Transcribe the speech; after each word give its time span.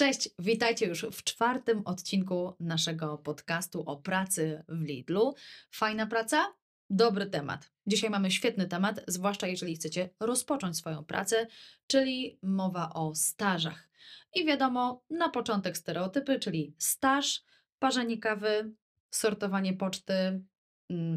Cześć, 0.00 0.28
witajcie 0.38 0.86
już 0.86 1.02
w 1.12 1.24
czwartym 1.24 1.82
odcinku 1.84 2.56
naszego 2.60 3.18
podcastu 3.18 3.82
o 3.86 3.96
pracy 3.96 4.64
w 4.68 4.82
Lidlu. 4.82 5.34
Fajna 5.70 6.06
praca? 6.06 6.54
Dobry 6.90 7.26
temat. 7.26 7.70
Dzisiaj 7.86 8.10
mamy 8.10 8.30
świetny 8.30 8.68
temat, 8.68 9.00
zwłaszcza 9.06 9.46
jeżeli 9.46 9.76
chcecie 9.76 10.10
rozpocząć 10.20 10.76
swoją 10.76 11.04
pracę, 11.04 11.46
czyli 11.86 12.38
mowa 12.42 12.90
o 12.94 13.14
stażach. 13.14 13.88
I 14.34 14.44
wiadomo, 14.44 15.04
na 15.10 15.28
początek 15.28 15.76
stereotypy, 15.76 16.38
czyli 16.38 16.74
staż, 16.78 17.42
parzenie 17.78 18.18
kawy, 18.18 18.72
sortowanie 19.10 19.72
poczty, 19.72 20.40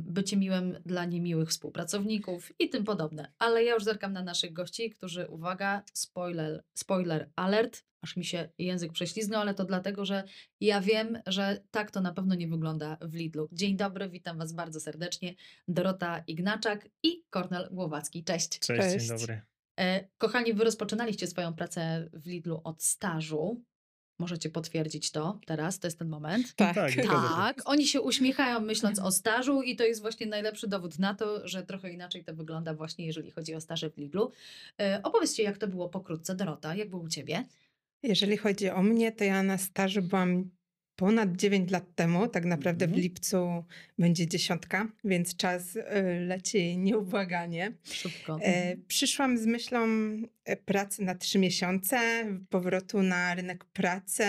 bycie 0.03 0.37
miłym 0.37 0.77
dla 0.85 1.05
niemiłych 1.05 1.49
współpracowników 1.49 2.51
i 2.59 2.69
tym 2.69 2.83
podobne. 2.83 3.31
Ale 3.39 3.63
ja 3.63 3.73
już 3.73 3.83
zerkam 3.83 4.13
na 4.13 4.23
naszych 4.23 4.53
gości, 4.53 4.89
którzy, 4.89 5.27
uwaga, 5.27 5.83
spoiler, 5.93 6.63
spoiler 6.73 7.29
alert, 7.35 7.83
aż 8.01 8.17
mi 8.17 8.25
się 8.25 8.49
język 8.57 8.91
prześliznął, 8.91 9.41
ale 9.41 9.53
to 9.53 9.65
dlatego, 9.65 10.05
że 10.05 10.23
ja 10.61 10.81
wiem, 10.81 11.19
że 11.27 11.61
tak 11.71 11.91
to 11.91 12.01
na 12.01 12.13
pewno 12.13 12.35
nie 12.35 12.47
wygląda 12.47 12.97
w 13.01 13.15
Lidlu. 13.15 13.49
Dzień 13.51 13.77
dobry, 13.77 14.09
witam 14.09 14.37
Was 14.37 14.53
bardzo 14.53 14.79
serdecznie. 14.79 15.35
Dorota 15.67 16.23
Ignaczak 16.27 16.89
i 17.03 17.23
Kornel 17.29 17.69
Głowacki. 17.71 18.23
Cześć. 18.23 18.59
Cześć, 18.59 18.81
Cześć. 18.81 19.07
dzień 19.07 19.17
dobry. 19.17 19.41
E, 19.79 20.07
kochani, 20.17 20.53
Wy 20.53 20.63
rozpoczynaliście 20.63 21.27
swoją 21.27 21.53
pracę 21.53 22.09
w 22.13 22.27
Lidlu 22.27 22.61
od 22.63 22.83
stażu. 22.83 23.63
Możecie 24.19 24.49
potwierdzić 24.49 25.11
to 25.11 25.39
teraz, 25.45 25.79
to 25.79 25.87
jest 25.87 25.99
ten 25.99 26.09
moment. 26.09 26.53
Tak. 26.55 26.75
Tak, 26.75 26.91
się. 26.91 27.03
Tak, 27.03 27.61
oni 27.65 27.87
się 27.87 28.01
uśmiechają 28.01 28.59
myśląc 28.59 28.99
o 28.99 29.11
stażu 29.11 29.61
i 29.61 29.75
to 29.75 29.83
jest 29.83 30.01
właśnie 30.01 30.27
najlepszy 30.27 30.67
dowód 30.67 30.99
na 30.99 31.13
to, 31.13 31.47
że 31.47 31.63
trochę 31.63 31.91
inaczej 31.91 32.23
to 32.23 32.33
wygląda 32.33 32.73
właśnie 32.73 33.05
jeżeli 33.05 33.31
chodzi 33.31 33.55
o 33.55 33.61
staże 33.61 33.89
w 33.89 33.97
Lidlu. 33.97 34.31
E, 34.81 34.99
opowiedzcie 35.03 35.43
jak 35.43 35.57
to 35.57 35.67
było 35.67 35.89
pokrótce, 35.89 36.35
Dorota, 36.35 36.75
jak 36.75 36.89
było 36.89 37.01
u 37.01 37.07
Ciebie? 37.07 37.43
Jeżeli 38.03 38.37
chodzi 38.37 38.69
o 38.69 38.83
mnie, 38.83 39.11
to 39.11 39.23
ja 39.23 39.43
na 39.43 39.57
stażu 39.57 40.01
byłam 40.01 40.49
ponad 40.95 41.35
9 41.35 41.71
lat 41.71 41.95
temu. 41.95 42.27
Tak 42.27 42.45
naprawdę 42.45 42.85
w 42.85 42.89
Mhm. 42.89 43.01
lipcu 43.01 43.63
będzie 43.99 44.27
dziesiątka, 44.27 44.87
więc 45.03 45.35
czas 45.35 45.75
y, 45.75 45.81
leci 46.27 46.77
nieubłaganie. 46.77 47.73
Szybko. 47.83 48.39
E, 48.41 48.77
przyszłam 48.87 49.37
z 49.37 49.45
myślą 49.45 49.87
e, 50.45 50.57
pracy 50.57 51.03
na 51.03 51.15
trzy 51.15 51.39
miesiące, 51.39 51.99
powrotu 52.49 53.01
na 53.03 53.35
rynek 53.35 53.65
pracy 53.65 54.23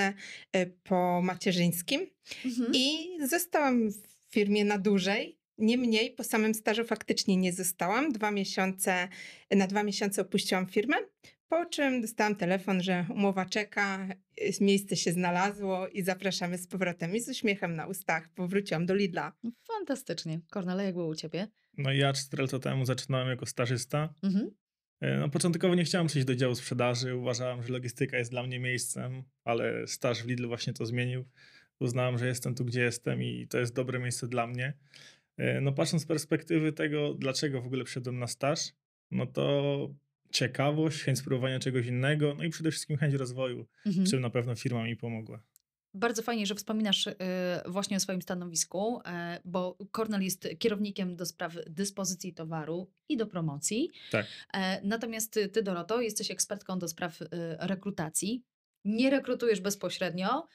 e, 0.52 0.66
po 0.66 1.20
macierzyńskim 1.24 2.06
Mhm. 2.44 2.72
i 2.74 3.08
zostałam 3.28 3.90
w 3.90 4.02
firmie 4.34 4.64
na 4.64 4.78
dłużej. 4.78 5.38
Niemniej 5.58 6.10
po 6.10 6.24
samym 6.24 6.54
stażu 6.54 6.84
faktycznie 6.84 7.36
nie 7.36 7.52
zostałam. 7.52 8.12
Dwa 8.12 8.30
miesiące, 8.30 9.08
na 9.50 9.66
dwa 9.66 9.82
miesiące 9.82 10.22
opuściłam 10.22 10.66
firmę, 10.66 10.96
po 11.54 11.66
czym 11.66 12.00
dostałam 12.00 12.36
telefon, 12.36 12.82
że 12.82 13.06
umowa 13.10 13.46
czeka, 13.46 14.08
miejsce 14.60 14.96
się 14.96 15.12
znalazło 15.12 15.88
i 15.88 16.02
zapraszamy 16.02 16.58
z 16.58 16.66
powrotem. 16.66 17.16
I 17.16 17.20
z 17.20 17.28
uśmiechem 17.28 17.76
na 17.76 17.86
ustach 17.86 18.28
powróciłam 18.28 18.86
do 18.86 18.94
Lidla. 18.94 19.32
Fantastycznie. 19.68 20.40
Kornele, 20.50 20.84
jak 20.84 20.94
było 20.94 21.06
u 21.06 21.14
Ciebie? 21.14 21.46
No 21.78 21.92
i 21.92 21.98
ja 21.98 22.12
4 22.12 22.42
lata 22.42 22.58
temu 22.58 22.84
zaczynałem 22.84 23.28
jako 23.28 23.46
stażysta. 23.46 24.14
Mhm. 24.22 24.50
E, 25.00 25.18
No, 25.18 25.28
początkowo 25.28 25.74
nie 25.74 25.84
chciałem 25.84 26.06
przejść 26.06 26.26
do 26.26 26.34
działu 26.34 26.54
sprzedaży. 26.54 27.16
Uważałem, 27.16 27.62
że 27.62 27.72
logistyka 27.72 28.18
jest 28.18 28.30
dla 28.30 28.42
mnie 28.42 28.60
miejscem, 28.60 29.22
ale 29.44 29.86
staż 29.86 30.22
w 30.22 30.26
Lidlu 30.26 30.48
właśnie 30.48 30.72
to 30.72 30.86
zmienił. 30.86 31.24
Uznałem, 31.80 32.18
że 32.18 32.26
jestem 32.26 32.54
tu, 32.54 32.64
gdzie 32.64 32.82
jestem 32.82 33.22
i 33.22 33.46
to 33.48 33.58
jest 33.58 33.74
dobre 33.74 33.98
miejsce 33.98 34.28
dla 34.28 34.46
mnie. 34.46 34.72
E, 35.36 35.60
No 35.60 35.72
patrząc 35.72 36.02
z 36.02 36.06
perspektywy 36.06 36.72
tego, 36.72 37.14
dlaczego 37.14 37.62
w 37.62 37.66
ogóle 37.66 37.84
przyszedłem 37.84 38.18
na 38.18 38.26
staż, 38.26 38.72
no 39.10 39.26
to 39.26 39.94
ciekawość, 40.34 41.02
chęć 41.02 41.18
spróbowania 41.18 41.58
czegoś 41.58 41.86
innego, 41.86 42.34
no 42.38 42.44
i 42.44 42.50
przede 42.50 42.70
wszystkim 42.70 42.96
chęć 42.96 43.14
rozwoju, 43.14 43.66
Mhm. 43.86 44.06
czym 44.06 44.20
na 44.20 44.30
pewno 44.30 44.54
firma 44.54 44.84
mi 44.84 44.96
pomogła. 44.96 45.42
Bardzo 45.96 46.22
fajnie, 46.22 46.46
że 46.46 46.54
wspominasz 46.54 47.06
y, 47.06 47.14
właśnie 47.66 47.96
o 47.96 48.00
swoim 48.00 48.22
stanowisku, 48.22 49.00
e, 49.06 49.40
bo 49.44 49.78
Kornel 49.90 50.22
jest 50.22 50.48
kierownikiem 50.58 51.16
do 51.16 51.26
spraw 51.26 51.54
dyspozycji 51.66 52.34
towaru 52.34 52.90
i 53.08 53.16
do 53.16 53.26
promocji. 53.26 53.90
Tak. 54.10 54.26
E, 54.54 54.80
Natomiast 54.84 55.38
ty, 55.52 55.62
Doroto, 55.62 56.00
jesteś 56.00 56.30
ekspertką 56.30 56.78
do 56.78 56.88
spraw 56.88 57.22
y, 57.22 57.26
rekrutacji. 57.60 58.42
Nie 58.84 59.10
rekrutujesz 59.10 59.60
bezpośrednio, 59.60 60.46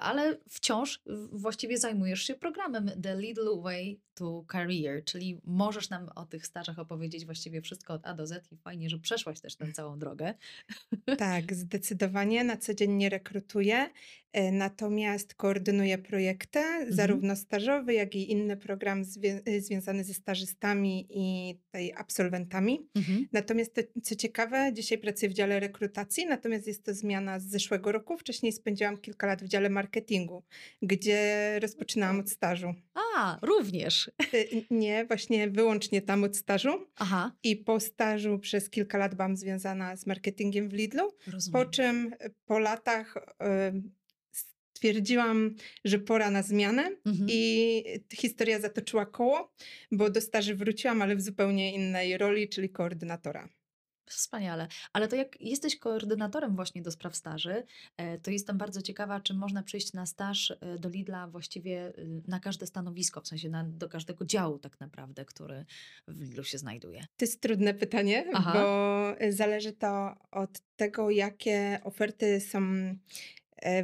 ale 0.00 0.38
wciąż 0.48 1.02
właściwie 1.32 1.78
zajmujesz 1.78 2.22
się 2.22 2.34
programem 2.34 2.90
The 3.02 3.16
Little 3.16 3.60
Way 3.62 4.00
to 4.14 4.44
Career, 4.52 5.04
czyli 5.04 5.40
możesz 5.44 5.90
nam 5.90 6.08
o 6.14 6.26
tych 6.26 6.46
stażach 6.46 6.78
opowiedzieć 6.78 7.24
właściwie 7.24 7.62
wszystko 7.62 7.94
od 7.94 8.06
A 8.06 8.14
do 8.14 8.26
Z 8.26 8.52
i 8.52 8.56
fajnie, 8.56 8.90
że 8.90 8.98
przeszłaś 8.98 9.40
też 9.40 9.56
tę 9.56 9.72
całą 9.72 9.98
drogę. 9.98 10.34
Tak, 11.18 11.54
zdecydowanie. 11.54 12.44
Na 12.44 12.56
co 12.56 12.74
dzień 12.74 12.92
nie 12.92 13.08
rekrutuję, 13.08 13.76
e, 13.76 14.29
natomiast 14.52 15.34
koordynuję 15.34 15.98
projekty, 15.98 16.60
zarówno 16.88 17.36
stażowe, 17.36 17.94
jak 17.94 18.14
i 18.14 18.30
inny 18.32 18.56
program 18.56 19.02
zwię- 19.04 19.40
y, 19.48 19.60
związany 19.60 20.04
ze 20.04 20.14
stażystami 20.14 21.06
i 21.10 21.54
tutaj 21.64 21.92
absolwentami. 21.96 22.88
Mhm. 22.96 23.26
Natomiast 23.32 23.74
to, 23.74 23.80
co 24.02 24.14
ciekawe, 24.16 24.70
dzisiaj 24.72 24.98
pracuję 24.98 25.30
w 25.30 25.34
dziale 25.34 25.60
rekrutacji, 25.60 26.26
natomiast 26.26 26.66
jest 26.66 26.84
to 26.84 26.94
zmiana 26.94 27.38
z 27.38 27.44
zeszłego 27.46 27.92
roku. 27.92 28.16
Wcześniej 28.18 28.52
spędziłam 28.52 28.96
kilka 28.98 29.26
lat 29.26 29.42
w 29.44 29.48
dziale 29.48 29.70
marketingu, 29.70 30.42
gdzie 30.82 31.58
rozpoczynałam 31.62 32.20
od 32.20 32.30
stażu. 32.30 32.74
A, 33.16 33.38
również. 33.42 34.10
Y, 34.34 34.64
Nie, 34.70 35.04
właśnie 35.04 35.48
wyłącznie 35.50 36.02
tam 36.02 36.24
od 36.24 36.36
stażu. 36.36 36.86
Aha, 36.96 37.32
I 37.42 37.56
po 37.56 37.80
stażu 37.80 38.38
przez 38.38 38.70
kilka 38.70 38.98
lat 38.98 39.14
byłam 39.14 39.36
związana 39.36 39.96
z 39.96 40.06
marketingiem 40.06 40.68
w 40.68 40.72
Lidlu. 40.72 41.10
rozumiem. 41.26 41.52
Po 41.66 41.70
czym 41.70 42.14
e, 42.20 42.30
po 42.46 42.58
latach 42.58 43.14
e, 43.40 43.72
stwierdziłam, 44.80 45.54
że 45.84 45.98
pora 45.98 46.30
na 46.30 46.42
zmianę 46.42 46.90
Mhm. 47.06 47.26
i 47.30 47.84
historia 48.14 48.60
zatoczyła 48.60 49.06
koło, 49.06 49.52
bo 49.92 50.10
do 50.10 50.20
staży 50.20 50.54
wróciłam, 50.54 51.02
ale 51.02 51.16
w 51.16 51.20
zupełnie 51.20 51.74
innej 51.74 52.18
roli, 52.18 52.48
czyli 52.48 52.70
koordynatora. 52.70 53.48
Wspaniale. 54.06 54.68
Ale 54.92 55.08
to 55.08 55.16
jak 55.16 55.40
jesteś 55.40 55.78
koordynatorem 55.78 56.56
właśnie 56.56 56.82
do 56.82 56.90
spraw 56.90 57.16
staży, 57.16 57.62
e, 57.96 58.18
to 58.18 58.30
jestem 58.30 58.58
bardzo 58.58 58.82
ciekawa, 58.82 59.20
czy 59.20 59.34
można 59.34 59.62
przyjść 59.62 59.92
na 59.92 60.06
staż 60.06 60.50
e, 60.50 60.78
do 60.78 60.88
Lidla 60.88 61.26
właściwie 61.26 61.88
y, 61.98 62.22
na 62.28 62.40
każde 62.40 62.66
stanowisko, 62.66 63.20
w 63.20 63.28
sensie 63.28 63.48
na, 63.48 63.64
do 63.64 63.88
każdego 63.88 64.24
działu 64.24 64.58
tak 64.58 64.80
naprawdę, 64.80 65.24
który 65.24 65.64
w 66.08 66.20
Lidlu 66.20 66.44
się 66.44 66.58
znajduje. 66.58 67.00
To 67.00 67.24
jest 67.24 67.40
trudne 67.40 67.74
pytanie, 67.74 68.26
Aha. 68.34 68.52
bo 68.54 69.20
e, 69.20 69.32
zależy 69.32 69.72
to 69.72 70.14
od 70.30 70.60
tego, 70.76 71.10
jakie 71.10 71.80
oferty 71.84 72.40
są 72.40 72.60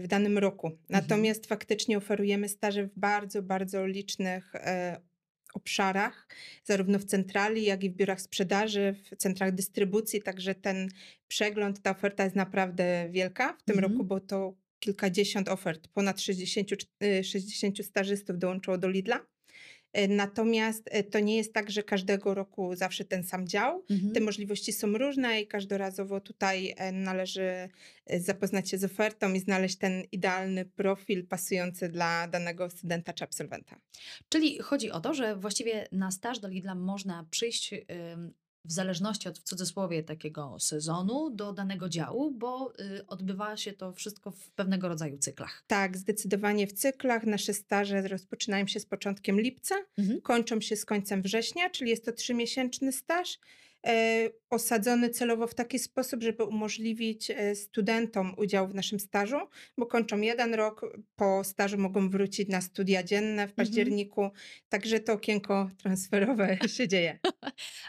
w 0.00 0.06
danym 0.06 0.38
roku. 0.38 0.70
Natomiast 0.88 1.46
faktycznie 1.46 1.98
oferujemy 1.98 2.48
staże 2.48 2.84
w 2.86 2.90
bardzo, 2.96 3.42
bardzo 3.42 3.86
licznych 3.86 4.54
e, 4.54 5.00
obszarach, 5.54 6.26
zarówno 6.64 6.98
w 6.98 7.04
centrali, 7.04 7.64
jak 7.64 7.84
i 7.84 7.90
w 7.90 7.94
biurach 7.94 8.20
sprzedaży, 8.20 8.94
w 9.12 9.16
centrach 9.16 9.52
dystrybucji, 9.52 10.22
także 10.22 10.54
ten 10.54 10.88
przegląd, 11.28 11.82
ta 11.82 11.90
oferta 11.90 12.24
jest 12.24 12.36
naprawdę 12.36 13.08
wielka 13.10 13.52
w 13.52 13.62
tym 13.62 13.76
Mhm. 13.78 13.92
roku, 13.92 14.04
bo 14.04 14.20
to 14.20 14.54
kilkadziesiąt 14.80 15.48
ofert, 15.48 15.88
ponad 15.88 16.20
60, 16.20 16.68
cz- 16.68 16.86
e, 17.00 17.24
60 17.24 17.84
stażystów 17.86 18.38
dołączyło 18.38 18.78
do 18.78 18.88
Lidla. 18.88 19.26
E, 19.96 20.08
Natomiast 20.08 20.88
e, 20.90 21.02
to 21.02 21.20
nie 21.20 21.36
jest 21.36 21.52
tak, 21.52 21.70
że 21.70 21.82
każdego 21.82 22.34
roku 22.34 22.74
zawsze 22.74 23.04
ten 23.04 23.24
sam 23.24 23.48
dział. 23.48 23.84
Mhm. 23.90 24.12
Te 24.12 24.20
możliwości 24.20 24.72
są 24.72 24.98
różne 24.98 25.40
i 25.40 25.46
każdorazowo 25.46 26.20
tutaj 26.20 26.74
e, 26.76 26.92
należy 26.92 27.68
zapoznać 28.20 28.70
się 28.70 28.78
z 28.78 28.84
ofertą 28.84 29.32
i 29.32 29.40
znaleźć 29.40 29.76
ten 29.76 30.02
idealny 30.12 30.64
profil 30.64 31.26
pasujący 31.26 31.88
dla 31.88 32.28
danego 32.28 32.70
studenta 32.70 33.12
czy 33.12 33.24
absolwenta. 33.24 33.80
Czyli 34.28 34.58
chodzi 34.58 34.90
o 34.90 35.00
to, 35.00 35.14
że 35.14 35.36
właściwie 35.36 35.88
na 35.92 36.10
staż 36.10 36.38
do 36.38 36.48
Lidla 36.48 36.74
można 36.74 37.26
przyjść 37.30 37.74
w 38.66 38.72
zależności 38.72 39.28
od 39.28 39.38
w 39.38 39.42
cudzysłowie 39.42 40.02
takiego 40.02 40.56
sezonu 40.60 41.30
do 41.30 41.52
danego 41.52 41.88
działu, 41.88 42.30
bo 42.30 42.72
y, 42.80 43.06
odbywa 43.06 43.56
się 43.56 43.72
to 43.72 43.92
wszystko 43.92 44.30
w 44.30 44.50
pewnego 44.50 44.88
rodzaju 44.88 45.18
cyklach. 45.18 45.64
Tak, 45.66 45.96
zdecydowanie 45.96 46.66
w 46.66 46.72
cyklach. 46.72 47.26
Nasze 47.26 47.54
staże 47.54 48.08
rozpoczynają 48.08 48.66
się 48.66 48.80
z 48.80 48.86
początkiem 48.86 49.40
lipca, 49.40 49.74
Mhm. 49.98 50.20
kończą 50.20 50.60
się 50.60 50.76
z 50.76 50.84
końcem 50.84 51.22
września, 51.22 51.70
czyli 51.70 51.90
jest 51.90 52.04
to 52.04 52.12
trzymiesięczny 52.12 52.92
staż. 52.92 53.38
E, 53.86 54.30
osadzony 54.50 55.10
celowo 55.10 55.46
w 55.46 55.54
taki 55.54 55.78
sposób, 55.78 56.22
żeby 56.22 56.44
umożliwić 56.44 57.30
e, 57.30 57.54
studentom 57.54 58.34
udział 58.36 58.68
w 58.68 58.74
naszym 58.74 59.00
stażu, 59.00 59.36
bo 59.78 59.86
kończą 59.86 60.20
jeden 60.20 60.54
rok, 60.54 60.96
po 61.16 61.44
stażu 61.44 61.78
mogą 61.78 62.10
wrócić 62.10 62.48
na 62.48 62.60
studia 62.60 63.02
dzienne 63.02 63.48
w 63.48 63.52
październiku, 63.52 64.30
także 64.68 65.00
to 65.00 65.12
okienko 65.12 65.70
transferowe 65.76 66.58
się 66.76 66.88
dzieje. 66.88 67.18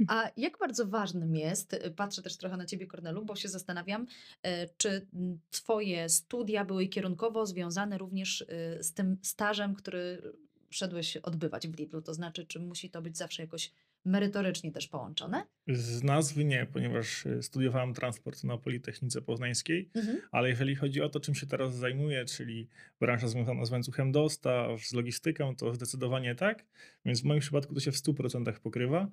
A 0.08 0.32
jak 0.38 0.58
bardzo 0.58 0.88
ważnym 0.88 1.36
jest, 1.36 1.74
y, 1.74 1.92
patrzę 1.92 2.22
też 2.22 2.38
trochę 2.38 2.58
na 2.58 2.66
ciebie, 2.66 2.88
Kornelu, 2.88 3.26
bo 3.26 3.36
się 3.36 3.50
zastanawiam, 3.50 4.08
e, 4.44 4.68
czy 4.78 5.08
mm, 5.14 5.40
twoje 5.52 6.10
studia 6.10 6.66
były 6.66 6.88
kierunkowo 6.88 7.46
związane 7.46 7.98
również 7.98 8.42
y, 8.42 8.84
z 8.84 8.94
tym 8.94 9.18
stażem, 9.22 9.76
który 9.76 10.22
szedłeś 10.70 11.18
odbywać 11.18 11.68
w 11.68 11.78
Lidlu? 11.78 12.02
To 12.02 12.14
znaczy, 12.14 12.46
czy 12.46 12.60
musi 12.60 12.90
to 12.90 13.02
być 13.02 13.18
zawsze 13.18 13.42
jakoś 13.42 13.72
merytorycznie 14.08 14.72
też 14.72 14.88
połączone? 14.88 15.44
Z 15.68 16.04
nazwy 16.04 16.46
nie, 16.46 16.68
ponieważ 16.74 17.26
y, 17.26 17.44
studiowałem 17.44 17.94
transport 17.94 18.44
na 18.44 18.58
Politechnice 18.58 19.22
Poznańskiej, 19.22 19.90
Mhm. 19.96 20.18
ale 20.32 20.50
jeżeli 20.50 20.76
chodzi 20.76 21.02
o 21.02 21.10
to, 21.10 21.20
czym 21.20 21.36
się 21.36 21.48
teraz 21.48 21.76
zajmuję, 21.76 22.26
czyli 22.26 22.68
branża 23.00 23.28
związana 23.28 23.66
z 23.66 23.72
łańcuchem 23.72 24.12
dostaw, 24.12 24.82
z 24.82 24.94
logistyką, 24.94 25.56
to 25.56 25.74
zdecydowanie 25.74 26.36
tak, 26.36 26.66
więc 27.06 27.22
w 27.22 27.26
moim 27.26 27.40
przypadku 27.40 27.74
to 27.74 27.80
się 27.80 27.92
w 27.92 27.96
100% 27.96 28.60
pokrywa. 28.60 29.08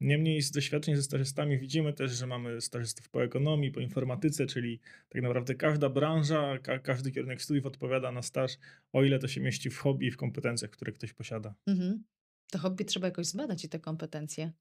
Niemniej 0.00 0.42
z 0.42 0.50
doświadczeń 0.50 0.96
ze 0.96 1.02
stażystami 1.02 1.58
widzimy 1.58 1.92
też, 1.92 2.12
że 2.12 2.26
mamy 2.26 2.60
stażystów 2.60 3.08
po 3.08 3.24
ekonomii, 3.24 3.70
po 3.70 3.80
informatyce, 3.80 4.46
czyli 4.46 4.80
tak 5.08 5.22
naprawdę 5.22 5.54
każda 5.54 5.88
branża, 5.88 6.58
ka 6.58 6.78
każdy 6.78 7.10
kierunek 7.12 7.42
studiów 7.42 7.66
odpowiada 7.66 8.12
na 8.12 8.22
staż, 8.22 8.52
o 8.92 9.04
ile 9.04 9.18
to 9.18 9.28
się 9.28 9.40
mieści 9.40 9.70
w 9.70 9.78
hobby 9.78 10.06
i 10.06 10.10
w 10.10 10.16
kompetencjach, 10.16 10.70
które 10.70 10.92
ktoś 10.92 11.12
posiada. 11.12 11.54
Mhm. 11.66 12.04
To 12.50 12.58
hobby 12.58 12.84
trzeba 12.84 13.06
jakoś 13.06 13.26
zbadać 13.26 13.64
i 13.64 13.68
te 13.68 13.78
kompetencje. 13.78 14.52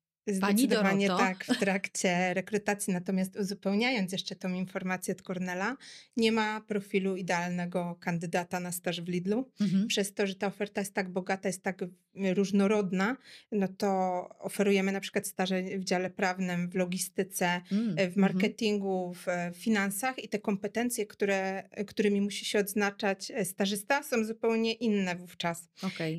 Pani 0.42 0.60
Zdecydowanie 0.60 1.08
Doroto. 1.08 1.24
tak, 1.24 1.46
w 1.46 1.60
trakcie 1.60 2.34
rekrutacji. 2.34 2.94
Natomiast 2.94 3.36
uzupełniając 3.36 4.12
jeszcze 4.12 4.36
tą 4.36 4.54
informację 4.54 5.14
od 5.14 5.22
Cornela, 5.22 5.78
nie 6.18 6.32
ma 6.32 6.62
profilu 6.62 7.16
idealnego 7.16 7.98
kandydata 8.00 8.60
na 8.60 8.72
staż 8.72 9.02
w 9.02 9.08
Lidlu. 9.08 9.52
Mhm. 9.62 9.88
Przez 9.88 10.14
to, 10.14 10.28
że 10.28 10.36
ta 10.36 10.48
oferta 10.48 10.82
jest 10.82 10.94
tak 10.94 11.10
bogata, 11.10 11.50
jest 11.50 11.64
tak 11.64 11.84
różnorodna, 12.34 13.18
no 13.52 13.68
to 13.68 13.88
oferujemy 14.40 14.92
na 14.92 15.00
przykład 15.00 15.28
staże 15.28 15.62
w 15.64 15.84
dziale 15.84 16.10
prawnym, 16.10 16.70
w 16.70 16.76
logistyce, 16.76 17.62
Mm, 17.72 17.90
e, 17.90 17.94
w 17.96 18.18
mhm. 18.18 18.22
marketingu, 18.22 19.14
w 19.14 19.28
e, 19.28 19.52
finansach 19.56 20.24
i 20.24 20.30
te 20.30 20.40
kompetencje, 20.40 21.06
które, 21.06 21.64
którymi 21.88 22.22
musi 22.22 22.46
się 22.46 22.60
odznaczać 22.60 23.32
e, 23.32 23.46
stażysta, 23.46 24.04
są 24.04 24.24
zupełnie 24.26 24.74
inne 24.74 25.16
wówczas. 25.16 25.70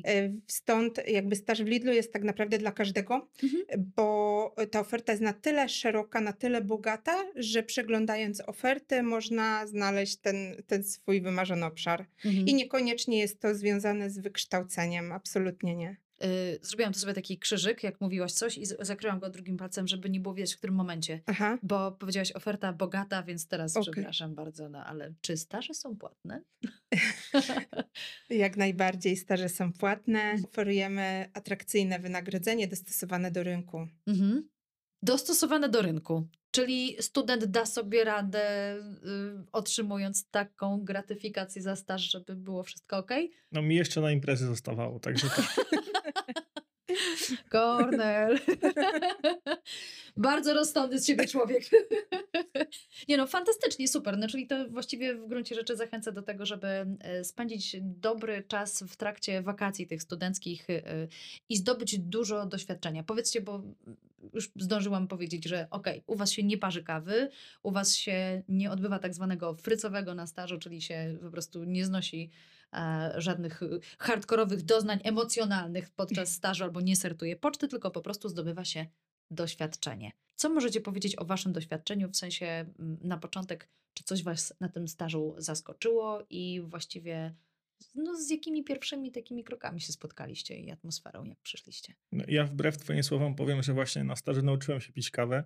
E, 0.05 0.33
Stąd 0.47 1.07
jakby 1.07 1.35
staż 1.35 1.63
w 1.63 1.67
Lidlu 1.67 1.93
jest 1.93 2.13
tak 2.13 2.23
naprawdę 2.23 2.57
dla 2.57 2.71
każdego, 2.71 3.27
Mhm. 3.43 3.63
bo 3.95 4.55
ta 4.71 4.79
oferta 4.79 5.11
jest 5.11 5.23
na 5.23 5.33
tyle 5.33 5.69
szeroka, 5.69 6.21
na 6.21 6.33
tyle 6.33 6.61
bogata, 6.61 7.15
że 7.35 7.63
przeglądając 7.63 8.41
oferty 8.47 9.03
można 9.03 9.67
znaleźć 9.67 10.17
ten, 10.17 10.55
ten 10.67 10.83
swój 10.83 11.21
wymarzony 11.21 11.65
obszar. 11.65 12.05
Mhm. 12.25 12.47
I 12.47 12.53
niekoniecznie 12.53 13.19
jest 13.19 13.39
to 13.39 13.55
związane 13.55 14.09
z 14.09 14.19
wykształceniem, 14.19 15.11
absolutnie 15.11 15.75
nie. 15.75 15.88
Y, 16.23 16.59
Zrobiłam 16.61 16.93
to 16.93 16.99
sobie 16.99 17.13
taki 17.13 17.37
krzyżyk, 17.39 17.83
jak 17.83 18.01
mówiłaś 18.01 18.33
coś 18.33 18.57
i 18.57 18.65
zakryłam 18.65 19.19
go 19.19 19.29
drugim 19.29 19.57
palcem, 19.57 19.87
żeby 19.87 20.09
nie 20.09 20.19
było 20.19 20.35
widać 20.35 20.53
w 20.53 20.57
którym 20.57 20.75
momencie. 20.75 21.21
Aha. 21.25 21.57
Bo 21.63 21.91
powiedziałaś 21.91 22.31
oferta 22.31 22.73
bogata, 22.73 23.23
więc 23.23 23.47
teraz 23.47 23.77
Okej. 23.77 23.93
przepraszam 23.93 24.35
bardzo, 24.35 24.69
no 24.69 24.85
ale 24.85 25.13
czy 25.21 25.37
staże 25.37 25.73
są 25.73 25.97
płatne? 25.97 26.41
Jak 28.29 28.57
najbardziej 28.57 29.17
staże 29.17 29.49
są 29.49 29.73
płatne. 29.73 30.35
Oferujemy 30.43 31.29
atrakcyjne 31.33 31.99
wynagrodzenie 31.99 32.67
dostosowane 32.67 33.31
do 33.31 33.43
rynku. 33.43 33.87
mhm. 34.07 34.49
Dostosowane 35.03 35.69
do 35.69 35.81
rynku. 35.81 36.27
Czyli 36.51 36.95
student 36.99 37.45
da 37.45 37.65
sobie 37.65 38.03
radę, 38.03 38.75
y, 38.75 38.81
otrzymując 39.51 40.29
taką 40.29 40.83
gratyfikację 40.83 41.61
za 41.61 41.75
staż, 41.75 42.01
żeby 42.01 42.35
było 42.35 42.63
wszystko 42.63 42.97
ok? 42.97 43.11
No 43.51 43.61
mi 43.61 43.75
jeszcze 43.75 44.01
na 44.01 44.11
imprezy 44.11 44.45
zostawało, 44.45 44.99
także 44.99 45.29
tak. 45.29 45.55
Kornel. 47.49 48.39
Bardzo 50.19 50.53
rozsądny 50.53 50.99
z 50.99 51.05
ciebie 51.05 51.27
człowiek. 51.27 51.63
Nie 53.09 53.17
no, 53.17 53.27
fantastycznie, 53.27 53.87
super. 53.87 54.17
No, 54.17 54.27
czyli 54.27 54.47
to 54.47 54.69
właściwie 54.69 55.15
w 55.15 55.27
gruncie 55.27 55.55
rzeczy 55.55 55.75
zachęca 55.75 56.11
do 56.11 56.21
tego, 56.21 56.45
żeby 56.45 56.67
e, 56.67 57.23
spędzić 57.23 57.75
dobry 57.81 58.43
czas 58.47 58.83
w 58.87 58.95
trakcie 58.95 59.41
wakacji 59.41 59.87
tych 59.87 60.01
studenckich 60.01 60.69
e, 60.69 61.07
i 61.49 61.57
zdobyć 61.57 61.99
dużo 61.99 62.45
doświadczenia. 62.45 63.03
Powiedzcie, 63.03 63.41
bo 63.41 63.61
już 64.33 64.51
zdążyłam 64.55 65.07
powiedzieć, 65.07 65.45
że 65.45 65.67
okej, 65.71 66.03
u 66.07 66.15
was 66.15 66.31
się 66.31 66.43
nie 66.43 66.57
parzy 66.57 66.83
kawy, 66.83 67.29
u 67.63 67.71
was 67.71 67.95
się 67.95 68.43
nie 68.49 68.71
odbywa 68.71 68.99
tak 68.99 69.13
zwanego 69.13 69.55
frycowego 69.55 70.15
na 70.15 70.27
stażu, 70.27 70.59
czyli 70.59 70.81
się 70.81 71.17
po 71.21 71.31
prostu 71.31 71.63
nie 71.63 71.85
znosi 71.85 72.29
e, 72.73 73.13
żadnych 73.17 73.61
hardkorowych 73.99 74.61
doznań 74.61 74.99
emocjonalnych 75.03 75.89
podczas 75.89 76.31
stażu 76.31 76.63
albo 76.63 76.81
nie 76.81 76.95
sertuje 76.95 77.35
poczty, 77.35 77.67
tylko 77.67 77.91
po 77.91 78.01
prostu 78.01 78.29
zdobywa 78.29 78.65
się 78.65 78.85
doświadczenie. 79.31 80.11
Co 80.35 80.49
możecie 80.49 80.81
powiedzieć 80.81 81.15
o 81.19 81.25
waszym 81.25 81.53
doświadczeniu, 81.53 82.09
w 82.09 82.17
sensie 82.17 82.45
mm, 82.45 82.97
na 83.01 83.17
początek, 83.17 83.69
czy 83.93 84.03
coś 84.03 84.23
was 84.23 84.53
na 84.59 84.69
tym 84.69 84.87
stażu 84.87 85.35
zaskoczyło 85.37 86.25
i 86.29 86.61
właściwie 86.65 87.35
no, 87.95 88.15
z 88.15 88.29
jakimi 88.29 88.63
pierwszymi 88.63 89.11
takimi 89.11 89.43
krokami 89.43 89.81
się 89.81 89.93
spotkaliście 89.93 90.59
i 90.59 90.71
atmosferą, 90.71 91.23
jak 91.23 91.39
przyszliście? 91.39 91.93
No, 92.11 92.23
ja 92.27 92.45
wbrew 92.45 92.77
twoim 92.77 93.03
słowom 93.03 93.35
powiem, 93.35 93.63
że 93.63 93.73
właśnie 93.73 94.03
na 94.03 94.15
staży 94.15 94.43
nauczyłem 94.43 94.81
się 94.81 94.93
pić 94.93 95.11
kawę, 95.11 95.43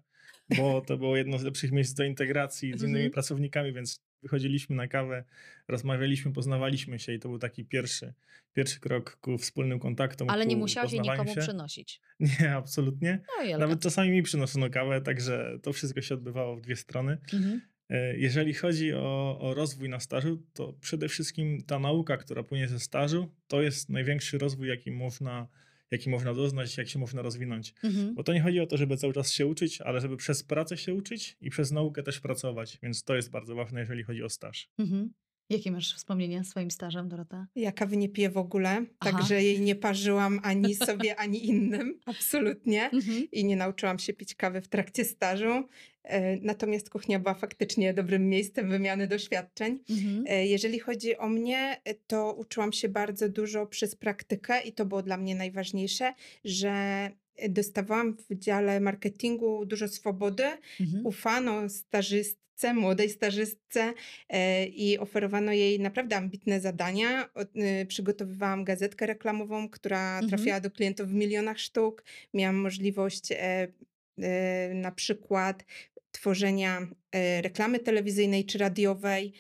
bo 0.58 0.82
to 0.82 0.98
było 0.98 1.18
jedno 1.18 1.38
z 1.40 1.44
lepszych 1.44 1.72
miejsc 1.72 1.94
do 1.94 2.04
integracji 2.04 2.70
z 2.78 2.82
innymi 2.82 2.96
Mhm. 2.96 3.12
pracownikami, 3.12 3.74
więc 3.74 4.02
wychodziliśmy 4.24 4.76
na 4.76 4.88
kawę, 4.88 5.24
rozmawialiśmy, 5.68 6.34
poznawaliśmy 6.34 7.00
się 7.00 7.14
i 7.14 7.20
to 7.20 7.30
był 7.30 7.40
taki 7.40 7.66
pierwszy, 7.66 8.14
pierwszy 8.54 8.80
krok 8.80 9.18
ku 9.22 9.38
wspólnym 9.38 9.80
kontaktom. 9.80 10.30
Ale 10.30 10.46
nie 10.46 10.56
ku 10.56 10.60
musiałaś 10.60 10.92
jej 10.92 11.00
poznawaniu 11.00 11.24
nikomu 11.24 11.36
się. 11.36 11.42
przynosić. 11.48 12.02
Nie, 12.40 12.56
absolutnie. 12.56 13.20
No. 13.52 13.58
Nawet 13.58 13.80
czasami 13.80 14.12
mi 14.12 14.24
przynoszono 14.24 14.70
kawę, 14.70 15.02
także 15.02 15.60
to 15.64 15.74
wszystko 15.74 16.02
się 16.02 16.16
odbywało 16.16 16.56
w 16.56 16.62
dwie 16.62 16.76
strony. 16.76 17.18
Mhm. 17.34 17.62
E, 17.90 18.18
Jeżeli 18.18 18.54
chodzi 18.54 18.94
o, 18.94 19.40
o 19.40 19.54
rozwój 19.54 19.90
na 19.90 20.00
stażu, 20.00 20.44
to 20.54 20.74
przede 20.82 21.08
wszystkim 21.10 21.62
ta 21.68 21.80
nauka, 21.80 22.18
która 22.18 22.44
płynie 22.44 22.68
ze 22.68 22.80
stażu, 22.80 23.32
to 23.48 23.62
jest 23.62 23.90
największy 23.90 24.38
rozwój, 24.38 24.68
jaki 24.68 24.92
można, 24.92 25.48
jaki 25.94 26.10
można 26.10 26.34
doznać, 26.34 26.78
jak 26.78 26.88
się 26.88 27.00
można 27.00 27.22
rozwinąć. 27.22 27.74
Mhm. 27.84 28.16
Bo 28.16 28.24
to 28.24 28.34
nie 28.34 28.42
chodzi 28.42 28.60
o 28.60 28.68
to, 28.68 28.78
żeby 28.78 28.98
cały 28.98 29.14
czas 29.14 29.32
się 29.32 29.48
uczyć, 29.48 29.82
ale 29.82 30.02
żeby 30.02 30.18
przez 30.18 30.44
pracę 30.44 30.78
się 30.78 30.94
uczyć 30.94 31.38
i 31.42 31.50
przez 31.50 31.72
naukę 31.72 32.04
też 32.04 32.20
pracować. 32.20 32.80
Więc 32.84 33.04
to 33.04 33.16
jest 33.16 33.32
bardzo 33.32 33.56
ważne, 33.56 33.80
jeżeli 33.80 34.04
chodzi 34.04 34.24
o 34.24 34.30
staż. 34.30 34.70
Mhm. 34.80 35.14
Jakie 35.50 35.72
masz 35.72 35.96
wspomnienia 35.96 36.44
swoim 36.44 36.72
stażem, 36.72 37.10
Dorota? 37.10 37.48
Ja 37.56 37.72
kawy 37.72 37.98
nie 37.98 38.10
piję 38.10 38.30
w 38.30 38.38
ogóle, 38.38 38.70
Aha. 38.70 39.12
także 39.12 39.44
jej 39.44 39.62
nie 39.62 39.76
parzyłam 39.76 40.40
ani 40.44 40.76
sobie, 40.86 41.16
ani 41.16 41.46
innym, 41.48 42.00
absolutnie. 42.06 42.84
Mhm. 42.90 43.28
I 43.32 43.46
nie 43.46 43.56
nauczyłam 43.56 44.00
się 44.00 44.14
pić 44.14 44.36
kawy 44.36 44.62
w 44.62 44.68
trakcie 44.68 45.06
stażu. 45.06 45.64
E, 46.04 46.38
Natomiast 46.38 46.90
kuchnia 46.90 47.20
była 47.20 47.34
faktycznie 47.34 47.94
dobrym 47.94 48.30
miejscem 48.30 48.70
wymiany 48.70 49.08
doświadczeń. 49.08 49.80
Mhm. 49.90 50.24
E, 50.28 50.48
Jeżeli 50.48 50.80
chodzi 50.80 51.18
o 51.18 51.30
mnie, 51.30 51.82
to 52.08 52.34
uczyłam 52.34 52.74
się 52.74 52.90
bardzo 52.90 53.30
dużo 53.30 53.66
przez 53.68 53.96
praktykę 53.96 54.62
i 54.62 54.72
to 54.74 54.86
było 54.86 55.02
dla 55.04 55.18
mnie 55.18 55.36
najważniejsze, 55.36 56.14
że 56.44 57.10
dostawałam 57.50 58.18
w 58.30 58.36
dziale 58.40 58.80
marketingu 58.80 59.66
dużo 59.66 59.88
swobody, 59.88 60.44
Mhm. 60.82 61.06
ufano 61.06 61.70
stażystce, 62.54 62.74
młodej 62.74 63.10
stażystce 63.10 63.94
e, 64.30 64.66
i 64.68 65.00
oferowano 65.00 65.52
jej 65.52 65.80
naprawdę 65.80 66.16
ambitne 66.16 66.62
zadania. 66.62 67.30
Y, 67.82 67.86
Przygotowywałam 67.86 68.64
gazetkę 68.64 69.06
reklamową, 69.06 69.70
która 69.70 70.14
Mhm. 70.14 70.30
trafiała 70.30 70.60
do 70.60 70.72
klientów 70.72 71.08
w 71.08 71.14
milionach 71.14 71.60
sztuk. 71.60 72.04
Miałam 72.34 72.56
możliwość 72.56 73.32
e, 73.32 73.68
e, 74.22 74.74
na 74.74 74.92
przykład 74.92 75.66
tworzenia 76.12 76.88
reklamy 77.42 77.80
telewizyjnej 77.80 78.46
czy 78.46 78.58
radiowej, 78.58 79.34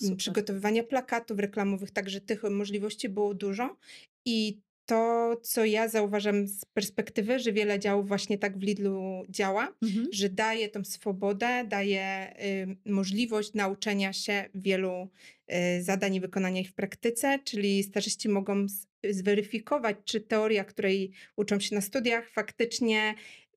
Super. 0.00 0.16
przygotowywania 0.16 0.84
plakatów 0.84 1.38
reklamowych, 1.38 1.90
także 1.90 2.20
tych 2.20 2.42
możliwości 2.42 3.08
było 3.08 3.34
dużo. 3.34 3.76
I 4.24 4.60
to, 4.86 5.32
co 5.42 5.64
ja 5.64 5.88
zauważam 5.88 6.46
z 6.48 6.64
perspektywy, 6.64 7.38
że 7.38 7.52
wiele 7.52 7.78
działów 7.78 8.08
właśnie 8.08 8.38
tak 8.38 8.58
w 8.58 8.62
Lidlu 8.62 9.24
działa, 9.28 9.72
Mhm. 9.82 10.06
że 10.12 10.28
daje 10.28 10.68
tą 10.68 10.84
swobodę, 10.84 11.64
daje 11.68 12.32
y, 12.86 12.90
możliwość 12.92 13.54
nauczenia 13.54 14.12
się 14.12 14.44
wielu 14.54 15.08
y, 15.78 15.82
zadań 15.82 16.14
i 16.14 16.20
wykonania 16.20 16.60
ich 16.60 16.70
w 16.70 16.74
praktyce, 16.74 17.38
czyli 17.44 17.82
stażyści 17.82 18.28
mogą 18.28 18.68
z, 18.68 18.86
zweryfikować, 19.10 19.96
czy 20.04 20.20
teoria, 20.20 20.64
której 20.64 21.10
uczą 21.36 21.60
się 21.60 21.74
na 21.74 21.80
studiach, 21.80 22.28
faktycznie 22.30 23.14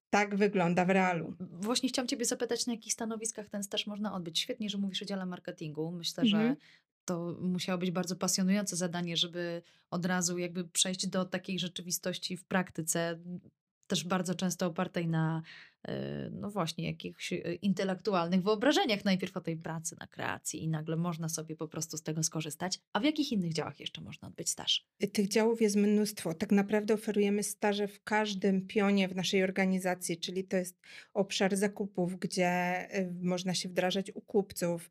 tak 0.10 0.36
wygląda 0.36 0.86
w 0.86 0.90
realu. 0.90 1.34
Właśnie 1.40 1.90
chciałam 1.90 2.08
Ciebie 2.08 2.26
zapytać, 2.26 2.68
na 2.68 2.74
jakich 2.74 2.94
stanowiskach 2.94 3.50
ten 3.50 3.64
staż 3.64 3.88
można 3.88 4.14
odbyć. 4.14 4.40
Świetnie, 4.40 4.70
że 4.70 4.78
mówisz 4.78 5.02
o 5.02 5.06
dziale 5.06 5.26
marketingu. 5.26 5.92
Myślę, 5.92 6.24
Mhm. 6.24 6.48
że 6.48 6.56
to 7.10 7.38
musiało 7.42 7.78
być 7.78 7.92
bardzo 7.92 8.16
pasjonujące 8.16 8.76
zadanie, 8.76 9.18
żeby 9.18 9.62
od 9.92 10.06
razu 10.06 10.38
jakby 10.38 10.64
przejść 10.64 11.08
do 11.08 11.26
takiej 11.26 11.60
rzeczywistości 11.60 12.38
w 12.38 12.46
praktyce, 12.46 13.20
też 13.88 14.04
bardzo 14.04 14.36
często 14.36 14.66
opartej 14.66 15.08
na 15.08 15.42
no 16.32 16.52
właśnie, 16.52 16.86
jakichś 16.86 17.34
e, 17.34 17.38
intelektualnych 17.54 18.44
wyobrażeniach 18.44 19.06
najpierw 19.06 19.38
o 19.38 19.42
tej 19.42 19.58
pracy 19.58 19.96
na 20.00 20.08
kreacji 20.08 20.64
i 20.64 20.68
nagle 20.68 20.96
można 20.96 21.30
sobie 21.30 21.56
po 21.56 21.68
prostu 21.68 21.98
z 21.98 22.04
tego 22.04 22.24
skorzystać. 22.24 22.80
A 22.94 23.00
w 23.00 23.04
jakich 23.04 23.32
innych 23.32 23.54
działach 23.54 23.80
jeszcze 23.80 24.02
można 24.02 24.28
odbyć 24.28 24.50
staż? 24.50 24.86
Tych 25.14 25.28
działów 25.28 25.62
jest 25.62 25.76
mnóstwo. 25.76 26.34
Tak 26.34 26.52
naprawdę 26.52 26.94
oferujemy 26.94 27.44
staże 27.44 27.88
w 27.88 28.04
każdym 28.04 28.68
pionie 28.68 29.08
w 29.08 29.16
naszej 29.16 29.44
organizacji, 29.44 30.18
czyli 30.18 30.44
to 30.44 30.58
jest 30.58 30.80
obszar 31.14 31.56
zakupów, 31.56 32.20
gdzie 32.20 32.88
y, 33.00 33.14
można 33.22 33.54
się 33.54 33.70
wdrażać 33.70 34.12
u 34.16 34.22
kupców, 34.22 34.90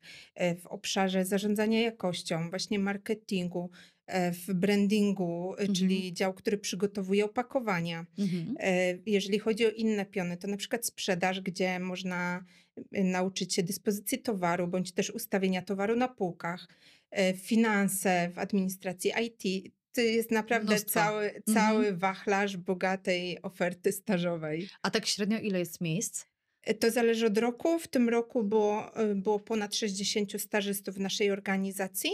w 0.61 0.67
obszarze 0.67 1.25
zarządzania 1.25 1.81
jakością, 1.81 2.49
właśnie 2.49 2.79
marketingu, 2.79 3.69
e, 3.73 3.98
w 4.31 4.53
brandingu, 4.53 5.53
y, 5.53 5.57
Mhm. 5.59 5.73
czyli 5.75 6.13
dział, 6.13 6.33
który 6.33 6.57
przygotowuje 6.57 7.25
opakowania. 7.25 8.05
Mhm. 8.19 8.55
E, 8.59 8.97
Jeżeli 9.05 9.39
chodzi 9.39 9.65
o 9.65 9.69
inne 9.69 10.05
piony, 10.05 10.37
to 10.37 10.47
na 10.47 10.57
przykład 10.57 10.85
sprzedaż, 10.85 11.41
gdzie 11.41 11.79
można 11.79 12.45
nauczyć 12.91 13.53
się 13.55 13.63
dyspozycji 13.63 14.17
towaru, 14.19 14.67
bądź 14.67 14.91
też 14.91 15.09
ustawienia 15.09 15.61
towaru 15.61 15.95
na 15.95 16.07
półkach, 16.07 16.67
e, 17.11 17.33
finanse 17.33 18.29
w 18.33 18.39
administracji 18.39 19.11
IT. 19.25 19.71
To 19.93 20.01
jest 20.01 20.31
naprawdę 20.31 20.71
Mnóstwo. 20.71 20.91
cały, 20.93 21.41
cały 21.53 21.97
wachlarz 21.97 22.57
bogatej 22.57 23.41
oferty 23.41 23.91
stażowej. 23.91 24.69
A 24.81 24.91
tak 24.91 25.05
średnio 25.05 25.39
ile 25.39 25.59
jest 25.59 25.81
miejsc? 25.81 26.25
E, 26.63 26.73
To 26.73 26.91
zależy 26.91 27.25
od 27.25 27.37
roku. 27.37 27.79
W 27.79 27.87
tym 27.87 28.09
roku 28.09 28.43
było, 28.43 28.91
było 29.15 29.39
ponad 29.39 29.75
60 29.75 30.41
stażystów 30.41 30.95
w 30.95 30.99
naszej 30.99 31.31
organizacji. 31.31 32.11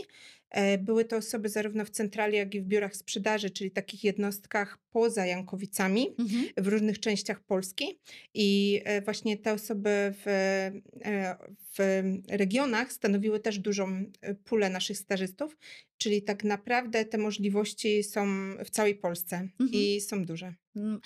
E, 0.50 0.78
Były 0.78 1.06
to 1.06 1.18
osoby 1.18 1.50
zarówno 1.50 1.86
w 1.86 1.90
centrali, 1.90 2.38
jak 2.38 2.56
i 2.56 2.62
w 2.62 2.66
biurach 2.66 2.96
sprzedaży, 2.96 3.50
czyli 3.50 3.72
takich 3.72 4.04
jednostkach 4.04 4.78
poza 4.92 5.26
Jankowicami 5.26 6.16
Mhm. 6.20 6.46
w 6.58 6.68
różnych 6.68 7.00
częściach 7.00 7.44
Polski. 7.44 8.00
I 8.34 8.82
e, 8.86 9.02
właśnie 9.02 9.38
te 9.38 9.54
osoby 9.54 10.14
w, 10.26 10.28
e, 11.06 11.38
w 11.78 12.02
regionach 12.30 12.94
stanowiły 12.94 13.40
też 13.40 13.60
dużą 13.60 14.04
pulę 14.44 14.70
naszych 14.70 14.98
stażystów, 14.98 15.58
czyli 15.98 16.22
tak 16.24 16.44
naprawdę 16.44 17.06
te 17.06 17.18
możliwości 17.18 18.04
są 18.04 18.28
w 18.66 18.70
całej 18.70 18.96
Polsce 18.96 19.36
Mhm. 19.36 19.70
i 19.74 20.02
są 20.02 20.26
duże. 20.26 20.54
Mm, 20.76 21.00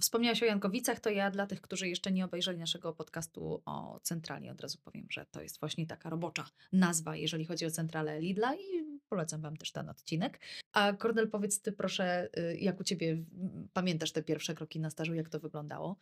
Wspomniałaś 0.00 0.42
o 0.42 0.46
Jankowicach, 0.46 1.00
to 1.00 1.10
ja 1.10 1.30
dla 1.30 1.46
tych, 1.46 1.60
którzy 1.60 1.88
jeszcze 1.88 2.12
nie 2.12 2.24
obejrzeli 2.24 2.58
naszego 2.58 2.92
podcastu 2.92 3.62
o 3.66 4.00
centrali, 4.02 4.48
od 4.50 4.60
razu 4.60 4.78
powiem, 4.84 5.06
że 5.10 5.26
to 5.30 5.42
jest 5.42 5.60
właśnie 5.60 5.86
taka 5.86 6.10
robocza 6.10 6.48
nazwa, 6.72 7.16
jeżeli 7.16 7.44
chodzi 7.44 7.66
o 7.66 7.70
centralę 7.70 8.20
Lidla 8.20 8.54
i 8.54 8.77
polecam 9.08 9.40
Wam 9.40 9.56
też 9.56 9.72
ten 9.72 9.88
odcinek. 9.88 10.40
A 10.72 10.92
Kornel, 10.92 11.30
powiedz 11.30 11.60
Ty 11.62 11.72
proszę, 11.72 12.28
y, 12.38 12.58
jak 12.58 12.80
u 12.80 12.84
Ciebie, 12.84 13.24
pamiętasz 13.72 14.12
te 14.12 14.22
pierwsze 14.22 14.54
kroki 14.54 14.80
na 14.80 14.90
stażu, 14.90 15.14
jak 15.14 15.28
to 15.28 15.40
wyglądało? 15.40 15.96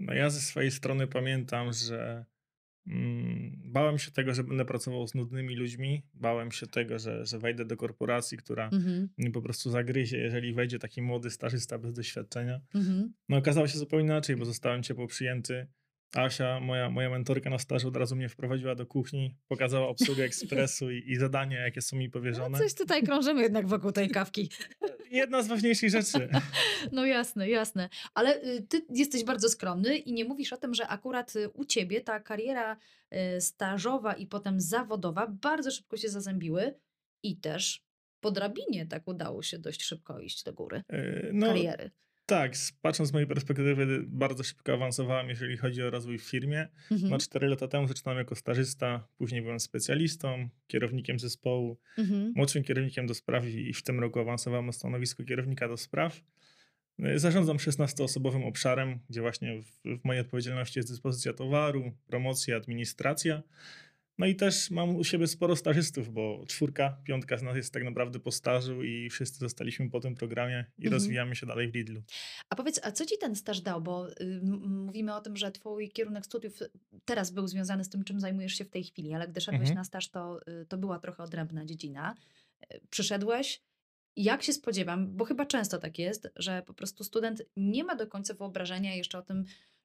No 0.00 0.14
ja 0.14 0.30
ze 0.30 0.40
swojej 0.40 0.70
strony 0.70 1.06
pamiętam, 1.06 1.72
że 1.72 2.24
mm, 2.86 3.62
bałem 3.64 3.98
się 3.98 4.10
tego, 4.10 4.34
że 4.34 4.44
będę 4.44 4.64
pracował 4.64 5.08
z 5.08 5.14
nudnymi 5.14 5.56
ludźmi. 5.56 6.02
Bałem 6.14 6.52
się 6.52 6.66
tego, 6.66 6.98
że, 6.98 7.26
że 7.26 7.38
wejdę 7.38 7.64
do 7.64 7.76
korporacji, 7.76 8.38
która 8.38 8.68
Mhm. 8.72 9.08
mnie 9.18 9.30
po 9.30 9.42
prostu 9.42 9.70
zagryzie, 9.70 10.18
jeżeli 10.18 10.54
wejdzie 10.54 10.78
taki 10.78 11.02
młody 11.02 11.30
stażysta 11.30 11.78
bez 11.78 11.92
doświadczenia. 11.92 12.60
Mhm. 12.74 13.12
No 13.28 13.36
okazało 13.36 13.68
się 13.68 13.78
zupełnie 13.78 14.06
inaczej, 14.06 14.36
bo 14.36 14.44
zostałem 14.44 14.82
ciepło 14.82 15.06
przyjęty. 15.06 15.66
Asia, 16.16 16.60
moja, 16.60 16.90
moja 16.90 17.10
mentorka 17.10 17.50
na 17.50 17.58
stażu, 17.58 17.88
od 17.88 17.96
razu 17.96 18.16
mnie 18.16 18.28
wprowadziła 18.28 18.74
do 18.74 18.86
kuchni, 18.86 19.36
pokazała 19.48 19.88
obsługę 19.88 20.24
ekspresu 20.30 20.90
i, 20.90 21.02
i 21.10 21.16
zadania, 21.16 21.60
jakie 21.60 21.80
są 21.82 21.96
mi 21.96 22.04
No 22.04 22.10
powierzone. 22.12 22.58
coś 22.58 22.74
tutaj 22.74 23.02
krążymy 23.02 23.42
jednak 23.42 23.66
wokół 23.66 23.92
tej 23.92 24.10
kawki. 24.10 24.50
Jedna 25.10 25.42
z 25.42 25.48
ważniejszych 25.48 25.90
rzeczy. 25.90 26.28
No 26.92 27.06
jasne, 27.06 27.48
jasne. 27.48 27.88
Ale 28.14 28.42
y, 28.44 28.62
ty 28.68 28.86
jesteś 28.90 29.24
bardzo 29.24 29.48
skromny 29.48 29.96
i 29.96 30.12
nie 30.12 30.24
mówisz 30.24 30.52
o 30.52 30.56
tym, 30.56 30.74
że 30.74 30.88
akurat 30.88 31.36
y, 31.36 31.48
u 31.48 31.64
ciebie 31.64 32.00
ta 32.00 32.20
kariera 32.20 32.76
y, 33.36 33.40
stażowa 33.40 34.14
i 34.14 34.26
potem 34.26 34.60
zawodowa 34.60 35.26
bardzo 35.26 35.70
szybko 35.70 35.96
się 35.96 36.08
zazębiły 36.08 36.74
i 37.22 37.36
też 37.36 37.84
po 38.20 38.30
drabinie 38.30 38.86
tak 38.86 39.08
udało 39.08 39.42
się 39.42 39.58
dość 39.58 39.82
szybko 39.82 40.20
iść 40.20 40.44
do 40.44 40.52
góry 40.52 40.82
No, 41.32 41.46
kariery. 41.46 41.90
Tak, 42.26 42.52
patrząc 42.82 43.08
z 43.08 43.12
mojej 43.12 43.26
perspektywy, 43.28 44.04
bardzo 44.06 44.44
szybko 44.44 44.72
awansowałem, 44.72 45.28
jeżeli 45.28 45.56
chodzi 45.56 45.82
o 45.82 45.90
rozwój 45.90 46.18
w 46.18 46.22
firmie. 46.22 46.68
Mhm. 46.90 47.10
No, 47.10 47.18
4 47.18 47.48
lata 47.48 47.68
temu 47.68 47.88
zaczynałem 47.88 48.18
jako 48.18 48.34
stażysta, 48.34 49.08
później 49.18 49.42
byłem 49.42 49.60
specjalistą, 49.60 50.48
kierownikiem 50.66 51.18
zespołu, 51.18 51.78
Mhm. 51.98 52.32
młodszym 52.36 52.62
kierownikiem 52.64 53.06
do 53.06 53.14
spraw 53.14 53.46
i 53.46 53.72
w 53.72 53.82
tym 53.82 54.00
roku 54.00 54.20
awansowałem 54.20 54.66
na 54.66 54.72
stanowisko 54.72 55.24
kierownika 55.24 55.68
do 55.68 55.76
spraw. 55.76 56.20
E, 56.98 57.18
Zarządzam 57.18 57.56
16-osobowym 57.56 58.44
obszarem, 58.44 58.98
gdzie 59.10 59.20
właśnie 59.20 59.62
w, 59.62 59.98
w 60.00 60.04
mojej 60.04 60.20
odpowiedzialności 60.20 60.78
jest 60.78 60.88
dyspozycja 60.90 61.32
towaru, 61.32 61.92
promocja, 62.06 62.56
administracja. 62.56 63.42
No 64.18 64.26
i 64.26 64.36
też 64.36 64.70
mam 64.70 64.96
u 64.96 65.04
siebie 65.04 65.26
sporo 65.26 65.56
stażystów, 65.56 66.12
bo 66.12 66.44
czwórka, 66.48 66.96
piątka 67.04 67.38
z 67.38 67.42
nas 67.42 67.56
jest 67.56 67.72
tak 67.72 67.84
naprawdę 67.84 68.20
po 68.20 68.32
stażu 68.32 68.82
i 68.82 69.10
wszyscy 69.10 69.38
zostaliśmy 69.38 69.90
po 69.90 70.00
tym 70.00 70.14
programie 70.14 70.64
i 70.78 70.82
Mhm. 70.82 70.92
rozwijamy 70.92 71.36
się 71.36 71.46
dalej 71.46 71.70
w 71.70 71.74
Lidlu. 71.74 72.02
A 72.50 72.56
powiedz, 72.56 72.80
a 72.82 72.92
co 72.92 73.06
ci 73.06 73.18
ten 73.18 73.34
staż 73.36 73.60
dał? 73.60 73.80
Bo 73.82 74.10
y, 74.10 74.40
mówimy 74.68 75.14
o 75.14 75.20
tym, 75.20 75.36
że 75.36 75.52
twój 75.52 75.90
kierunek 75.90 76.26
studiów 76.26 76.58
teraz 77.04 77.30
był 77.30 77.46
związany 77.46 77.84
z 77.84 77.88
tym, 77.88 78.04
czym 78.04 78.20
zajmujesz 78.20 78.52
się 78.54 78.64
w 78.64 78.70
tej 78.70 78.84
chwili, 78.84 79.14
ale 79.14 79.28
gdy 79.28 79.40
szedłeś 79.40 79.60
Mhm. 79.60 79.76
na 79.78 79.84
staż, 79.84 80.08
to, 80.10 80.40
y, 80.62 80.66
to 80.66 80.78
była 80.78 80.98
trochę 80.98 81.22
odrębna 81.22 81.64
dziedzina. 81.64 82.14
Y, 82.74 82.80
Przyszedłeś, 82.90 83.62
jak 84.16 84.42
się 84.42 84.52
spodziewam, 84.52 85.16
bo 85.16 85.24
chyba 85.24 85.46
często 85.46 85.78
tak 85.78 85.98
jest, 85.98 86.28
że 86.36 86.62
po 86.66 86.74
prostu 86.74 87.04
student 87.04 87.42
nie 87.56 87.84
ma 87.84 87.94
do 87.94 88.06
końca 88.06 88.34
wyobrażenia 88.34 88.94
jeszcze 88.94 89.18
o 89.18 89.22
tym, 89.22 89.44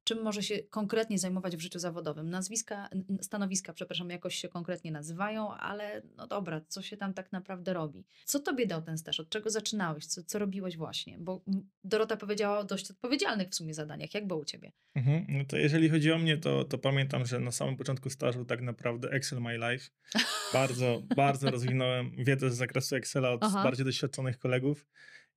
czym 0.10 0.24
może 0.24 0.44
się 0.44 0.60
konkretnie 0.70 1.20
zajmować 1.20 1.58
w 1.58 1.60
życiu 1.60 1.80
zawodowym. 1.80 2.30
Nazwiska, 2.30 2.89
stanowiska, 3.22 3.74
przepraszam, 3.74 4.10
jakoś 4.10 4.36
się 4.36 4.50
konkretnie 4.50 4.92
nazywają, 4.92 5.54
ale 5.54 6.01
no 6.18 6.28
dobra, 6.28 6.62
co 6.68 6.82
się 6.82 6.98
tam 6.98 7.13
tak 7.13 7.32
naprawdę 7.32 7.74
robi? 7.74 8.06
Co 8.25 8.39
tobie 8.39 8.66
dał 8.66 8.82
ten 8.82 8.98
staż? 8.98 9.20
Od 9.20 9.30
czego 9.30 9.50
zaczynałeś? 9.50 10.06
Co, 10.06 10.24
co 10.24 10.39
robiłeś 10.39 10.78
właśnie? 10.78 11.18
Bo 11.20 11.42
Dorota 11.84 12.18
powiedziała 12.18 12.60
o 12.60 12.63
dość 12.63 12.92
odpowiedzialnych 12.92 13.50
w 13.50 13.56
sumie 13.56 13.74
zadaniach. 13.74 14.13
Jak 14.13 14.28
było 14.28 14.39
u 14.39 14.46
ciebie? 14.46 14.72
Mhm. 14.96 15.25
No 15.30 15.46
to 15.46 15.58
jeżeli 15.58 15.89
chodzi 15.89 16.12
o 16.12 16.18
mnie, 16.18 16.38
to, 16.38 16.63
to 16.63 16.78
pamiętam, 16.78 17.25
że 17.25 17.39
na 17.39 17.51
samym 17.51 17.78
początku 17.78 18.10
stażu 18.10 18.46
tak 18.46 18.62
naprawdę 18.62 19.10
Excel 19.10 19.42
My 19.42 19.58
Life. 19.58 19.89
Bardzo, 20.54 21.01
bardzo 21.16 21.51
rozwinąłem 21.51 22.12
wiedzę 22.18 22.51
z 22.51 22.56
zakresu 22.56 22.96
Excela 22.96 23.32
od 23.32 23.44
Aha. 23.44 23.63
bardziej 23.63 23.86
doświadczonych 23.86 24.39
kolegów. 24.39 24.86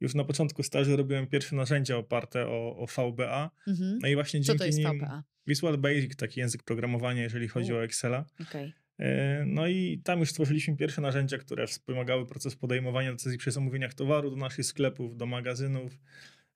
Już 0.02 0.14
na 0.14 0.24
początku 0.24 0.62
stażu 0.62 0.96
robiłem 0.96 1.26
pierwsze 1.26 1.56
narzędzia 1.56 1.96
oparte 1.96 2.46
o, 2.46 2.76
o 2.76 2.86
VBA. 2.86 3.50
Mhm. 3.68 3.98
No 4.02 4.08
i 4.08 4.14
właśnie 4.14 4.40
Co 4.40 4.46
dzięki 4.46 4.58
to 4.58 4.64
jest 4.64 4.78
nim 4.78 4.98
VPA? 4.98 5.22
Visual 5.46 5.78
Basic, 5.78 6.16
taki 6.16 6.40
język 6.40 6.62
programowania, 6.62 7.22
jeżeli 7.22 7.48
chodzi 7.48 7.72
U. 7.72 7.76
o 7.76 7.84
Excela. 7.84 8.24
Okej. 8.40 8.72
E, 8.98 9.44
No 9.46 9.66
i 9.66 10.00
tam 10.04 10.20
już 10.20 10.30
stworzyliśmy 10.30 10.76
pierwsze 10.76 11.00
narzędzia, 11.00 11.38
które 11.38 11.66
wspomagały 11.66 12.26
proces 12.26 12.56
podejmowania 12.56 13.12
decyzji 13.12 13.38
przy 13.38 13.50
zamówieniach 13.50 13.94
towaru 13.94 14.30
do 14.30 14.36
naszych 14.36 14.66
sklepów, 14.66 15.16
do 15.16 15.26
magazynów. 15.26 15.98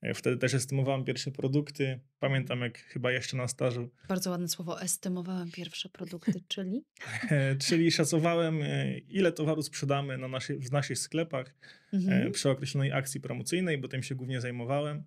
E, 0.02 0.14
Wtedy 0.14 0.36
też 0.36 0.54
estymowałem 0.54 1.04
pierwsze 1.04 1.30
produkty. 1.30 2.00
Pamiętam, 2.18 2.60
jak 2.60 2.78
chyba 2.78 3.12
jeszcze 3.12 3.36
na 3.36 3.48
stażu, 3.48 3.90
Bardzo 4.08 4.30
ładne 4.30 4.48
słowo. 4.48 4.80
Estymowałem 4.82 5.50
pierwsze 5.50 5.88
produkty, 5.88 6.32
czyli? 6.48 6.84
e, 7.30 7.56
czyli 7.56 7.90
szacowałem, 7.92 8.62
e, 8.62 8.98
ile 8.98 9.32
towaru 9.32 9.62
sprzedamy 9.62 10.18
na 10.18 10.28
w 10.60 10.72
naszych 10.72 10.98
sklepach 10.98 11.54
Mhm. 11.92 12.32
przy 12.32 12.50
określonej 12.50 12.92
akcji 12.92 13.20
promocyjnej, 13.20 13.78
bo 13.78 13.88
tym 13.88 14.02
się 14.02 14.14
głównie 14.14 14.40
zajmowałem. 14.40 15.04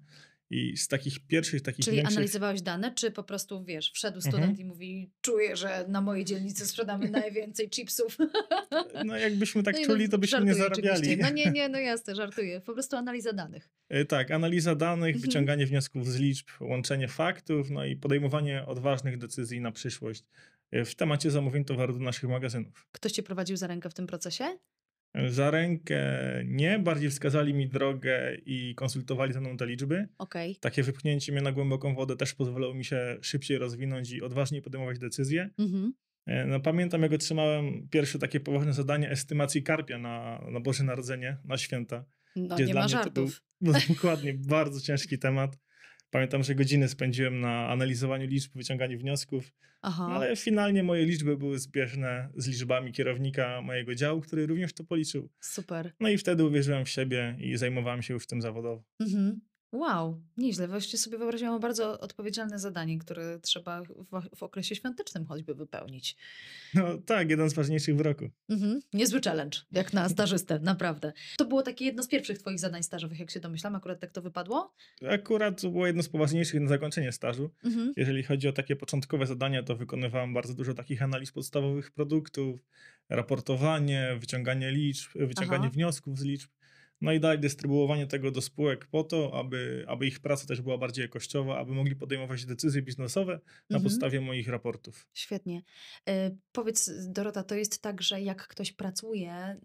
I 0.51 0.77
z 0.77 0.87
takich 0.87 1.19
pierwszych, 1.27 1.61
takich 1.61 1.85
Czyli 1.85 1.97
większych... 1.97 2.17
analizowałeś 2.17 2.61
dane, 2.61 2.93
czy 2.95 3.11
po 3.11 3.23
prostu, 3.23 3.63
wiesz, 3.63 3.91
wszedł 3.91 4.21
student 4.21 4.43
Mhm. 4.43 4.59
i 4.59 4.65
mówi, 4.65 5.11
czuję, 5.21 5.55
że 5.55 5.85
na 5.87 6.01
mojej 6.01 6.25
dzielnicy 6.25 6.65
sprzedamy 6.65 7.09
najwięcej 7.21 7.69
chipsów. 7.69 8.17
No 9.05 9.17
jakbyśmy 9.17 9.63
tak 9.63 9.75
No 9.79 9.85
czuli, 9.85 10.09
to 10.09 10.17
byśmy 10.17 10.45
nie 10.45 10.53
zarabiali. 10.53 10.89
oczywiście. 10.99 11.17
No 11.23 11.29
nie, 11.29 11.51
nie, 11.51 11.69
no 11.69 11.79
jasne, 11.91 12.15
żartuję. 12.15 12.61
Po 12.61 12.73
prostu 12.73 12.95
analiza 12.95 13.33
danych. 13.33 13.69
E, 13.89 14.05
Tak, 14.05 14.31
analiza 14.31 14.75
danych, 14.75 15.15
Mhm. 15.15 15.21
wyciąganie 15.21 15.65
wniosków 15.65 16.07
z 16.07 16.15
liczb, 16.19 16.47
łączenie 16.59 17.07
faktów, 17.07 17.69
no 17.69 17.85
i 17.85 17.95
podejmowanie 17.95 18.65
odważnych 18.65 19.17
decyzji 19.17 19.61
na 19.61 19.71
przyszłość 19.71 20.23
e, 20.71 20.85
w 20.85 20.95
temacie 20.95 21.31
zamówień 21.31 21.65
towaru 21.65 21.93
do 21.93 21.99
naszych 21.99 22.29
magazynów. 22.29 22.87
Ktoś 22.91 23.11
cię 23.11 23.23
prowadził 23.23 23.57
za 23.57 23.67
rękę 23.67 23.89
w 23.89 23.93
tym 23.93 24.07
procesie? 24.07 24.57
Za 25.29 25.51
rękę 25.51 26.01
nie, 26.45 26.79
bardziej 26.79 27.09
wskazali 27.09 27.53
mi 27.53 27.69
drogę 27.69 28.35
i 28.45 28.75
konsultowali 28.75 29.33
ze 29.33 29.41
mną 29.41 29.57
te 29.57 29.65
liczby. 29.65 30.07
Okej. 30.17 30.55
Takie 30.55 30.83
wypchnięcie 30.83 31.31
mnie 31.31 31.41
na 31.41 31.51
głęboką 31.51 31.95
wodę 31.95 32.15
też 32.15 32.33
pozwalało 32.33 32.73
mi 32.73 32.85
się 32.85 33.17
szybciej 33.21 33.57
rozwinąć 33.57 34.11
i 34.11 34.21
odważniej 34.21 34.61
podejmować 34.61 34.99
decyzje. 34.99 35.49
Mhm. 35.57 35.93
E, 36.25 36.45
No, 36.45 36.59
pamiętam, 36.59 37.01
jak 37.01 37.13
otrzymałem 37.13 37.87
pierwsze 37.91 38.19
takie 38.19 38.39
poważne 38.39 38.73
zadanie 38.73 39.09
estymacji 39.11 39.63
karpia 39.63 39.97
na, 39.97 40.45
na 40.51 40.59
Boże 40.59 40.83
Narodzenie, 40.83 41.37
na 41.45 41.57
święta. 41.57 42.05
No 42.35 42.55
Gdzie 42.55 42.65
nie 42.65 42.71
dla 42.71 42.81
ma 42.81 42.87
mnie 42.87 42.93
to 43.03 43.11
był- 43.11 43.27
żartów. 43.27 43.43
No, 43.61 43.71
dokładnie, 43.95 44.33
bardzo 44.33 44.81
ciężki 44.81 45.19
temat. 45.19 45.57
Pamiętam, 46.11 46.43
że 46.43 46.55
godziny 46.55 46.89
spędziłem 46.89 47.39
na 47.39 47.69
analizowaniu 47.69 48.27
liczb, 48.27 48.51
wyciąganiu 48.55 48.99
wniosków, 48.99 49.51
Aha. 49.81 50.07
ale 50.11 50.35
finalnie 50.35 50.83
moje 50.83 51.05
liczby 51.05 51.37
były 51.37 51.59
zbieżne 51.59 52.29
z 52.35 52.47
liczbami 52.47 52.91
kierownika 52.91 53.61
mojego 53.61 53.95
działu, 53.95 54.21
który 54.21 54.45
również 54.45 54.73
to 54.73 54.83
policzył. 54.83 55.29
Super. 55.39 55.91
No 55.99 56.09
i 56.09 56.17
wtedy 56.17 56.45
uwierzyłem 56.45 56.85
w 56.85 56.89
siebie 56.89 57.35
i 57.39 57.57
zajmowałem 57.57 58.01
się 58.01 58.13
już 58.13 58.27
tym 58.27 58.41
zawodowo. 58.41 58.83
Mhm. 58.99 59.41
Wow, 59.71 60.21
nieźle. 60.37 60.67
Właściwie 60.67 60.97
sobie 60.97 61.17
wyobraziłam 61.17 61.59
bardzo 61.59 61.99
odpowiedzialne 61.99 62.59
zadanie, 62.59 62.99
które 62.99 63.39
trzeba 63.39 63.83
w, 63.83 64.35
w 64.35 64.43
okresie 64.43 64.75
świątecznym 64.75 65.25
choćby 65.25 65.55
wypełnić. 65.55 66.17
No 66.73 66.97
tak, 66.97 67.29
jeden 67.29 67.49
z 67.49 67.53
ważniejszych 67.53 67.95
w 67.95 68.01
roku. 68.01 68.29
Mhm. 68.49 68.79
Niezły 68.93 69.21
challenge, 69.21 69.59
jak 69.71 69.93
na 69.93 70.09
stażystę, 70.15 70.59
naprawdę. 70.59 71.13
To 71.37 71.45
było 71.45 71.61
takie 71.61 71.85
jedno 71.85 72.03
z 72.03 72.07
pierwszych 72.07 72.37
twoich 72.39 72.59
zadań 72.59 72.83
stażowych, 72.83 73.19
jak 73.19 73.31
się 73.31 73.39
domyślam, 73.39 73.75
akurat 73.75 73.99
tak 73.99 74.11
to 74.11 74.21
wypadło? 74.21 74.75
Akurat 75.09 75.61
to 75.61 75.69
było 75.69 75.87
jedno 75.87 76.03
z 76.03 76.09
poważniejszych 76.09 76.61
na 76.61 76.69
zakończenie 76.69 77.11
stażu. 77.11 77.51
Mhm. 77.63 77.93
Jeżeli 77.97 78.23
chodzi 78.23 78.47
o 78.47 78.53
takie 78.53 78.75
początkowe 78.75 79.25
zadania, 79.25 79.63
to 79.63 79.75
wykonywałem 79.75 80.33
bardzo 80.33 80.53
dużo 80.53 80.73
takich 80.73 81.01
analiz 81.01 81.31
podstawowych 81.31 81.91
produktów, 81.91 82.59
raportowanie, 83.09 84.17
wyciąganie 84.19 84.71
liczb, 84.71 85.11
wyciąganie 85.15 85.63
Aha. 85.63 85.73
wniosków 85.73 86.19
z 86.19 86.23
liczb. 86.23 86.49
No 87.01 87.11
i 87.13 87.19
dalej 87.19 87.39
dystrybuowanie 87.39 88.07
tego 88.07 88.31
do 88.31 88.41
spółek 88.41 88.85
po 88.85 89.03
to, 89.03 89.39
aby, 89.39 89.85
aby 89.87 90.07
ich 90.07 90.19
praca 90.19 90.47
też 90.47 90.61
była 90.61 90.77
bardziej 90.77 91.01
jakościowa, 91.03 91.57
aby 91.57 91.71
mogli 91.71 91.95
podejmować 91.95 92.45
decyzje 92.45 92.81
biznesowe 92.81 93.33
na 93.69 93.77
Mhm. 93.77 93.83
podstawie 93.83 94.21
moich 94.21 94.47
raportów. 94.47 95.07
Świetnie. 95.13 95.61
E, 96.09 96.31
powiedz, 96.51 96.91
Dorota, 97.07 97.43
to 97.43 97.55
jest 97.55 97.81
tak, 97.81 98.01
że 98.01 98.21
jak 98.21 98.47
ktoś 98.47 98.71
pracuje 98.71 99.57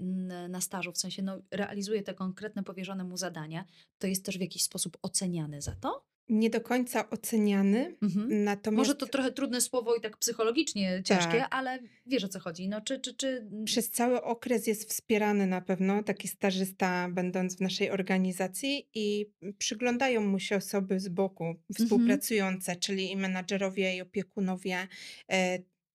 na 0.48 0.60
stażu, 0.60 0.92
w 0.92 0.98
sensie 0.98 1.22
no, 1.22 1.42
realizuje 1.50 2.02
te 2.02 2.14
konkretne 2.14 2.62
powierzone 2.64 3.04
mu 3.04 3.16
zadania, 3.16 3.64
to 3.98 4.06
jest 4.06 4.24
też 4.24 4.38
w 4.38 4.40
jakiś 4.40 4.62
sposób 4.62 4.98
oceniany 5.02 5.62
za 5.62 5.76
to? 5.76 6.04
Nie 6.28 6.50
do 6.50 6.60
końca 6.60 7.10
oceniany, 7.10 7.96
Mhm. 8.02 8.44
natomiast 8.44 8.78
Może 8.78 8.94
to 8.94 9.06
trochę 9.06 9.32
trudne 9.32 9.60
słowo 9.60 9.96
i 9.96 10.00
tak 10.00 10.16
psychologicznie 10.16 11.02
ciężkie, 11.04 11.38
Tak. 11.38 11.48
ale 11.50 11.78
wiesz 12.06 12.24
o 12.24 12.28
co 12.28 12.40
chodzi. 12.40 12.68
No, 12.68 12.80
czy, 12.80 13.00
czy, 13.00 13.14
czy... 13.14 13.46
przez 13.64 13.90
cały 13.90 14.22
okres 14.22 14.66
jest 14.66 14.90
wspierany 14.90 15.46
na 15.46 15.60
pewno 15.60 16.02
taki 16.02 16.28
stażysta, 16.28 17.08
będąc 17.10 17.56
w 17.56 17.60
naszej 17.60 17.90
organizacji, 17.90 18.88
i 18.94 19.26
przyglądają 19.58 20.20
mu 20.20 20.38
się 20.38 20.56
osoby 20.56 21.00
z 21.00 21.08
boku, 21.08 21.54
współpracujące, 21.78 22.76
czyli 22.76 23.10
i 23.10 23.16
menadżerowie, 23.16 23.96
i 23.96 24.00
opiekunowie. 24.00 24.88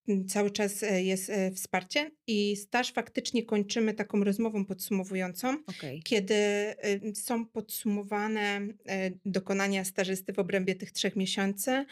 E, 0.10 0.26
Cały 0.26 0.52
czas 0.52 0.84
e, 0.84 1.04
jest 1.04 1.30
e, 1.30 1.52
wsparcie 1.52 2.12
i 2.28 2.56
staż 2.56 2.92
faktycznie 2.94 3.44
kończymy 3.46 3.94
taką 3.94 4.24
rozmową 4.24 4.66
podsumowującą, 4.66 5.58
Okej. 5.68 6.02
kiedy 6.04 6.34
y, 6.34 7.16
są 7.16 7.46
podsumowane 7.46 8.60
y, 8.62 8.72
dokonania 9.26 9.84
stażysty 9.84 10.34
w 10.34 10.40
obrębie 10.40 10.76
tych 10.76 10.92
trzech 10.92 11.16
miesięcy. 11.16 11.86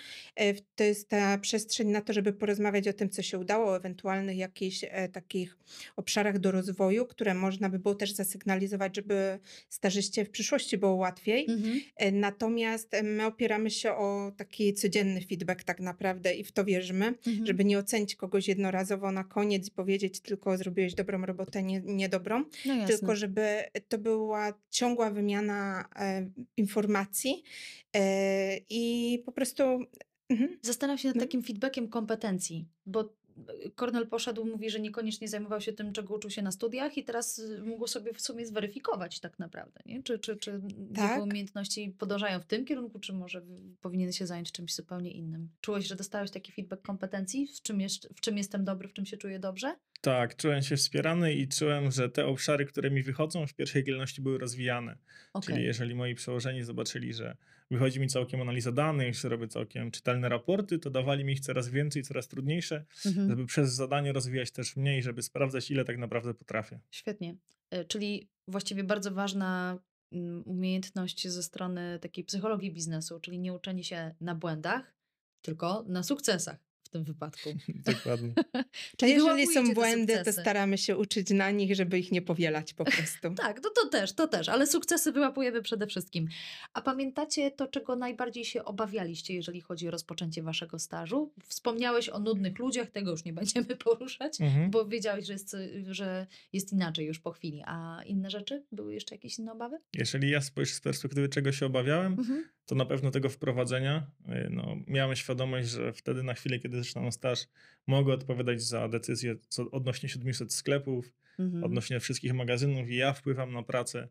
To 0.76 0.84
jest 0.84 1.10
ta 1.10 1.38
przestrzeń 1.38 1.88
na 1.88 2.02
to, 2.02 2.14
żeby 2.14 2.34
porozmawiać 2.34 2.88
o 2.88 2.94
tym, 2.94 3.10
co 3.10 3.22
się 3.22 3.40
udało, 3.40 3.66
o 3.72 3.78
ewentualnych 3.78 4.38
jakichś 4.38 4.84
e, 4.84 5.10
takich 5.10 5.58
obszarach 5.96 6.40
do 6.40 6.52
rozwoju, 6.52 7.06
które 7.06 7.34
można 7.34 7.70
by 7.70 7.80
było 7.80 7.96
też 7.96 8.12
zasygnalizować, 8.12 8.96
żeby 8.96 9.40
stażyście 9.70 10.26
w 10.26 10.30
przyszłości 10.30 10.78
było 10.78 10.96
łatwiej. 10.96 11.46
Mhm. 11.50 11.80
E, 11.98 12.12
Natomiast 12.12 12.94
e, 12.94 13.04
my 13.04 13.26
opieramy 13.26 13.70
się 13.72 13.92
o 13.92 14.32
taki 14.38 14.74
codzienny 14.74 15.22
feedback 15.22 15.64
tak 15.64 15.80
naprawdę 15.80 16.34
i 16.36 16.44
w 16.44 16.52
to 16.52 16.66
wierzymy, 16.66 17.06
Mhm. 17.28 17.46
żeby 17.46 17.66
nie 17.66 17.80
ocenić 17.80 18.07
kogoś 18.16 18.48
jednorazowo 18.48 19.12
na 19.12 19.24
koniec 19.24 19.68
i 19.68 19.72
powiedzieć 19.72 20.20
tylko 20.20 20.58
zrobiłeś 20.58 20.94
dobrą 20.94 21.26
robotę, 21.26 21.64
nie, 21.64 21.82
niedobrą, 21.86 22.44
No 22.66 22.88
tylko 22.88 23.16
żeby 23.16 23.64
to 23.88 23.98
była 23.98 24.54
ciągła 24.70 25.10
wymiana 25.12 25.90
e, 25.96 26.30
informacji 26.58 27.44
e, 27.96 28.58
i 28.70 29.24
po 29.26 29.32
prostu. 29.32 29.64
Mhm. 30.30 30.60
Zastanawiam 30.62 30.98
się 30.98 31.08
nad 31.08 31.16
No. 31.16 31.22
takim 31.22 31.44
feedbackiem 31.44 31.88
kompetencji, 31.88 32.68
bo 32.86 33.14
Kornel 33.76 34.08
poszedł, 34.08 34.46
mówi, 34.46 34.70
że 34.70 34.80
niekoniecznie 34.80 35.28
zajmował 35.28 35.62
się 35.62 35.74
tym, 35.74 35.94
czego 35.94 36.16
uczył 36.16 36.30
się 36.30 36.42
na 36.42 36.52
studiach 36.52 36.98
i 36.98 37.04
teraz 37.04 37.40
y, 37.40 37.64
mógł 37.64 37.88
sobie 37.88 38.14
w 38.14 38.22
sumie 38.22 38.46
zweryfikować 38.46 39.20
tak 39.20 39.40
naprawdę, 39.40 39.80
nie? 39.86 40.04
Czy, 40.04 40.20
czy, 40.20 40.36
czy 40.36 40.62
Tak. 40.96 41.12
jego 41.12 41.24
umiejętności 41.24 41.96
podążają 42.00 42.40
w 42.40 42.46
tym 42.46 42.66
kierunku, 42.66 43.00
czy 43.00 43.14
może 43.14 43.42
powinien 43.82 44.12
się 44.12 44.28
zająć 44.28 44.52
czymś 44.52 44.76
zupełnie 44.76 45.12
innym? 45.12 45.50
Czułeś, 45.62 45.88
że 45.88 45.96
dostałeś 45.96 46.32
taki 46.32 46.52
feedback 46.52 46.82
kompetencji? 46.82 47.48
W 47.48 47.62
czym, 47.62 47.82
jest, 47.82 48.10
w 48.16 48.22
czym 48.22 48.38
jestem 48.38 48.66
dobry, 48.66 48.88
w 48.88 48.94
czym 48.94 49.06
się 49.06 49.18
czuję 49.18 49.40
dobrze? 49.40 49.76
Tak, 50.02 50.36
czułem 50.36 50.62
się 50.62 50.78
wspierany 50.78 51.34
i 51.34 51.48
czułem, 51.48 51.92
że 51.92 52.10
te 52.10 52.26
obszary, 52.26 52.66
które 52.66 52.92
mi 52.92 53.04
wychodzą, 53.04 53.48
w 53.48 53.54
pierwszej 53.54 53.86
kolejności 53.86 54.22
były 54.22 54.38
rozwijane. 54.38 54.98
Okej. 55.34 55.56
Czyli 55.56 55.66
jeżeli 55.66 55.96
moi 55.96 56.16
przełożeni 56.16 56.64
zobaczyli, 56.64 57.14
że 57.14 57.38
wychodzi 57.72 58.00
mi 58.00 58.08
całkiem 58.08 58.42
analiza 58.42 58.72
danych, 58.72 59.24
robię 59.24 59.48
całkiem 59.48 59.92
czytelne 59.92 60.30
raporty, 60.30 60.80
to 60.80 60.90
dawali 60.90 61.26
mi 61.26 61.34
ich 61.34 61.40
coraz 61.40 61.70
więcej, 61.70 62.04
coraz 62.04 62.28
trudniejsze, 62.28 62.86
Mhm. 63.06 63.30
żeby 63.30 63.46
przez 63.46 63.74
zadanie 63.74 64.14
rozwijać 64.14 64.52
też 64.52 64.76
mniej, 64.76 65.04
żeby 65.04 65.22
sprawdzać, 65.22 65.72
ile 65.72 65.86
tak 65.86 65.98
naprawdę 65.98 66.34
potrafię. 66.34 66.80
Świetnie. 66.92 67.36
Y, 67.74 67.86
Czyli 67.86 68.30
właściwie 68.48 68.84
bardzo 68.84 69.12
ważna 69.12 69.80
mm, 70.12 70.44
umiejętność 70.46 71.28
ze 71.28 71.44
strony 71.44 72.00
takiej 72.00 72.24
psychologii 72.24 72.72
biznesu, 72.72 73.20
czyli 73.20 73.40
nie 73.40 73.54
uczenie 73.54 73.84
się 73.84 74.16
na 74.22 74.36
błędach, 74.36 74.96
tylko 75.42 75.84
na 75.88 76.04
sukcesach 76.04 76.67
w 76.88 76.90
tym 76.90 77.04
wypadku. 77.04 77.50
Dokładnie. 77.94 78.34
Czyli 78.98 79.12
jeżeli 79.12 79.48
są 79.48 79.74
błędy, 79.74 80.22
to 80.26 80.34
staramy 80.34 80.78
się 80.78 80.98
uczyć 80.98 81.30
na 81.30 81.52
nich, 81.52 81.76
żeby 81.76 82.00
ich 82.00 82.12
nie 82.12 82.22
powielać 82.22 82.74
po 82.74 82.86
prostu. 82.92 83.34
Tak, 83.36 83.60
no 83.64 83.70
to 83.70 83.90
też, 83.90 84.14
to 84.14 84.28
też, 84.28 84.50
ale 84.50 84.68
sukcesy 84.68 85.12
wyłapujemy 85.12 85.62
przede 85.62 85.88
wszystkim. 85.88 86.28
A 86.74 86.82
pamiętacie 86.82 87.52
to, 87.52 87.68
czego 87.68 87.96
najbardziej 87.96 88.46
się 88.46 88.64
obawialiście, 88.66 89.34
jeżeli 89.34 89.62
chodzi 89.62 89.88
o 89.88 89.92
rozpoczęcie 89.92 90.44
waszego 90.44 90.80
stażu? 90.80 91.32
Wspomniałeś 91.44 92.10
o 92.10 92.20
nudnych 92.20 92.60
ludziach, 92.60 92.90
tego 92.92 93.12
już 93.12 93.26
nie 93.26 93.34
będziemy 93.34 93.76
poruszać, 93.76 94.42
Mhm. 94.42 94.72
bo 94.72 94.86
wiedziałeś, 94.86 95.26
że 95.26 95.34
jest, 95.34 95.56
że 95.92 96.28
jest 96.54 96.74
inaczej 96.74 97.06
już 97.06 97.20
po 97.20 97.32
chwili. 97.32 97.64
A 97.66 98.02
inne 98.06 98.30
rzeczy? 98.30 98.64
Były 98.72 98.94
jeszcze 98.94 99.16
jakieś 99.16 99.40
inne 99.40 99.52
obawy? 99.52 99.78
Jeżeli 99.94 100.30
ja 100.30 100.42
spojrzę 100.42 100.74
z 100.74 100.82
perspektywy, 100.82 101.30
czego 101.30 101.52
się 101.52 101.66
obawiałem, 101.66 102.14
Mhm. 102.14 102.46
to 102.66 102.76
na 102.76 102.86
pewno 102.86 103.12
tego 103.12 103.30
wprowadzenia. 103.30 104.08
Y, 104.30 104.48
No, 104.50 104.76
miałem 104.88 105.16
świadomość, 105.16 105.70
że 105.70 105.94
wtedy 105.94 106.24
na 106.24 106.34
chwilę, 106.34 106.60
kiedy 106.60 106.77
zaczynam 106.84 107.12
staż, 107.12 107.48
mogę 107.88 108.14
odpowiadać 108.14 108.62
za 108.62 108.88
decyzje 108.88 109.36
co, 109.50 109.72
odnośnie 109.72 110.10
700 110.10 110.54
sklepów, 110.54 111.14
Mhm. 111.40 111.64
odnośnie 111.64 112.00
wszystkich 112.00 112.34
magazynów 112.34 112.90
i 112.90 112.96
ja 112.96 113.14
wpływam 113.14 113.54
na 113.54 113.64
pracę 113.64 114.08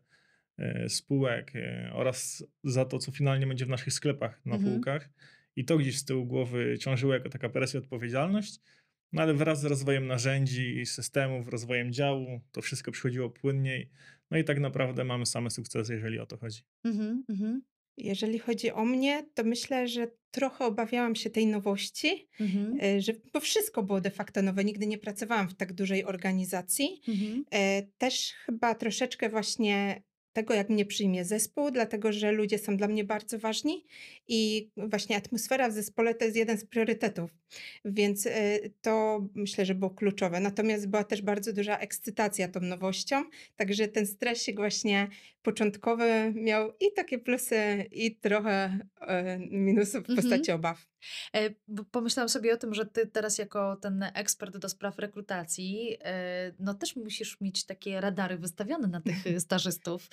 e, 0.57 0.89
spółek 0.89 1.55
e, 1.55 1.91
oraz 1.93 2.43
za 2.63 2.85
to, 2.85 2.99
co 2.99 3.11
finalnie 3.11 3.47
będzie 3.47 3.65
w 3.65 3.69
naszych 3.69 3.93
sklepach 3.93 4.45
na 4.45 4.55
Mhm. 4.55 4.73
półkach. 4.73 5.09
I 5.55 5.65
to 5.65 5.77
gdzieś 5.77 5.97
z 5.97 6.05
tyłu 6.05 6.25
głowy 6.25 6.77
ciążyło 6.79 7.13
jako 7.13 7.29
taka 7.29 7.49
presja, 7.49 7.79
odpowiedzialność. 7.79 8.59
No 9.13 9.21
ale 9.21 9.33
wraz 9.33 9.61
z 9.61 9.65
rozwojem 9.65 10.07
narzędzi 10.07 10.77
i 10.79 10.85
systemów, 10.85 11.47
rozwojem 11.47 11.93
działu, 11.93 12.41
to 12.51 12.61
wszystko 12.61 12.91
przychodziło 12.91 13.29
płynniej. 13.29 13.89
No 14.31 14.37
i 14.37 14.43
tak 14.43 14.59
naprawdę 14.59 15.03
mamy 15.03 15.25
same 15.25 15.49
sukcesy, 15.49 15.93
jeżeli 15.93 16.19
o 16.19 16.25
to 16.25 16.37
chodzi. 16.37 16.61
Mhm. 16.83 17.23
Mhm. 17.29 17.61
Jeżeli 17.97 18.39
chodzi 18.39 18.71
o 18.71 18.85
mnie, 18.85 19.25
to 19.33 19.43
myślę, 19.43 19.87
że 19.87 20.07
trochę 20.31 20.65
obawiałam 20.65 21.15
się 21.15 21.29
tej 21.29 21.47
nowości, 21.47 22.27
Mhm. 22.39 22.77
e, 22.81 23.01
że, 23.01 23.13
bo 23.33 23.39
wszystko 23.39 23.83
było 23.83 24.01
de 24.01 24.11
facto 24.11 24.41
nowe. 24.41 24.63
Nigdy 24.65 24.87
nie 24.87 24.97
pracowałam 24.97 25.49
w 25.49 25.55
tak 25.55 25.73
dużej 25.73 26.05
organizacji. 26.05 27.01
Mhm. 27.07 27.45
E, 27.51 27.83
Też 27.97 28.33
chyba 28.45 28.75
troszeczkę 28.75 29.29
właśnie 29.29 30.03
tego, 30.33 30.53
jak 30.53 30.69
mnie 30.69 30.85
przyjmie 30.85 31.25
zespół, 31.25 31.71
dlatego 31.71 32.11
że 32.11 32.31
ludzie 32.31 32.57
są 32.59 32.77
dla 32.77 32.87
mnie 32.87 33.03
bardzo 33.03 33.39
ważni 33.39 33.85
i 34.27 34.69
właśnie 34.77 35.15
atmosfera 35.15 35.69
w 35.69 35.73
zespole 35.73 36.15
to 36.15 36.25
jest 36.25 36.37
jeden 36.37 36.57
z 36.57 36.65
priorytetów, 36.65 37.31
więc 37.85 38.27
e, 38.27 38.59
to 38.81 39.25
myślę, 39.35 39.65
że 39.65 39.75
było 39.75 39.91
kluczowe. 39.91 40.39
Natomiast 40.39 40.87
była 40.89 41.03
też 41.03 41.21
bardzo 41.21 41.53
duża 41.53 41.77
ekscytacja 41.77 42.47
tą 42.47 42.59
nowością, 42.59 43.23
także 43.55 43.87
ten 43.87 44.07
stresik 44.07 44.55
właśnie 44.55 45.07
początkowy 45.41 46.33
miał 46.35 46.71
i 46.79 46.93
takie 46.95 47.19
plusy, 47.19 47.85
i 47.91 48.15
trochę 48.15 48.79
e, 49.01 49.39
minusów 49.39 50.03
w 50.05 50.09
Mhm. 50.09 50.15
postaci 50.17 50.51
obaw. 50.51 50.85
E, 51.35 51.49
Pomyślałam 51.91 52.29
sobie 52.29 52.53
o 52.53 52.57
tym, 52.57 52.73
że 52.73 52.85
ty 52.85 53.07
teraz 53.07 53.37
jako 53.37 53.75
ten 53.75 54.05
ekspert 54.13 54.57
do 54.57 54.69
spraw 54.69 54.99
rekrutacji, 54.99 55.97
e, 56.01 56.53
no 56.59 56.73
też 56.73 56.95
musisz 56.95 57.41
mieć 57.41 57.65
takie 57.65 58.01
radary 58.01 58.37
wystawione 58.37 58.87
na 58.87 59.01
tych 59.01 59.17
stażystów 59.41 60.09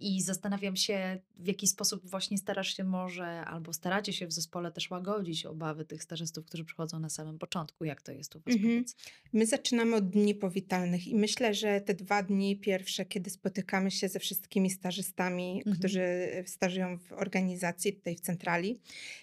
i 0.00 0.22
zastanawiam 0.22 0.76
się, 0.76 1.18
w 1.36 1.46
jaki 1.46 1.66
sposób 1.68 2.06
właśnie 2.06 2.38
starasz 2.38 2.76
się 2.76 2.84
może, 2.84 3.26
albo 3.26 3.72
staracie 3.72 4.12
się 4.12 4.26
w 4.26 4.32
zespole 4.32 4.72
też 4.72 4.90
łagodzić 4.90 5.46
obawy 5.46 5.84
tych 5.84 6.02
stażystów, 6.02 6.35
którzy 6.42 6.64
przychodzą 6.64 6.98
na 7.00 7.08
samym 7.08 7.38
początku. 7.38 7.84
Jak 7.84 8.02
to 8.02 8.12
jest 8.12 8.36
u 8.36 8.40
was? 8.40 8.54
Mhm. 8.54 8.84
My 9.32 9.46
zaczynamy 9.46 9.96
od 9.96 10.10
dni 10.10 10.34
powitalnych 10.34 11.06
i 11.08 11.14
myślę, 11.14 11.54
że 11.54 11.80
te 11.80 11.94
dwa 11.94 12.22
dni 12.22 12.56
pierwsze, 12.56 13.04
kiedy 13.04 13.30
spotykamy 13.30 13.90
się 13.90 14.08
ze 14.08 14.18
wszystkimi 14.18 14.70
stażystami, 14.70 15.56
Mhm. 15.58 15.76
którzy 15.76 16.06
stażują 16.46 16.98
w 16.98 17.12
organizacji, 17.12 17.92
tutaj 17.92 18.16
w 18.16 18.20
centrali, 18.20 18.80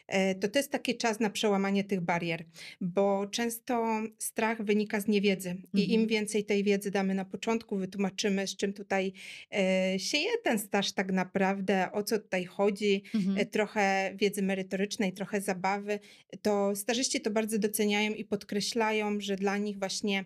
e, 0.07 0.35
to 0.35 0.47
to 0.47 0.59
jest 0.59 0.71
taki 0.71 0.97
czas 0.97 1.19
na 1.19 1.29
przełamanie 1.29 1.83
tych 1.83 2.01
barier, 2.01 2.45
bo 2.81 3.27
często 3.27 4.01
strach 4.19 4.63
wynika 4.63 4.99
z 4.99 5.07
niewiedzy 5.07 5.55
i 5.73 5.79
im 5.93 6.01
Mhm. 6.01 6.07
więcej 6.07 6.45
tej 6.45 6.63
wiedzy 6.63 6.91
damy 6.91 7.13
na 7.15 7.25
początku, 7.25 7.77
wytłumaczymy, 7.77 8.47
z 8.47 8.55
czym 8.55 8.73
tutaj 8.73 9.13
e, 9.53 9.99
się 9.99 10.17
je 10.17 10.37
ten 10.43 10.59
staż 10.59 10.91
tak 10.91 11.11
naprawdę, 11.11 11.91
o 11.91 12.03
co 12.03 12.19
tutaj 12.19 12.45
chodzi, 12.45 13.03
e, 13.15 13.17
Mhm. 13.17 13.47
trochę 13.49 14.13
wiedzy 14.15 14.41
merytorycznej, 14.41 15.13
trochę 15.13 15.41
zabawy, 15.41 15.99
to 16.41 16.75
stażyści 17.03 17.21
to 17.21 17.31
bardzo 17.31 17.59
doceniają 17.59 18.13
i 18.13 18.25
podkreślają, 18.25 19.19
że 19.19 19.35
dla 19.35 19.57
nich 19.57 19.79
właśnie 19.79 20.25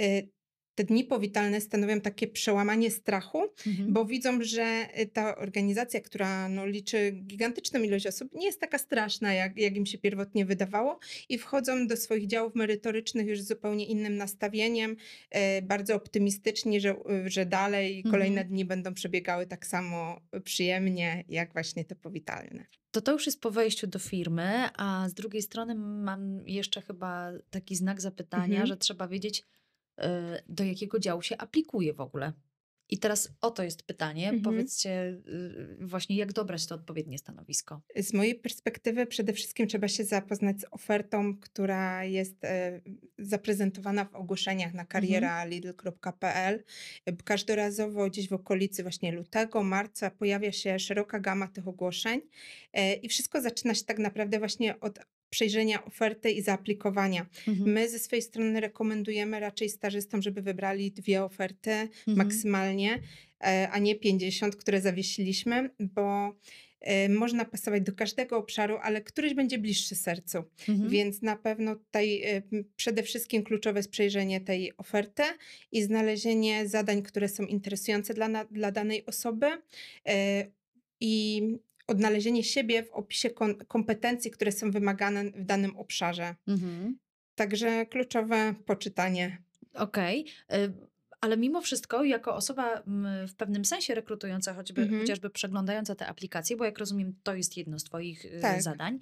y, 0.00 0.28
te 0.74 0.84
dni 0.84 1.04
powitalne 1.04 1.60
stanowią 1.60 2.00
takie 2.00 2.26
przełamanie 2.28 2.90
strachu, 2.90 3.42
Mhm. 3.66 3.92
bo 3.92 4.04
widzą, 4.04 4.42
że 4.42 4.86
y, 5.00 5.06
ta 5.06 5.36
organizacja, 5.36 6.00
która 6.00 6.48
no, 6.48 6.66
liczy 6.66 7.12
gigantyczną 7.26 7.82
ilość 7.82 8.06
osób, 8.06 8.34
nie 8.34 8.46
jest 8.46 8.60
taka 8.60 8.78
straszna, 8.78 9.32
jak, 9.34 9.56
jak 9.58 9.76
im 9.76 9.86
się 9.86 9.98
pierwotnie 9.98 10.44
wydawało, 10.44 10.98
i 11.28 11.38
wchodzą 11.38 11.86
do 11.86 11.96
swoich 11.96 12.26
działów 12.26 12.54
merytorycznych 12.54 13.26
już 13.26 13.40
z 13.40 13.48
zupełnie 13.48 13.86
innym 13.86 14.16
nastawieniem, 14.16 14.96
e, 15.30 15.62
bardzo 15.62 15.94
optymistyczni, 15.94 16.80
że, 16.80 16.90
y, 16.90 17.30
że 17.30 17.46
dalej 17.46 18.02
kolejne 18.02 18.40
Mhm. 18.40 18.48
dni 18.48 18.64
będą 18.64 18.94
przebiegały 18.94 19.46
tak 19.46 19.66
samo 19.66 20.20
przyjemnie, 20.44 21.24
jak 21.28 21.52
właśnie 21.52 21.84
te 21.84 21.94
powitalne. 21.94 22.64
To 22.90 23.00
to 23.00 23.12
już 23.12 23.26
jest 23.26 23.40
po 23.40 23.50
wejściu 23.50 23.86
do 23.86 23.98
firmy, 23.98 24.68
a 24.76 25.08
z 25.08 25.14
drugiej 25.14 25.42
strony 25.42 25.74
mam 25.74 26.48
jeszcze 26.48 26.82
chyba 26.82 27.32
taki 27.50 27.76
znak 27.76 28.00
zapytania, 28.00 28.44
Mhm. 28.46 28.66
że 28.66 28.76
trzeba 28.76 29.08
wiedzieć, 29.08 29.38
y, 29.40 29.44
do 30.48 30.64
jakiego 30.64 30.98
działu 30.98 31.22
się 31.22 31.36
aplikuje 31.36 31.94
w 31.94 32.00
ogóle. 32.00 32.32
I 32.92 32.98
teraz 32.98 33.28
o 33.40 33.50
to 33.50 33.62
jest 33.62 33.82
pytanie. 33.82 34.24
Mhm. 34.24 34.42
Powiedzcie 34.42 35.18
y, 35.28 35.76
właśnie, 35.80 36.16
jak 36.16 36.32
dobrać 36.32 36.66
to 36.66 36.74
odpowiednie 36.74 37.18
stanowisko. 37.18 37.80
Z 37.96 38.12
mojej 38.12 38.34
perspektywy 38.34 39.06
przede 39.06 39.32
wszystkim 39.32 39.66
trzeba 39.66 39.88
się 39.88 40.04
zapoznać 40.04 40.60
z 40.60 40.64
ofertą, 40.70 41.36
która 41.36 42.04
jest 42.04 42.44
e, 42.44 42.80
zaprezentowana 43.18 44.04
w 44.04 44.14
ogłoszeniach 44.14 44.74
na 44.74 44.84
kariera.lidl.pl. 44.84 46.64
E, 47.06 47.12
Każdorazowo 47.12 48.06
gdzieś 48.06 48.28
w 48.28 48.32
okolicy 48.32 48.82
właśnie 48.82 49.12
lutego, 49.12 49.62
marca 49.62 50.10
pojawia 50.10 50.52
się 50.52 50.78
szeroka 50.78 51.20
gama 51.20 51.48
tych 51.48 51.68
ogłoszeń 51.68 52.20
e, 52.72 52.94
i 52.94 53.08
wszystko 53.08 53.40
zaczyna 53.40 53.74
się 53.74 53.84
tak 53.84 53.98
naprawdę 53.98 54.38
właśnie 54.38 54.80
od 54.80 54.98
przejrzenia 55.32 55.84
oferty 55.84 56.30
i 56.30 56.42
zaaplikowania. 56.42 57.26
Mhm. 57.48 57.72
My 57.72 57.88
ze 57.88 57.98
swojej 57.98 58.22
strony 58.22 58.60
rekomendujemy 58.60 59.40
raczej 59.40 59.68
stażystom, 59.68 60.22
żeby 60.22 60.42
wybrali 60.42 60.90
dwie 60.90 61.24
oferty 61.24 61.70
Mhm. 61.70 62.16
maksymalnie, 62.16 62.98
e, 63.40 63.68
a 63.72 63.78
nie 63.78 63.94
50, 63.94 64.56
które 64.56 64.80
zawiesiliśmy, 64.80 65.70
bo 65.80 66.34
e, 66.80 67.08
można 67.08 67.44
pasować 67.44 67.82
do 67.82 67.92
każdego 67.92 68.36
obszaru, 68.36 68.78
ale 68.82 69.00
któryś 69.00 69.34
będzie 69.34 69.58
bliższy 69.58 69.94
sercu. 69.94 70.38
Mhm. 70.68 70.88
Więc 70.90 71.22
na 71.22 71.36
pewno 71.36 71.76
tutaj 71.76 72.22
e, 72.22 72.42
przede 72.76 73.02
wszystkim 73.02 73.42
kluczowe 73.42 73.78
jest 73.78 73.90
przejrzenie 73.90 74.40
tej 74.40 74.76
oferty 74.76 75.22
i 75.72 75.82
znalezienie 75.82 76.68
zadań, 76.68 77.02
które 77.02 77.28
są 77.28 77.42
interesujące 77.44 78.14
dla, 78.14 78.44
dla 78.44 78.72
danej 78.72 79.06
osoby 79.06 79.46
i 81.00 81.42
odnalezienie 81.86 82.44
siebie 82.44 82.82
w 82.82 82.90
opisie 82.90 83.30
kompetencji, 83.68 84.30
które 84.30 84.52
są 84.52 84.70
wymagane 84.70 85.24
w 85.24 85.44
danym 85.44 85.76
obszarze. 85.76 86.34
Mhm. 86.48 86.98
Także 87.34 87.86
kluczowe 87.86 88.54
poczytanie. 88.66 89.42
Okej. 89.74 90.26
y, 90.54 90.72
Ale 91.20 91.36
mimo 91.36 91.60
wszystko, 91.60 92.04
jako 92.04 92.34
osoba 92.34 92.82
w 93.28 93.34
pewnym 93.36 93.64
sensie 93.64 93.94
rekrutująca, 93.94 94.54
choćby, 94.54 94.82
Mhm. 94.82 95.00
chociażby 95.00 95.30
przeglądająca 95.30 95.94
te 95.94 96.06
aplikacje, 96.06 96.56
bo 96.56 96.64
jak 96.64 96.78
rozumiem, 96.78 97.14
to 97.22 97.34
jest 97.34 97.56
jedno 97.56 97.78
z 97.78 97.84
Twoich 97.84 98.24
y, 98.24 98.38
Tak. 98.42 98.62
zadań, 98.62 98.98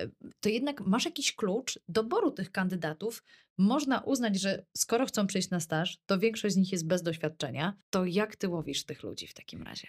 y, 0.00 0.10
to 0.40 0.48
jednak 0.48 0.80
masz 0.80 1.04
jakiś 1.04 1.34
klucz 1.34 1.78
doboru 1.88 2.30
tych 2.30 2.50
kandydatów. 2.52 3.22
Można 3.58 4.00
uznać, 4.00 4.40
że 4.40 4.64
skoro 4.76 5.06
chcą 5.06 5.26
przyjść 5.26 5.50
na 5.50 5.60
staż, 5.60 5.98
to 6.06 6.18
większość 6.18 6.54
z 6.54 6.58
nich 6.58 6.72
jest 6.72 6.86
bez 6.86 7.02
doświadczenia. 7.02 7.76
To 7.90 8.04
jak 8.06 8.36
Ty 8.36 8.48
łowisz 8.48 8.84
tych 8.84 9.02
ludzi 9.02 9.26
w 9.26 9.34
takim 9.34 9.62
razie? 9.62 9.88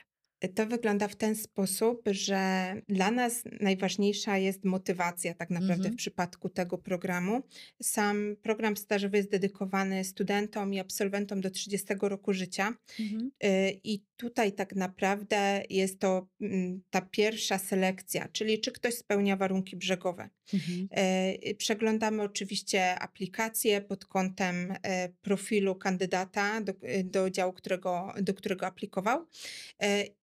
To 0.55 0.65
wygląda 0.65 1.07
w 1.07 1.15
ten 1.15 1.35
sposób, 1.35 2.01
że 2.11 2.73
dla 2.89 3.11
nas 3.11 3.43
najważniejsza 3.61 4.37
jest 4.37 4.65
motywacja, 4.65 5.33
tak 5.33 5.49
naprawdę 5.49 5.73
Mhm. 5.73 5.93
w 5.93 5.97
przypadku 5.97 6.49
tego 6.49 6.77
programu. 6.77 7.41
Sam 7.81 8.35
program 8.41 8.77
stażowy 8.77 9.17
jest 9.17 9.29
dedykowany 9.31 10.03
studentom 10.03 10.73
i 10.73 10.79
absolwentom 10.79 11.41
do 11.41 11.49
30 11.49 11.87
roku 12.01 12.33
życia. 12.33 12.73
Mhm. 12.99 13.31
Y, 13.43 13.79
I 13.83 14.03
tutaj 14.17 14.53
tak 14.53 14.75
naprawdę 14.75 15.63
jest 15.69 15.99
to 15.99 16.27
mm, 16.41 16.81
ta 16.89 17.01
pierwsza 17.01 17.57
selekcja, 17.57 18.27
czyli 18.27 18.59
czy 18.61 18.71
ktoś 18.71 18.93
spełnia 18.93 19.37
warunki 19.37 19.75
brzegowe. 19.77 20.29
Mhm. 20.53 20.87
E, 20.91 21.55
Przeglądamy 21.55 22.23
oczywiście 22.23 22.99
aplikację 22.99 23.81
pod 23.81 24.05
kątem 24.05 24.73
e, 24.83 25.09
profilu 25.21 25.75
kandydata 25.75 26.61
do, 26.61 26.73
e, 26.81 27.03
do 27.03 27.29
działu, 27.29 27.53
którego, 27.53 28.13
do 28.21 28.33
którego 28.33 28.65
aplikował. 28.65 29.25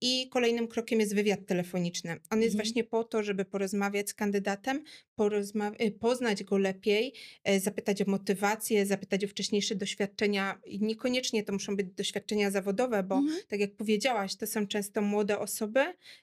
I 0.00 0.28
kolejnym 0.28 0.68
krokiem 0.68 1.00
jest 1.00 1.14
wywiad 1.14 1.46
telefoniczny. 1.46 2.10
On 2.30 2.42
jest 2.42 2.54
Mhm. 2.54 2.66
właśnie 2.66 2.84
po 2.84 3.04
to, 3.04 3.22
żeby 3.22 3.44
porozmawiać 3.44 4.10
z 4.10 4.14
kandydatem, 4.14 4.84
porozma- 5.18 5.74
e, 5.78 5.90
poznać 5.90 6.44
go 6.44 6.58
lepiej, 6.58 7.12
zapytać 7.58 8.02
o 8.02 8.04
motywację, 8.10 8.86
zapytać 8.86 9.24
o 9.24 9.28
wcześniejsze 9.28 9.74
doświadczenia. 9.74 10.60
I 10.66 10.80
niekoniecznie 10.80 11.42
to 11.44 11.52
muszą 11.52 11.76
być 11.76 11.86
doświadczenia 11.96 12.50
zawodowe, 12.50 13.02
bo 13.02 13.14
Mhm. 13.14 13.40
tak 13.48 13.60
jak 13.60 13.72
powiedziałaś, 13.76 14.36
to 14.36 14.46
są 14.46 14.66
często 14.66 15.02
młode 15.02 15.38
osoby, 15.38 15.80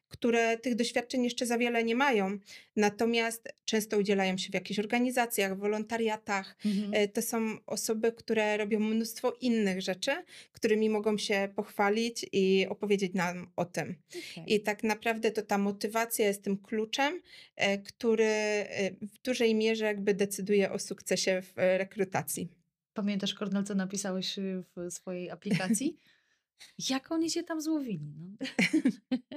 które 0.07 0.57
tych 0.57 0.75
doświadczeń 0.75 1.23
jeszcze 1.23 1.45
za 1.45 1.57
wiele 1.57 1.83
nie 1.83 1.95
mają. 1.95 2.38
Natomiast 2.75 3.53
często 3.65 3.87
udzielają 3.95 4.38
się 4.38 4.50
w 4.50 4.54
jakichś 4.54 4.80
organizacjach, 4.80 5.58
wolontariatach. 5.58 6.58
Mhm. 6.65 6.93
E, 6.93 7.08
To 7.08 7.21
są 7.21 7.58
osoby, 7.65 8.12
które 8.12 8.58
robią 8.58 8.80
mnóstwo 8.80 9.34
innych 9.41 9.82
rzeczy, 9.82 10.12
którymi 10.52 10.89
mogą 10.89 11.17
się 11.17 11.50
pochwalić 11.56 12.26
i 12.32 12.67
opowiedzieć 12.69 13.13
nam 13.13 13.47
o 13.56 13.65
tym. 13.65 13.95
Okej. 14.10 14.54
I 14.54 14.62
tak 14.62 14.84
naprawdę 14.84 15.32
to 15.32 15.41
ta 15.41 15.58
motywacja 15.58 16.28
jest 16.28 16.43
tym 16.43 16.58
kluczem, 16.58 17.21
e, 17.56 17.78
który 17.78 18.26
e, 18.26 18.91
w 19.02 19.21
dużej 19.23 19.56
mierze 19.56 19.86
jakby 19.86 20.13
decyduje 20.13 20.71
o 20.71 20.80
sukcesie 20.80 21.41
w 21.41 21.54
rekrutacji. 21.56 22.50
Pamiętasz, 22.93 23.34
Kornel, 23.34 23.63
co 23.63 23.76
napisałeś 23.76 24.36
w 24.76 24.91
swojej 24.91 25.30
aplikacji? 25.30 25.97
Jak 26.89 27.12
oni 27.12 27.30
cię 27.30 27.43
tam 27.43 27.62
złowili? 27.62 28.13
No? 28.17 28.48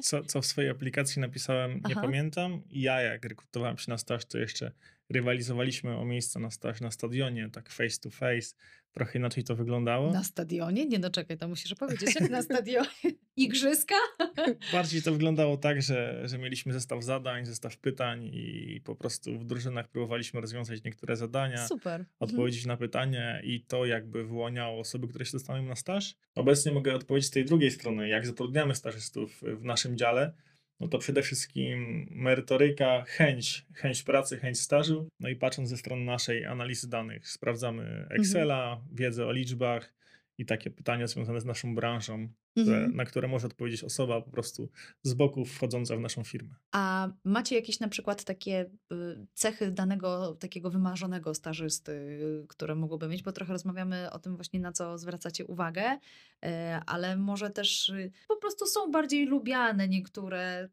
Co, 0.03 0.25
co 0.25 0.43
w 0.43 0.47
swojej 0.47 0.71
aplikacji 0.71 1.21
napisałem, 1.21 1.73
nie 1.75 1.81
Aha. 1.85 2.01
pamiętam. 2.01 2.63
Ja 2.71 3.01
jak 3.01 3.25
rekrutowałem 3.25 3.79
się 3.79 3.91
na 3.91 3.99
staż, 3.99 4.25
to 4.25 4.39
jeszcze 4.39 4.73
rywalizowaliśmy 5.11 5.97
o 5.97 6.05
miejsce 6.05 6.41
na 6.41 6.51
staż 6.51 6.81
na 6.81 6.91
stadionie, 6.91 7.51
tak 7.53 7.71
face 7.71 7.99
to 8.01 8.11
face. 8.11 8.55
Trochę 8.93 9.19
inaczej 9.19 9.45
to 9.45 9.57
wyglądało. 9.57 10.13
Na 10.13 10.25
stadionie? 10.25 10.87
Nie 10.87 10.99
no 10.99 11.11
czekaj, 11.11 11.39
to 11.39 11.49
musisz 11.49 11.75
powiedzieć, 11.75 12.15
jak 12.21 12.31
na 12.31 12.43
stadionie. 12.43 12.89
Igrzyska? 13.37 13.95
Bardziej 14.73 15.03
to 15.03 15.13
wyglądało 15.13 15.57
tak, 15.57 15.83
że, 15.83 16.29
że 16.29 16.39
mieliśmy 16.39 16.73
zestaw 16.73 17.05
zadań, 17.05 17.47
zestaw 17.47 17.77
pytań 17.77 18.25
i 18.33 18.81
po 18.85 18.97
prostu 18.97 19.39
w 19.39 19.45
drużynach 19.45 19.89
próbowaliśmy 19.89 20.41
rozwiązać 20.41 20.85
niektóre 20.85 21.17
zadania, 21.17 21.67
Super. 21.67 22.01
Mhm. 22.01 22.07
odpowiedzieć 22.19 22.67
na 22.67 22.77
pytanie 22.77 23.41
i 23.45 23.61
to 23.61 23.87
jakby 23.87 24.25
wyłaniało 24.25 24.81
osoby, 24.81 25.09
które 25.09 25.25
się 25.25 25.33
dostaną 25.33 25.63
na 25.63 25.77
staż. 25.77 26.15
Obecnie 26.35 26.73
mogę 26.73 26.95
odpowiedzieć 26.95 27.29
z 27.29 27.31
tej 27.31 27.45
drugiej 27.45 27.71
strony, 27.71 28.09
jak 28.09 28.27
zatrudniamy 28.27 28.75
stażystów 28.75 29.41
w 29.43 29.65
naszym 29.65 29.97
dziale. 29.97 30.33
No 30.81 30.89
to 30.89 30.99
przede 30.99 31.23
wszystkim 31.23 32.07
merytoryka, 32.11 33.05
chęć, 33.07 33.67
chęć 33.75 34.03
pracy, 34.03 34.39
chęć 34.39 34.61
stażu. 34.61 35.09
No 35.21 35.29
i 35.29 35.37
patrząc 35.37 35.69
ze 35.69 35.77
strony 35.77 36.05
naszej 36.05 36.47
analizy 36.47 36.91
danych, 36.91 37.29
sprawdzamy 37.29 38.07
Excela, 38.11 38.81
wiedzę 38.93 39.27
o 39.27 39.33
liczbach 39.33 39.95
i 40.39 40.47
takie 40.47 40.71
pytania 40.71 41.07
związane 41.07 41.41
z 41.41 41.45
naszą 41.45 41.75
branżą, 41.75 42.29
które, 42.51 42.77
Mhm. 42.77 42.97
na 42.97 43.05
które 43.05 43.29
może 43.29 43.47
odpowiedzieć 43.47 43.85
osoba 43.85 44.21
po 44.21 44.31
prostu 44.31 44.69
z 45.03 45.15
boku 45.15 45.45
wchodząca 45.45 45.97
w 45.97 46.01
naszą 46.01 46.25
firmę. 46.25 46.55
A 46.73 47.09
macie 47.25 47.57
jakieś 47.57 47.81
na 47.81 47.89
przykład 47.89 48.25
takie 48.25 48.71
y, 48.93 49.27
cechy 49.35 49.71
danego 49.71 50.35
takiego 50.41 50.71
wymarzonego 50.71 51.35
stażysty, 51.35 52.21
które 52.49 52.75
mogłoby 52.75 53.09
mieć? 53.09 53.23
Bo 53.23 53.33
trochę 53.33 53.53
rozmawiamy 53.53 54.11
o 54.11 54.19
tym 54.19 54.37
właśnie, 54.37 54.61
na 54.61 54.73
co 54.73 54.99
zwracacie 54.99 55.47
uwagę, 55.47 55.93
y, 55.93 56.49
ale 56.87 57.17
może 57.17 57.51
też 57.51 57.89
y, 57.89 58.13
po 58.29 58.37
prostu 58.37 58.67
są 58.67 58.91
bardziej 58.91 59.27
lubiane 59.27 59.89
niektóre 59.89 60.69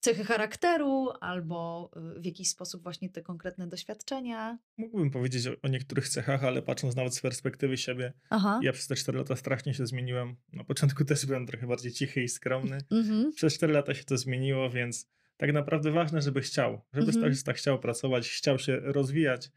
cechy 0.00 0.24
charakteru 0.24 1.08
albo 1.20 1.90
y, 2.16 2.20
w 2.20 2.24
jakiś 2.24 2.48
sposób 2.48 2.82
właśnie 2.82 3.10
te 3.10 3.22
konkretne 3.22 3.66
doświadczenia. 3.66 4.58
Mógłbym 4.76 5.10
powiedzieć 5.10 5.46
o, 5.46 5.50
o 5.62 5.68
niektórych 5.68 6.08
cechach, 6.08 6.44
ale 6.44 6.62
patrząc 6.62 6.96
nawet 6.96 7.14
z 7.14 7.20
perspektywy 7.20 7.76
siebie, 7.76 8.12
Aha. 8.30 8.60
ja 8.62 8.72
przez 8.72 8.86
te 8.86 8.96
4 8.96 9.18
lata 9.18 9.36
strasznie 9.36 9.74
się 9.74 9.86
zmieniłem. 9.86 10.36
Na 10.52 10.64
początku 10.64 11.04
też 11.10 11.26
byłem 11.26 11.46
trochę 11.46 11.66
bardziej 11.66 11.92
cichy 11.92 12.22
i 12.22 12.28
skromny. 12.28 12.78
Mhm. 12.90 13.32
Przez 13.32 13.54
4 13.54 13.72
lata 13.72 13.94
się 13.94 14.04
to 14.04 14.16
zmieniło, 14.16 14.70
więc 14.70 15.08
tak 15.36 15.52
naprawdę 15.52 15.90
ważne, 15.90 16.22
żeby 16.22 16.40
chciał, 16.40 16.80
żeby 16.92 17.06
Mhm. 17.06 17.12
stażysta 17.18 17.52
chciał 17.52 17.78
pracować, 17.78 18.28
chciał 18.28 18.58
się 18.58 18.80
rozwijać, 18.80 19.50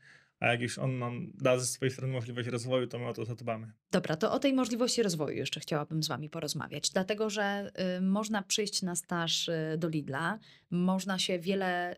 a 0.44 0.48
jak 0.48 0.62
już 0.62 0.80
on 0.80 1.00
nam 1.00 1.32
da 1.34 1.60
ze 1.60 1.66
swojej 1.66 1.92
strony 1.92 2.14
możliwość 2.14 2.48
rozwoju, 2.48 2.88
to 2.88 3.00
my 3.00 3.08
o 3.08 3.14
to 3.14 3.26
zadbamy. 3.26 3.72
Dobra, 3.92 4.16
to 4.16 4.32
o 4.32 4.40
tej 4.40 4.54
możliwości 4.54 5.04
rozwoju 5.04 5.38
jeszcze 5.38 5.60
chciałabym 5.60 6.04
z 6.04 6.08
Wami 6.08 6.30
porozmawiać, 6.30 6.90
dlatego 6.90 7.30
że 7.30 7.72
y, 7.98 8.02
można 8.02 8.42
przyjść 8.42 8.82
na 8.82 8.96
staż 8.96 9.50
y, 9.50 9.76
do 9.78 9.90
Lidla, 9.90 10.40
można 10.72 11.20
się 11.20 11.40
wiele 11.40 11.96
y, 11.96 11.98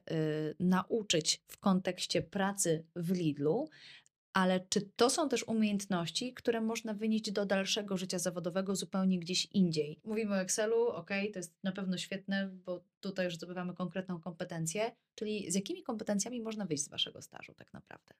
nauczyć 0.59 1.41
w 1.47 1.57
kontekście 1.57 2.21
pracy 2.21 2.85
w 2.95 3.11
Lidlu, 3.11 3.69
ale 4.35 4.59
czy 4.69 4.81
to 4.81 5.09
są 5.09 5.29
też 5.29 5.47
umiejętności, 5.47 6.33
które 6.33 6.61
można 6.61 6.93
wynieść 6.93 7.31
do 7.31 7.45
dalszego 7.45 7.97
życia 7.97 8.19
zawodowego 8.19 8.75
zupełnie 8.75 9.19
gdzieś 9.19 9.45
indziej? 9.45 9.99
Mówimy 10.03 10.35
o 10.35 10.39
Excelu, 10.39 10.87
ok, 10.87 11.09
to 11.33 11.39
jest 11.39 11.53
na 11.63 11.71
pewno 11.71 11.97
świetne, 11.97 12.47
bo 12.47 12.83
tutaj 12.99 13.25
już 13.25 13.35
zdobywamy 13.35 13.73
konkretną 13.73 14.19
kompetencję, 14.19 14.91
czyli 15.15 15.51
z 15.51 15.55
jakimi 15.55 15.83
kompetencjami 15.83 16.41
można 16.41 16.65
wyjść 16.65 16.83
z 16.83 16.89
Waszego 16.89 17.21
stażu 17.21 17.53
tak 17.53 17.73
naprawdę? 17.73 18.13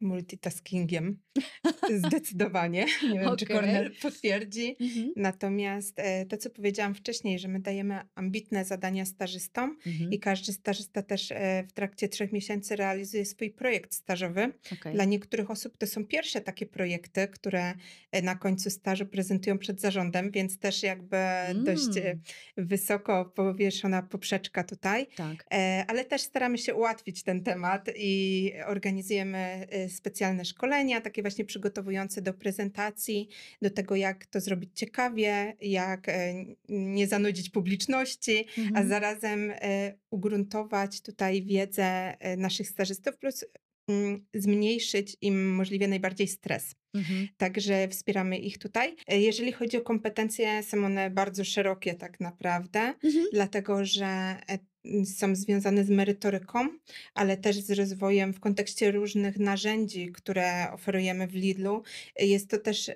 Multitaskingiem. 0.00 1.18
Zdecydowanie. 2.06 2.86
Nie 3.12 3.20
wiem, 3.20 3.36
czy 3.36 3.44
Okej. 3.44 3.56
Kornel 3.56 3.92
potwierdzi. 4.02 4.76
Mhm. 4.80 5.12
Natomiast 5.16 5.98
e, 5.98 6.26
to, 6.26 6.36
co 6.36 6.50
powiedziałam 6.50 6.94
wcześniej, 6.94 7.38
że 7.38 7.48
my 7.48 7.60
dajemy 7.60 8.00
ambitne 8.14 8.64
zadania 8.64 9.04
stażystom 9.04 9.76
Mhm. 9.86 10.12
i 10.12 10.18
każdy 10.18 10.52
stażysta 10.52 11.02
też 11.02 11.32
e, 11.32 11.64
w 11.68 11.72
trakcie 11.72 12.08
trzech 12.08 12.32
miesięcy 12.32 12.76
realizuje 12.76 13.24
swój 13.24 13.50
projekt 13.50 13.94
stażowy. 13.94 14.52
Okej. 14.72 14.94
Dla 14.94 15.04
niektórych 15.04 15.50
osób 15.50 15.76
to 15.78 15.86
są 15.86 16.06
pierwsze 16.06 16.40
takie 16.40 16.66
projekty, 16.66 17.28
które 17.28 17.74
e, 18.12 18.22
na 18.22 18.34
końcu 18.34 18.70
stażu 18.70 19.06
prezentują 19.06 19.58
przed 19.58 19.80
zarządem, 19.80 20.30
więc 20.30 20.58
też 20.58 20.82
jakby 20.82 21.16
dość 21.54 21.84
Mm. 21.96 22.20
wysoko 22.56 23.24
powieszona 23.24 24.02
poprzeczka 24.02 24.64
tutaj. 24.64 25.06
Tak. 25.16 25.46
Ale 25.88 26.04
też 26.04 26.22
staramy 26.22 26.58
się 26.58 26.74
ułatwić 26.74 27.22
ten 27.22 27.42
temat 27.42 27.90
i 27.96 28.52
organizujemy 28.66 29.66
specjalne 29.88 30.44
szkolenia, 30.44 31.00
takie 31.00 31.22
właśnie 31.22 31.44
przygotowujące 31.44 32.22
do 32.22 32.34
prezentacji, 32.34 33.28
do 33.62 33.70
tego, 33.70 33.96
jak 33.96 34.26
to 34.26 34.40
zrobić 34.40 34.70
ciekawie, 34.74 35.56
jak 35.60 36.08
e, 36.08 36.34
nie 36.68 37.06
zanudzić 37.06 37.50
publiczności, 37.50 38.46
a 38.58 38.60
Mhm. 38.60 38.88
zarazem 38.88 39.52
e, 39.54 39.94
ugruntować 40.10 41.00
tutaj 41.00 41.42
wiedzę 41.42 41.84
e, 42.18 42.36
naszych 42.36 42.68
stażystów, 42.68 43.16
plus 43.16 43.44
mm, 43.88 44.26
zmniejszyć 44.34 45.16
im 45.20 45.54
możliwie 45.54 45.88
najbardziej 45.88 46.28
stres. 46.28 46.74
Mhm. 46.94 47.28
Także 47.36 47.88
wspieramy 47.88 48.38
ich 48.38 48.58
tutaj. 48.58 48.96
E, 49.08 49.20
Jeżeli 49.20 49.52
chodzi 49.52 49.76
o 49.76 49.80
kompetencje, 49.80 50.62
są 50.62 50.84
one 50.84 51.10
bardzo 51.10 51.44
szerokie 51.44 51.94
tak 51.94 52.20
naprawdę, 52.20 52.80
Mhm. 53.04 53.24
dlatego 53.32 53.84
że 53.84 54.06
e, 54.06 54.58
są 55.04 55.36
związane 55.36 55.84
z 55.84 55.90
merytoryką, 55.90 56.68
ale 57.14 57.36
też 57.36 57.56
z 57.56 57.70
rozwojem 57.70 58.34
w 58.34 58.40
kontekście 58.40 58.90
różnych 58.90 59.38
narzędzi, 59.38 60.12
które 60.12 60.72
oferujemy 60.72 61.26
w 61.26 61.34
Lidlu. 61.34 61.82
E, 62.16 62.26
Jest 62.26 62.50
to 62.50 62.58
też 62.58 62.90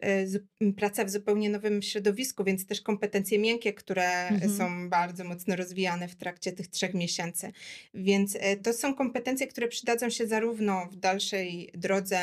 praca 0.77 1.05
w 1.05 1.11
zupełnie 1.11 1.51
nowym 1.51 1.83
środowisku, 1.83 2.45
więc 2.45 2.67
też 2.67 2.81
kompetencje 2.81 3.39
miękkie, 3.39 3.73
które 3.73 4.29
Mhm. 4.29 4.57
są 4.57 4.91
bardzo 4.91 5.25
mocno 5.25 5.57
rozwijane 5.57 6.09
w 6.09 6.17
trakcie 6.17 6.53
tych 6.53 6.69
trzech 6.69 6.95
miesięcy. 6.95 7.53
Więc 7.95 8.39
to 8.63 8.73
są 8.73 8.95
kompetencje, 8.95 9.47
które 9.47 9.69
przydadzą 9.69 10.11
się 10.11 10.27
zarówno 10.27 10.87
w 10.93 10.97
dalszej 10.97 11.71
drodze 11.75 12.19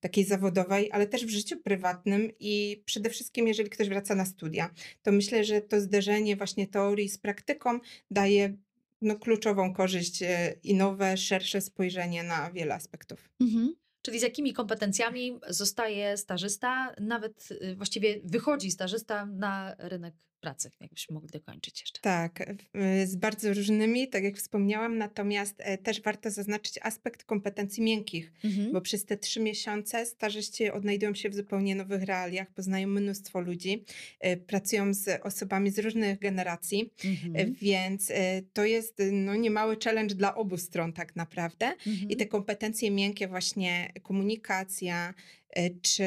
takiej 0.00 0.24
zawodowej, 0.24 0.88
ale 0.92 1.06
też 1.06 1.19
w 1.24 1.30
życiu 1.30 1.56
prywatnym 1.56 2.32
i 2.40 2.82
przede 2.84 3.10
wszystkim, 3.10 3.48
jeżeli 3.48 3.70
ktoś 3.70 3.88
wraca 3.88 4.14
na 4.14 4.24
studia, 4.24 4.70
to 5.02 5.12
myślę, 5.12 5.44
że 5.44 5.60
to 5.60 5.80
zderzenie 5.80 6.36
właśnie 6.36 6.66
teorii 6.66 7.08
z 7.08 7.18
praktyką 7.18 7.78
daje 8.10 8.56
no, 9.02 9.16
kluczową 9.16 9.74
korzyść 9.74 10.22
e, 10.22 10.54
i 10.62 10.74
nowe, 10.74 11.16
szersze 11.16 11.60
spojrzenie 11.60 12.22
na 12.22 12.50
wiele 12.50 12.74
aspektów. 12.74 13.28
Mhm. 13.40 13.74
Czyli 14.02 14.18
z 14.18 14.22
jakimi 14.22 14.52
kompetencjami 14.52 15.38
zostaje 15.48 16.16
stażysta, 16.16 16.94
nawet 17.00 17.48
y, 17.50 17.76
właściwie 17.76 18.20
wychodzi 18.24 18.70
stażysta 18.70 19.26
na 19.26 19.74
rynek 19.78 20.14
pracy, 20.40 20.70
jakbyśmy 20.80 21.14
mogli 21.14 21.28
dokończyć 21.30 21.80
jeszcze. 21.80 22.00
Tak, 22.00 22.40
y, 23.00 23.06
z 23.06 23.16
bardzo 23.16 23.54
różnymi, 23.54 24.08
tak 24.08 24.24
jak 24.24 24.36
wspomniałam, 24.36 24.98
natomiast 24.98 25.54
e, 25.58 25.78
też 25.78 26.00
warto 26.02 26.30
zaznaczyć 26.30 26.78
aspekt 26.82 27.24
kompetencji 27.24 27.82
miękkich, 27.82 28.32
Mhm. 28.44 28.72
bo 28.72 28.80
przez 28.80 29.04
te 29.04 29.16
trzy 29.16 29.40
miesiące 29.40 30.06
stażyści 30.06 30.70
odnajdują 30.70 31.14
się 31.14 31.30
w 31.30 31.34
zupełnie 31.34 31.74
nowych 31.74 32.02
realiach, 32.02 32.50
poznają 32.50 32.88
mnóstwo 32.88 33.40
ludzi, 33.40 33.84
e, 34.20 34.36
pracują 34.36 34.94
z 34.94 35.20
osobami 35.26 35.70
z 35.70 35.78
różnych 35.78 36.18
generacji, 36.18 36.90
e, 37.04 37.08
Mhm. 37.08 37.54
więc 37.62 38.12
to 38.52 38.64
jest 38.64 39.02
no, 39.12 39.34
niemały 39.36 39.76
challenge 39.84 40.14
dla 40.14 40.34
obu 40.34 40.56
stron 40.58 40.92
tak 40.92 41.16
naprawdę. 41.16 41.66
Mhm. 41.66 42.10
I 42.10 42.16
te 42.16 42.26
kompetencje 42.26 42.90
miękkie, 42.90 43.28
właśnie 43.28 43.92
komunikacja, 44.02 45.14
czy 45.82 46.04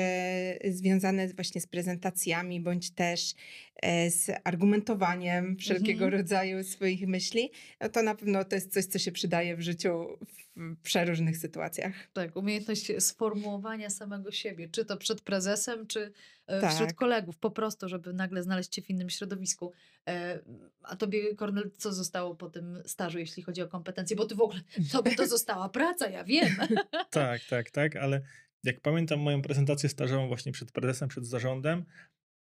związane 0.71 1.29
z- 1.29 1.35
właśnie 1.35 1.61
z 1.61 1.67
prezentacjami, 1.67 2.61
bądź 2.61 2.91
też 2.91 3.33
e, 3.81 4.11
z 4.11 4.31
argumentowaniem 4.43 5.57
wszelkiego 5.57 6.05
Mhm. 6.05 6.21
rodzaju 6.21 6.63
swoich 6.63 7.07
myśli, 7.07 7.51
no 7.81 7.89
to 7.89 8.03
na 8.03 8.15
pewno 8.15 8.43
to 8.45 8.55
jest 8.55 8.73
coś, 8.73 8.85
co 8.85 8.99
się 8.99 9.11
przydaje 9.11 9.55
w 9.55 9.61
życiu 9.61 10.17
w 10.57 10.81
przeróżnych 10.83 11.37
sytuacjach. 11.37 11.93
Tak, 12.13 12.35
umiejętność 12.35 12.91
sformułowania 12.99 13.89
samego 13.89 14.31
siebie, 14.31 14.69
czy 14.69 14.85
to 14.85 14.97
przed 14.97 15.21
prezesem, 15.21 15.87
czy 15.87 16.11
e, 16.47 16.61
Tak. 16.61 16.73
wśród 16.73 16.93
kolegów, 16.93 17.37
po 17.37 17.51
prostu, 17.51 17.89
żeby 17.89 18.13
nagle 18.13 18.43
znaleźć 18.43 18.75
się 18.75 18.81
w 18.81 18.89
innym 18.89 19.09
środowisku. 19.09 19.71
E, 20.07 20.39
A 20.83 20.95
tobie, 20.95 21.35
Kornel, 21.35 21.71
co 21.77 21.93
zostało 21.93 22.35
po 22.35 22.49
tym 22.49 22.83
stażu, 22.85 23.19
jeśli 23.19 23.43
chodzi 23.43 23.61
o 23.61 23.67
kompetencje? 23.67 24.15
Bo 24.15 24.25
ty 24.25 24.35
w 24.35 24.41
ogóle, 24.41 24.59
tobie 24.91 25.15
to 25.15 25.27
została 25.27 25.69
praca, 25.69 26.09
ja 26.09 26.23
wiem. 26.23 26.55
Tak, 27.09 27.41
tak, 27.49 27.71
tak, 27.71 27.95
ale 27.95 28.21
jak 28.63 28.81
pamiętam 28.81 29.19
moją 29.19 29.41
prezentację 29.41 29.89
stażową 29.89 30.27
właśnie 30.27 30.51
przed 30.51 30.71
prezesem, 30.71 31.09
przed 31.09 31.25
zarządem, 31.27 31.83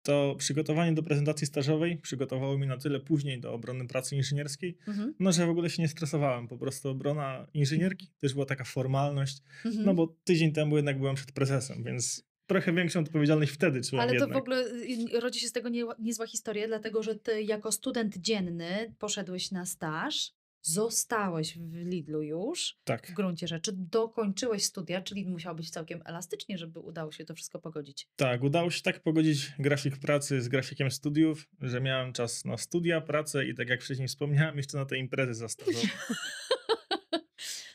to 0.03 0.35
przygotowanie 0.37 0.93
do 0.93 1.03
prezentacji 1.03 1.47
stażowej 1.47 1.97
przygotowało 1.97 2.57
mi 2.57 2.67
na 2.67 2.77
tyle 2.77 2.99
później 2.99 3.39
do 3.39 3.53
obrony 3.53 3.87
pracy 3.87 4.15
inżynierskiej, 4.15 4.77
Mhm. 4.87 5.13
no 5.19 5.31
że 5.31 5.45
w 5.45 5.49
ogóle 5.49 5.69
się 5.69 5.81
nie 5.81 5.87
stresowałem. 5.87 6.47
Po 6.47 6.57
prostu 6.57 6.89
obrona 6.89 7.47
inżynierki 7.53 8.11
też 8.19 8.33
była 8.33 8.45
taka 8.45 8.63
formalność, 8.63 9.37
Mhm. 9.65 9.85
no 9.85 9.93
bo 9.93 10.15
tydzień 10.23 10.51
temu 10.51 10.75
jednak 10.75 10.99
byłem 10.99 11.15
przed 11.15 11.31
prezesem, 11.31 11.83
więc 11.83 12.23
trochę 12.47 12.73
większą 12.73 12.99
odpowiedzialność 12.99 13.51
wtedy 13.51 13.81
czułem 13.81 14.01
Ale 14.01 14.09
to 14.09 14.15
jednak. 14.15 14.33
w 14.33 14.41
ogóle 14.41 14.65
y, 15.13 15.19
rodzi 15.19 15.39
się 15.39 15.47
z 15.47 15.51
tego 15.51 15.69
nie, 15.69 15.83
niezła 15.99 16.27
historia, 16.27 16.67
dlatego 16.67 17.03
że 17.03 17.15
ty 17.15 17.41
jako 17.43 17.71
student 17.71 18.17
dzienny 18.17 18.93
poszedłeś 18.99 19.51
na 19.51 19.65
staż, 19.65 20.31
zostałeś 20.61 21.57
w 21.57 21.73
Lidlu 21.75 22.21
już, 22.21 22.77
w 22.81 22.83
Tak, 22.83 23.13
gruncie 23.13 23.47
rzeczy, 23.47 23.71
dokończyłeś 23.75 24.63
studia, 24.65 25.01
czyli 25.01 25.25
musiał 25.25 25.55
być 25.55 25.69
całkiem 25.69 26.01
elastycznie, 26.05 26.57
żeby 26.57 26.79
udało 26.79 27.11
się 27.11 27.25
to 27.25 27.35
wszystko 27.35 27.59
pogodzić. 27.59 28.07
tak, 28.15 28.43
udało 28.43 28.71
się 28.71 28.81
tak 28.81 28.99
pogodzić 28.99 29.51
grafik 29.59 29.97
pracy 29.97 30.41
z 30.41 30.47
grafikiem 30.47 30.91
studiów, 30.91 31.47
że 31.61 31.81
miałem 31.81 32.13
czas 32.13 32.45
na 32.45 32.57
studia, 32.57 33.01
pracę 33.01 33.45
i 33.45 33.55
tak 33.55 33.69
jak 33.69 33.83
wcześniej 33.83 34.07
wspomniałem, 34.07 34.57
jeszcze 34.57 34.77
na 34.77 34.85
te 34.85 34.97
imprezy 34.97 35.33
zastażowe. 35.33 35.87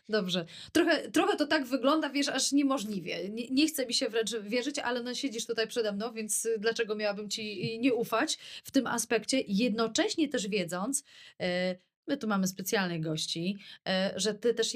Dobrze. 0.08 0.44
Trochę, 0.72 1.10
trochę 1.10 1.36
to 1.36 1.46
tak 1.46 1.64
wygląda, 1.66 2.10
wiesz, 2.10 2.28
aż 2.28 2.52
niemożliwie. 2.52 3.28
Nie, 3.28 3.50
nie 3.50 3.66
chce 3.68 3.86
mi 3.86 3.94
się 3.94 4.08
wręcz 4.08 4.36
wierzyć, 4.36 4.78
ale 4.78 5.02
no 5.02 5.14
siedzisz 5.14 5.46
tutaj 5.46 5.68
przede 5.68 5.92
mną, 5.92 6.12
więc 6.12 6.48
dlaczego 6.58 6.94
miałabym 6.94 7.30
ci 7.30 7.78
nie 7.80 7.94
ufać 7.94 8.38
w 8.64 8.70
tym 8.70 8.86
aspekcie? 8.86 9.40
Jednocześnie 9.48 10.28
też 10.28 10.48
wiedząc, 10.48 11.04
e, 11.40 11.76
my 12.06 12.16
tu 12.16 12.28
mamy 12.28 12.46
specjalnych 12.46 13.00
gości, 13.00 13.58
e, 13.88 14.12
że 14.16 14.34
ty 14.34 14.54
też 14.54 14.72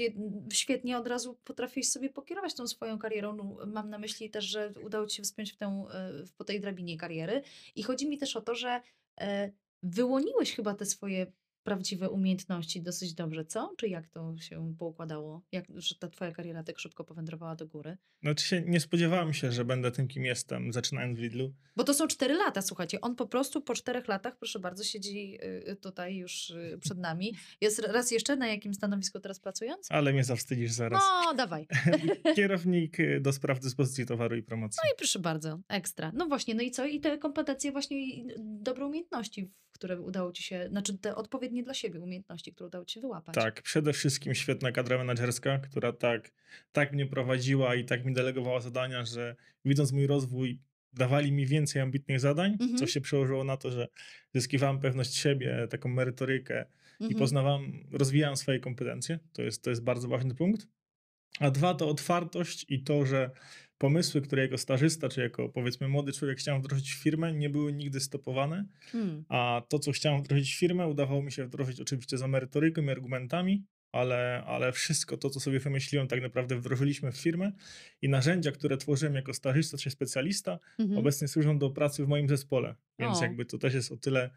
świetnie 0.53 0.97
od 0.97 1.07
razu 1.07 1.39
potrafisz 1.43 1.87
sobie 1.87 2.09
pokierować 2.09 2.55
tą 2.55 2.67
swoją 2.67 2.99
karierą. 2.99 3.35
No, 3.35 3.57
mam 3.65 3.89
na 3.89 3.99
myśli 3.99 4.29
też, 4.29 4.45
że 4.45 4.73
udało 4.83 5.07
ci 5.07 5.17
się 5.17 5.23
wspiąć 5.23 5.53
w 5.53 5.57
tę, 5.57 5.85
e, 5.93 6.11
po 6.37 6.43
tej 6.43 6.59
drabinie 6.59 6.97
kariery. 6.97 7.41
I 7.75 7.83
chodzi 7.83 8.09
mi 8.09 8.17
też 8.17 8.35
o 8.35 8.41
to, 8.41 8.55
że 8.55 8.81
e, 9.21 9.51
wyłoniłeś 9.83 10.55
chyba 10.55 10.73
te 10.73 10.85
swoje 10.85 11.31
prawdziwe 11.63 12.09
umiejętności 12.09 12.81
dosyć 12.81 13.13
dobrze, 13.13 13.45
co? 13.45 13.73
Czy 13.77 13.87
jak 13.87 14.07
to 14.07 14.37
się 14.37 14.75
poukładało? 14.79 15.41
Jak, 15.51 15.65
że 15.75 15.95
ta 15.95 16.07
twoja 16.07 16.31
kariera 16.31 16.63
tak 16.63 16.79
szybko 16.79 17.03
powędrowała 17.03 17.55
do 17.55 17.67
góry? 17.67 17.97
Znaczy 18.21 18.45
się, 18.45 18.61
nie 18.61 18.79
spodziewałem 18.79 19.33
się, 19.33 19.51
że 19.51 19.65
będę 19.65 19.91
tym, 19.91 20.07
kim 20.07 20.25
jestem, 20.25 20.73
zaczynając 20.73 21.19
w 21.19 21.21
Lidlu. 21.21 21.53
Bo 21.75 21.83
to 21.83 21.93
są 21.93 22.07
cztery 22.07 22.33
lata, 22.33 22.61
słuchajcie. 22.61 23.01
On 23.01 23.15
po 23.15 23.27
prostu 23.27 23.61
po 23.61 23.73
czterech 23.73 24.07
latach, 24.07 24.37
proszę 24.37 24.59
bardzo, 24.59 24.83
siedzi 24.83 25.37
y, 25.69 25.75
tutaj 25.75 26.15
już 26.15 26.49
y, 26.49 26.77
przed 26.81 26.97
nami. 26.97 27.35
Jest 27.61 27.79
raz 27.79 28.11
jeszcze 28.11 28.35
na 28.35 28.47
jakim 28.47 28.73
stanowisku 28.73 29.19
teraz 29.19 29.39
pracując? 29.39 29.87
Ale 29.89 30.13
mnie 30.13 30.23
zawstydzisz 30.23 30.71
zaraz. 30.71 31.03
No, 31.25 31.33
dawaj. 31.33 31.67
Kierownik 32.35 32.99
y, 32.99 33.19
do 33.21 33.33
spraw 33.33 33.59
dyspozycji 33.59 34.05
towaru 34.05 34.35
i 34.35 34.43
promocji. 34.43 34.79
No 34.83 34.91
i 34.93 34.97
proszę 34.97 35.19
bardzo, 35.19 35.59
ekstra. 35.67 36.11
No 36.15 36.27
właśnie, 36.27 36.55
no 36.55 36.61
i 36.61 36.71
co? 36.71 36.85
I 36.85 36.99
te 36.99 37.17
kompetencje 37.17 37.71
właśnie, 37.71 37.97
i 37.99 38.27
dobre 38.37 38.85
umiejętności, 38.85 39.51
które 39.71 40.01
udało 40.01 40.31
ci 40.31 40.43
się, 40.43 40.67
znaczy 40.69 40.97
te 40.97 41.15
odpowiednie 41.49 41.63
dla 41.63 41.73
siebie 41.73 41.99
umiejętności, 41.99 42.53
które 42.53 42.67
udało 42.67 42.85
ci 42.85 42.93
się 42.93 43.01
wyłapać. 43.01 43.35
Tak, 43.35 43.61
przede 43.61 43.93
wszystkim 43.93 44.35
świetna 44.35 44.71
kadra 44.71 44.97
menedżerska, 44.97 45.59
która 45.59 45.93
tak, 45.93 46.31
tak 46.71 46.93
mnie 46.93 47.05
prowadziła 47.05 47.75
i 47.75 47.85
tak 47.85 48.05
mi 48.05 48.13
delegowała 48.13 48.59
zadania, 48.61 49.05
że 49.05 49.35
widząc 49.65 49.91
mój 49.91 50.07
rozwój, 50.07 50.59
dawali 50.93 51.31
mi 51.31 51.45
więcej 51.45 51.81
ambitnych 51.81 52.19
zadań, 52.19 52.51
Mhm. 52.51 52.77
co 52.77 52.87
się 52.87 53.01
przełożyło 53.01 53.43
na 53.43 53.57
to, 53.57 53.71
że 53.71 53.87
zyskiwałem 54.33 54.79
pewność 54.79 55.15
siebie, 55.15 55.67
taką 55.69 55.89
merytorykę 55.89 56.65
i 56.99 57.03
Mhm. 57.03 57.19
poznawałem, 57.19 57.87
rozwijałem 57.91 58.35
swoje 58.37 58.59
kompetencje. 58.59 59.19
To 59.33 59.41
jest, 59.41 59.63
to 59.63 59.69
jest 59.69 59.83
bardzo 59.83 60.07
ważny 60.07 60.35
punkt. 60.35 60.67
A 61.39 61.51
dwa 61.51 61.73
to 61.73 61.89
otwartość 61.89 62.65
i 62.69 62.83
to, 62.83 63.05
że 63.05 63.29
pomysły, 63.79 64.21
które 64.21 64.41
jako 64.41 64.57
stażysta, 64.57 65.09
czy 65.09 65.21
jako 65.21 65.49
powiedzmy 65.49 65.87
młody 65.87 66.11
człowiek 66.13 66.37
chciałem 66.37 66.61
wdrożyć 66.61 66.91
w 66.91 67.03
firmę, 67.03 67.33
nie 67.33 67.49
były 67.49 67.73
nigdy 67.73 67.99
stopowane. 67.99 68.65
Hmm. 68.91 69.25
A 69.29 69.61
to, 69.69 69.79
co 69.79 69.91
chciałem 69.91 70.23
wdrożyć 70.23 70.53
w 70.53 70.59
firmę, 70.59 70.87
udawało 70.87 71.23
mi 71.23 71.31
się 71.31 71.45
wdrożyć 71.45 71.81
oczywiście 71.81 72.17
za 72.17 72.27
merytoryką 72.27 72.81
i 72.81 72.89
argumentami, 72.89 73.63
ale, 73.91 74.43
ale 74.47 74.71
wszystko 74.71 75.17
to, 75.17 75.29
co 75.29 75.39
sobie 75.39 75.59
wymyśliłem, 75.59 76.07
tak 76.07 76.21
naprawdę 76.21 76.55
wdrożyliśmy 76.55 77.11
w 77.11 77.17
firmę 77.17 77.51
i 78.01 78.09
narzędzia, 78.09 78.51
które 78.51 78.77
tworzyłem 78.77 79.15
jako 79.15 79.33
stażysta 79.33 79.77
czy 79.77 79.89
specjalista, 79.89 80.59
Mhm. 80.79 80.99
obecnie 80.99 81.27
służą 81.27 81.57
do 81.57 81.69
pracy 81.69 82.05
w 82.05 82.07
moim 82.07 82.29
zespole. 82.29 82.75
Więc 82.99 83.19
O. 83.19 83.23
jakby 83.23 83.45
to 83.45 83.57
też 83.57 83.73
jest 83.73 83.91
o 83.91 83.97
tyle 83.97 84.29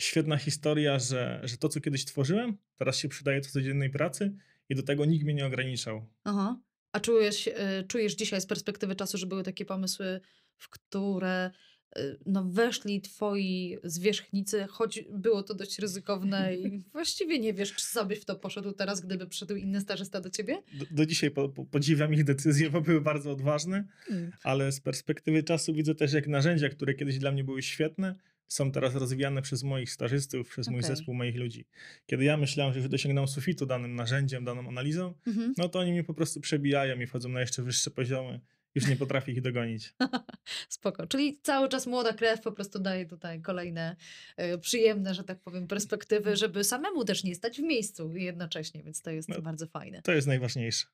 świetna 0.00 0.36
historia, 0.36 0.98
że, 0.98 1.40
że 1.44 1.56
to, 1.56 1.68
co 1.68 1.80
kiedyś 1.80 2.04
tworzyłem, 2.04 2.56
teraz 2.76 2.96
się 2.96 3.08
przydaje 3.08 3.40
do 3.40 3.48
codziennej 3.48 3.90
pracy 3.90 4.32
i 4.68 4.74
do 4.74 4.82
tego 4.82 5.04
nikt 5.04 5.24
mnie 5.24 5.34
nie 5.34 5.46
ograniczał. 5.46 6.06
Aha. 6.24 6.60
A 6.92 7.00
czujesz, 7.00 7.46
y, 7.46 7.52
czujesz 7.88 8.14
dzisiaj 8.14 8.40
z 8.40 8.46
perspektywy 8.46 8.94
czasu, 8.94 9.18
że 9.18 9.26
były 9.26 9.42
takie 9.42 9.64
pomysły, 9.64 10.20
w 10.56 10.68
które 10.68 11.50
y, 11.98 12.18
no, 12.26 12.44
weszli 12.44 13.00
twoi 13.00 13.78
zwierzchnicy, 13.84 14.66
choć 14.68 15.04
było 15.10 15.42
to 15.42 15.54
dość 15.54 15.78
ryzykowne 15.78 16.56
i 16.56 16.78
właściwie 16.92 17.38
nie 17.38 17.54
wiesz, 17.54 17.74
czy 17.74 17.86
sobie 17.86 18.16
w 18.16 18.24
to 18.24 18.36
poszedł 18.36 18.72
teraz, 18.72 19.00
gdyby 19.00 19.26
przyszedł 19.26 19.54
inny 19.54 19.80
stażysta 19.80 20.20
do 20.20 20.30
ciebie? 20.30 20.62
Do, 20.74 20.84
do 20.90 21.06
dzisiaj 21.06 21.30
po, 21.30 21.48
po, 21.48 21.64
podziwiam 21.64 22.14
ich 22.14 22.24
decyzje, 22.24 22.70
bo 22.70 22.80
były 22.80 23.00
bardzo 23.00 23.30
odważne, 23.30 23.84
Hmm. 24.06 24.32
ale 24.42 24.72
z 24.72 24.80
perspektywy 24.80 25.42
czasu 25.42 25.74
widzę 25.74 25.94
też, 25.94 26.12
jak 26.12 26.26
narzędzia, 26.26 26.68
które 26.68 26.94
kiedyś 26.94 27.18
dla 27.18 27.32
mnie 27.32 27.44
były 27.44 27.62
świetne, 27.62 28.14
są 28.48 28.72
teraz 28.72 28.94
rozwijane 28.94 29.42
przez 29.42 29.62
moich 29.62 29.92
stażystów, 29.92 30.48
przez 30.48 30.68
mój 30.68 30.80
Okej. 30.80 30.88
zespół, 30.96 31.14
moich 31.14 31.36
ludzi. 31.36 31.66
Kiedy 32.06 32.24
ja 32.24 32.36
myślałem, 32.36 32.72
że 32.74 32.80
już 32.80 32.88
dosięgnąłem 32.88 33.28
sufitu 33.28 33.66
danym 33.66 33.94
narzędziem, 33.94 34.44
daną 34.44 34.68
analizą, 34.68 35.14
Mhm. 35.26 35.54
no 35.56 35.68
to 35.68 35.78
oni 35.78 35.92
mnie 35.92 36.04
po 36.04 36.14
prostu 36.14 36.40
przebijają 36.40 37.00
i 37.00 37.06
wchodzą 37.06 37.28
na 37.28 37.40
jeszcze 37.40 37.62
wyższe 37.62 37.90
poziomy. 37.90 38.40
Już 38.74 38.86
nie 38.88 38.96
potrafię 38.96 39.32
ich 39.32 39.40
dogonić. 39.42 39.94
Spoko. 40.68 41.06
Czyli 41.06 41.40
cały 41.42 41.68
czas 41.68 41.86
młoda 41.86 42.12
krew 42.12 42.40
po 42.40 42.52
prostu 42.52 42.78
daje 42.78 43.06
tutaj 43.06 43.40
kolejne 43.42 43.96
y, 44.54 44.58
przyjemne, 44.58 45.14
że 45.14 45.24
tak 45.24 45.40
powiem, 45.40 45.66
perspektywy, 45.66 46.36
żeby 46.36 46.64
samemu 46.64 47.04
też 47.04 47.24
nie 47.24 47.34
stać 47.34 47.58
w 47.58 47.62
miejscu 47.62 48.16
jednocześnie, 48.16 48.82
więc 48.82 49.02
to 49.02 49.10
jest 49.10 49.28
No. 49.28 49.42
bardzo 49.42 49.66
fajne. 49.66 50.02
To 50.02 50.12
jest 50.12 50.26
najważniejsze. 50.26 50.86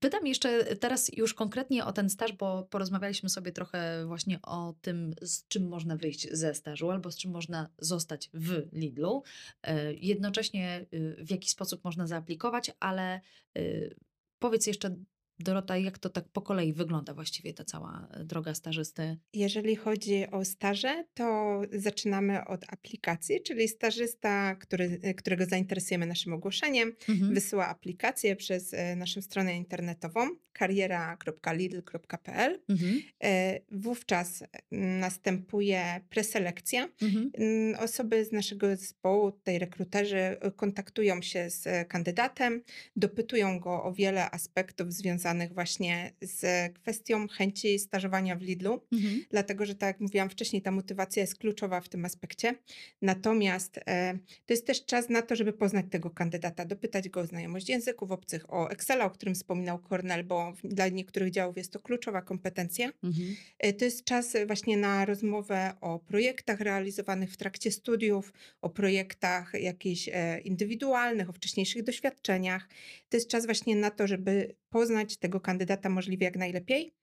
Pytam 0.00 0.26
jeszcze 0.26 0.76
teraz 0.76 1.16
już 1.16 1.34
konkretnie 1.34 1.84
o 1.84 1.92
ten 1.92 2.10
staż, 2.10 2.32
bo 2.32 2.62
porozmawialiśmy 2.62 3.28
sobie 3.28 3.52
trochę 3.52 4.06
właśnie 4.06 4.42
o 4.42 4.74
tym, 4.82 5.14
z 5.22 5.48
czym 5.48 5.68
można 5.68 5.96
wyjść 5.96 6.28
ze 6.32 6.54
stażu 6.54 6.90
albo 6.90 7.10
z 7.10 7.16
czym 7.16 7.30
można 7.30 7.68
zostać 7.78 8.30
w 8.34 8.62
Lidlu. 8.72 9.22
E, 9.62 9.92
Jednocześnie 9.94 10.86
y, 10.94 11.16
w 11.24 11.30
jaki 11.30 11.48
sposób 11.48 11.84
można 11.84 12.06
zaaplikować, 12.06 12.70
ale 12.80 13.20
y, 13.58 13.94
powiedz 14.38 14.66
jeszcze 14.66 14.96
Dorota, 15.42 15.76
jak 15.76 15.98
to 15.98 16.10
tak 16.10 16.28
po 16.28 16.42
kolei 16.42 16.72
wygląda 16.72 17.14
właściwie 17.14 17.54
ta 17.54 17.64
cała 17.64 18.08
e, 18.10 18.24
droga 18.24 18.54
stażysty? 18.54 19.16
Jeżeli 19.34 19.76
chodzi 19.76 20.30
o 20.30 20.44
staże, 20.44 21.04
to 21.14 21.60
zaczynamy 21.72 22.44
od 22.46 22.64
aplikacji, 22.72 23.42
czyli 23.42 23.68
stażysta, 23.68 24.54
który, 24.54 25.00
którego 25.16 25.46
zainteresujemy 25.46 26.06
naszym 26.06 26.32
ogłoszeniem, 26.32 26.92
Mhm. 27.08 27.34
wysyła 27.34 27.68
aplikację 27.68 28.36
przez 28.36 28.74
e, 28.74 28.96
naszą 28.96 29.22
stronę 29.22 29.56
internetową 29.56 30.28
kariera.lidl.pl. 30.52 32.60
Mhm. 32.68 33.00
E, 33.24 33.60
Wówczas 33.72 34.44
następuje 34.70 36.00
preselekcja. 36.08 36.88
Mhm. 37.02 37.30
Mm, 37.34 37.80
Osoby 37.80 38.24
z 38.24 38.32
naszego 38.32 38.76
zespołu, 38.76 39.32
tutaj 39.32 39.58
rekruterzy, 39.58 40.36
kontaktują 40.56 41.22
się 41.22 41.50
z 41.50 41.66
e, 41.66 41.84
kandydatem, 41.84 42.62
dopytują 42.96 43.60
go 43.60 43.84
o 43.84 43.92
wiele 43.92 44.30
aspektów 44.30 44.92
związanych 44.92 45.29
właśnie 45.54 46.12
z 46.20 46.72
kwestią 46.74 47.28
chęci 47.28 47.78
stażowania 47.78 48.36
w 48.36 48.42
Lidlu, 48.42 48.80
Mhm. 48.92 49.24
dlatego 49.30 49.66
że, 49.66 49.74
tak 49.74 49.86
jak 49.88 50.00
mówiłam 50.00 50.30
wcześniej, 50.30 50.62
ta 50.62 50.70
motywacja 50.70 51.22
jest 51.22 51.38
kluczowa 51.38 51.80
w 51.80 51.88
tym 51.88 52.04
aspekcie. 52.04 52.54
Natomiast 53.02 53.80
e, 53.86 54.18
to 54.46 54.52
jest 54.52 54.66
też 54.66 54.84
czas 54.84 55.08
na 55.08 55.22
to, 55.22 55.36
żeby 55.36 55.52
poznać 55.52 55.86
tego 55.90 56.10
kandydata, 56.10 56.64
dopytać 56.64 57.08
go 57.08 57.20
o 57.20 57.26
znajomość 57.26 57.68
języków 57.68 58.10
obcych, 58.10 58.52
o 58.52 58.70
Excela, 58.70 59.04
o 59.04 59.10
którym 59.10 59.34
wspominał 59.34 59.78
Kornel, 59.78 60.24
bo 60.24 60.52
dla 60.64 60.88
niektórych 60.88 61.30
działów 61.30 61.56
jest 61.56 61.72
to 61.72 61.80
kluczowa 61.80 62.22
kompetencja. 62.22 62.92
Mhm. 63.04 63.36
E, 63.58 63.72
To 63.72 63.84
jest 63.84 64.04
czas 64.04 64.36
właśnie 64.46 64.76
na 64.76 65.04
rozmowę 65.04 65.72
o 65.80 65.98
projektach 65.98 66.60
realizowanych 66.60 67.32
w 67.32 67.36
trakcie 67.36 67.70
studiów, 67.72 68.32
o 68.62 68.70
projektach 68.70 69.52
jakichś 69.60 70.08
e, 70.12 70.40
indywidualnych, 70.40 71.30
o 71.30 71.32
wcześniejszych 71.32 71.82
doświadczeniach. 71.82 72.68
To 73.08 73.16
jest 73.16 73.28
czas 73.28 73.44
właśnie 73.46 73.76
na 73.76 73.90
to, 73.90 74.06
żeby 74.06 74.54
poznać 74.70 75.16
tego 75.16 75.40
kandydata 75.40 75.88
możliwie 75.88 76.24
jak 76.24 76.36
najlepiej, 76.36 76.94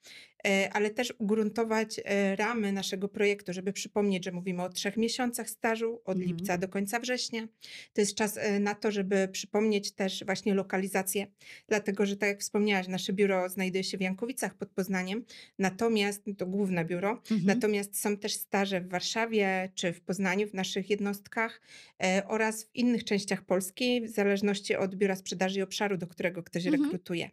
ale 0.72 0.90
też 0.90 1.14
ugruntować 1.18 2.00
e, 2.06 2.36
ramy 2.36 2.72
naszego 2.72 3.08
projektu, 3.10 3.54
żeby 3.54 3.74
przypomnieć, 3.74 4.26
że 4.26 4.32
mówimy 4.32 4.64
o 4.64 4.70
trzech 4.70 4.98
miesiącach 4.98 5.50
stażu, 5.50 6.02
od 6.06 6.18
Mhm. 6.18 6.28
lipca 6.38 6.58
do 6.58 6.68
końca 6.68 7.00
września. 7.00 7.48
To 7.94 8.02
jest 8.02 8.16
czas 8.16 8.38
e, 8.38 8.60
na 8.60 8.76
to, 8.76 8.92
żeby 8.92 9.28
przypomnieć 9.32 9.92
też 9.92 10.24
właśnie 10.26 10.54
lokalizację, 10.54 11.28
dlatego 11.68 12.06
że 12.06 12.18
tak 12.18 12.30
jak 12.30 12.40
wspomniałaś, 12.40 12.88
nasze 12.88 13.14
biuro 13.14 13.50
znajduje 13.50 13.84
się 13.84 13.98
w 13.98 14.02
Jankowicach 14.02 14.54
pod 14.56 14.70
Poznaniem, 14.70 15.26
natomiast 15.60 16.24
to 16.38 16.46
główne 16.48 16.86
biuro, 16.86 17.12
Mhm. 17.12 17.42
natomiast 17.46 18.00
są 18.02 18.18
też 18.18 18.34
staże 18.34 18.82
w 18.82 18.90
Warszawie 18.90 19.72
czy 19.76 19.94
w 19.94 20.02
Poznaniu, 20.02 20.48
w 20.48 20.54
naszych 20.54 20.90
jednostkach 20.90 21.62
e, 22.04 22.24
oraz 22.28 22.64
w 22.64 22.76
innych 22.76 23.04
częściach 23.04 23.42
Polski, 23.46 24.02
w 24.02 24.10
zależności 24.10 24.76
od 24.76 24.96
biura 24.96 25.16
sprzedaży 25.16 25.60
i 25.60 25.62
obszaru, 25.62 25.98
do 25.98 26.08
którego 26.08 26.44
ktoś 26.44 26.66
Mhm. 26.66 26.84
rekrutuje. 26.84 27.30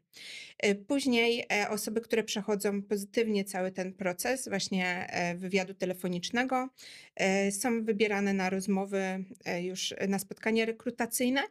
E, 0.58 0.74
Później 0.74 1.44
e, 1.52 1.68
osoby, 1.70 2.00
które 2.00 2.24
przechodzą 2.24 2.82
pozytywnie 2.94 3.44
cały 3.44 3.72
ten 3.72 3.92
proces 3.92 4.48
właśnie 4.48 5.06
e, 5.10 5.34
wywiadu 5.34 5.74
telefonicznego, 5.74 6.68
e, 7.16 7.52
są 7.52 7.84
wybierane 7.84 8.32
na 8.32 8.50
rozmowy 8.50 9.24
e, 9.44 9.62
już 9.62 9.94
na 10.08 10.18
spotkanie 10.18 10.66
rekrutacyjne, 10.66 11.42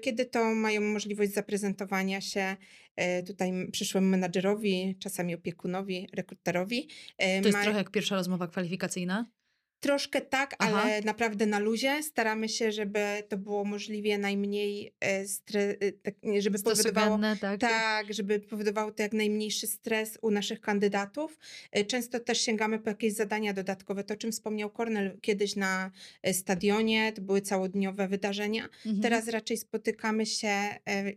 kiedy 0.00 0.24
to 0.24 0.54
mają 0.54 0.80
możliwość 0.80 1.32
zaprezentowania 1.32 2.20
się 2.20 2.56
tutaj 3.26 3.68
przyszłemu 3.72 4.06
menadżerowi, 4.06 4.96
czasami 4.98 5.34
opiekunowi, 5.34 6.08
rekruterowi. 6.12 6.88
To 7.18 7.24
jest 7.24 7.52
ma- 7.52 7.62
trochę 7.62 7.78
jak 7.78 7.90
pierwsza 7.90 8.14
rozmowa 8.14 8.46
kwalifikacyjna? 8.48 9.26
Troszkę 9.80 10.20
tak, 10.20 10.54
Aha. 10.58 10.82
ale 10.82 11.00
naprawdę 11.00 11.46
na 11.46 11.58
luzie. 11.58 12.02
Staramy 12.02 12.48
się, 12.48 12.72
żeby 12.72 13.22
to 13.28 13.38
było 13.38 13.64
możliwie 13.64 14.18
najmniej, 14.18 14.94
e, 15.00 15.24
stre- 15.24 15.76
e, 15.80 15.92
tak, 15.92 16.14
żeby 16.38 16.58
powodowało 16.62 17.18
tak? 17.40 17.60
tak, 17.60 18.14
żeby 18.14 18.40
powodowało 18.40 18.90
to 18.90 19.02
jak 19.02 19.12
najmniejszy 19.12 19.66
stres 19.66 20.18
u 20.22 20.30
naszych 20.30 20.60
kandydatów. 20.60 21.38
E, 21.72 21.84
Często 21.84 22.20
też 22.20 22.40
sięgamy 22.40 22.78
po 22.78 22.90
jakieś 22.90 23.12
zadania 23.12 23.52
dodatkowe. 23.52 24.04
To, 24.04 24.14
o 24.14 24.16
czym 24.16 24.32
wspomniał 24.32 24.70
Kornel 24.70 25.18
kiedyś 25.20 25.56
na 25.56 25.90
stadionie, 26.32 27.12
to 27.12 27.22
były 27.22 27.40
całodniowe 27.40 28.08
wydarzenia. 28.08 28.64
Mhm. 28.86 29.00
Teraz 29.02 29.28
raczej 29.28 29.56
spotykamy 29.56 30.26
się 30.26 30.52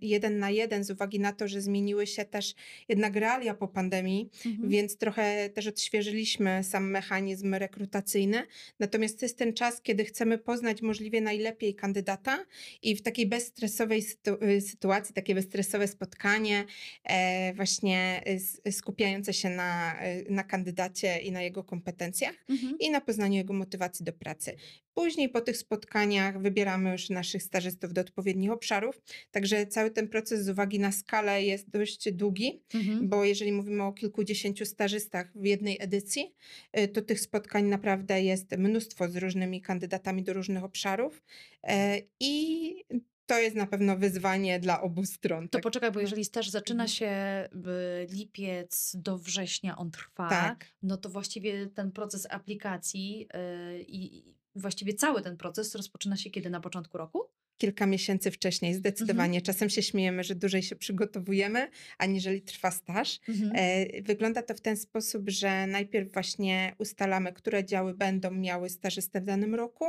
jeden 0.02 0.39
na 0.39 0.50
jeden 0.50 0.84
z 0.84 0.91
uwagi 0.91 1.19
na 1.19 1.34
to, 1.34 1.48
że 1.48 1.62
zmieniły 1.62 2.08
się 2.08 2.26
też 2.26 2.56
jednak 2.89 3.15
realia 3.15 3.54
po 3.54 3.67
pandemii, 3.67 4.30
Mhm. 4.45 4.69
więc 4.69 4.98
trochę 4.98 5.50
też 5.50 5.67
odświeżyliśmy 5.67 6.63
sam 6.63 6.91
mechanizm 6.91 7.54
rekrutacyjny. 7.56 8.49
Natomiast 8.80 9.20
to 9.20 9.26
jest 9.26 9.38
ten 9.38 9.54
czas, 9.54 9.82
kiedy 9.82 10.06
chcemy 10.06 10.38
poznać 10.38 10.82
możliwie 10.82 11.22
najlepiej 11.22 11.76
kandydata 11.76 12.46
i 12.82 12.96
w 12.96 13.02
takiej 13.02 13.28
bezstresowej 13.28 14.02
sytu- 14.04 14.44
y, 14.44 14.62
sytuacji, 14.62 15.16
takie 15.16 15.36
bezstresowe 15.36 15.88
spotkanie, 15.88 16.66
e, 17.04 17.54
właśnie 17.54 18.22
y, 18.28 18.32
s- 18.32 18.62
skupiające 18.78 19.34
się 19.34 19.50
na, 19.50 20.00
y, 20.08 20.26
na 20.30 20.44
kandydacie 20.44 21.20
i 21.20 21.32
na 21.32 21.42
jego 21.42 21.64
kompetencjach 21.64 22.36
Mhm. 22.50 22.76
i 22.80 22.90
na 22.92 23.02
poznaniu 23.02 23.36
jego 23.36 23.54
motywacji 23.54 24.06
do 24.06 24.14
pracy. 24.14 24.56
Później 24.93 25.30
po 25.30 25.41
tych 25.41 25.58
spotkaniach 25.58 26.41
wybieramy 26.41 26.91
już 26.91 27.10
naszych 27.10 27.43
stażystów 27.43 27.93
do 27.93 28.02
odpowiednich 28.02 28.52
obszarów, 28.52 29.02
także 29.32 29.67
cały 29.67 29.91
ten 29.91 30.08
proces 30.08 30.45
z 30.45 30.49
uwagi 30.49 30.80
na 30.80 30.91
skalę 30.91 31.43
jest 31.43 31.69
dość 31.69 32.12
długi, 32.12 32.62
Mhm. 32.73 33.10
bo 33.10 33.25
jeżeli 33.25 33.52
mówimy 33.52 33.84
o 33.84 33.93
kilkudziesięciu 33.93 34.65
stażystach 34.65 35.32
w 35.36 35.45
jednej 35.45 35.78
edycji, 35.82 36.34
y, 36.80 36.88
to 36.88 37.02
tych 37.02 37.19
spotkań 37.19 37.65
naprawdę 37.65 38.21
jest 38.23 38.58
mnóstwo 38.58 39.10
z 39.10 39.15
różnymi 39.15 39.62
kandydatami 39.62 40.23
do 40.23 40.34
różnych 40.34 40.63
obszarów 40.63 41.21
e, 41.63 42.02
i 42.19 42.73
to 43.25 43.39
jest 43.39 43.56
na 43.56 43.67
pewno 43.67 43.97
wyzwanie 43.97 44.60
dla 44.60 44.82
obu 44.82 45.06
stron. 45.06 45.43
To 45.49 45.52
tak. 45.52 45.63
poczekaj, 45.63 45.91
bo 45.91 45.99
jeżeli 45.99 46.25
staż 46.25 46.49
zaczyna 46.49 46.84
Mhm. 46.84 46.89
się 46.97 47.10
y, 48.04 48.08
lipiec 48.15 48.91
do 48.95 49.17
września, 49.17 49.78
on 49.78 49.91
trwa, 49.91 50.30
Tak. 50.30 50.65
no 50.84 50.97
to 50.97 51.10
właściwie 51.10 51.67
ten 51.67 51.91
proces 51.91 52.28
aplikacji 52.30 53.28
y, 53.75 53.84
i 53.88 54.23
właściwie 54.56 54.94
cały 54.94 55.22
ten 55.22 55.38
proces 55.38 55.76
rozpoczyna 55.76 56.18
się 56.18 56.30
kiedy? 56.30 56.50
Na 56.50 56.60
początku 56.60 56.98
roku? 56.98 57.30
Kilka 57.60 57.86
miesięcy 57.86 58.32
wcześniej, 58.32 58.69
Mhm. 58.72 58.80
zdecydowanie. 58.80 59.41
Czasem 59.41 59.69
się 59.69 59.82
śmiejemy, 59.84 60.24
że 60.24 60.36
dłużej 60.36 60.63
się 60.63 60.76
przygotowujemy, 60.76 61.67
aniżeli 61.98 62.41
trwa 62.41 62.72
staż. 62.72 63.19
Mhm. 63.30 63.52
E, 63.56 64.02
Wygląda 64.02 64.41
to 64.43 64.54
w 64.54 64.62
ten 64.62 64.78
sposób, 64.78 65.30
że 65.30 65.67
najpierw 65.67 66.13
właśnie 66.13 66.76
ustalamy, 66.78 67.34
które 67.34 67.65
działy 67.65 67.93
będą 67.93 68.32
miały 68.32 68.69
stażystę 68.69 69.22
w 69.22 69.26
danym 69.26 69.56
roku. 69.56 69.86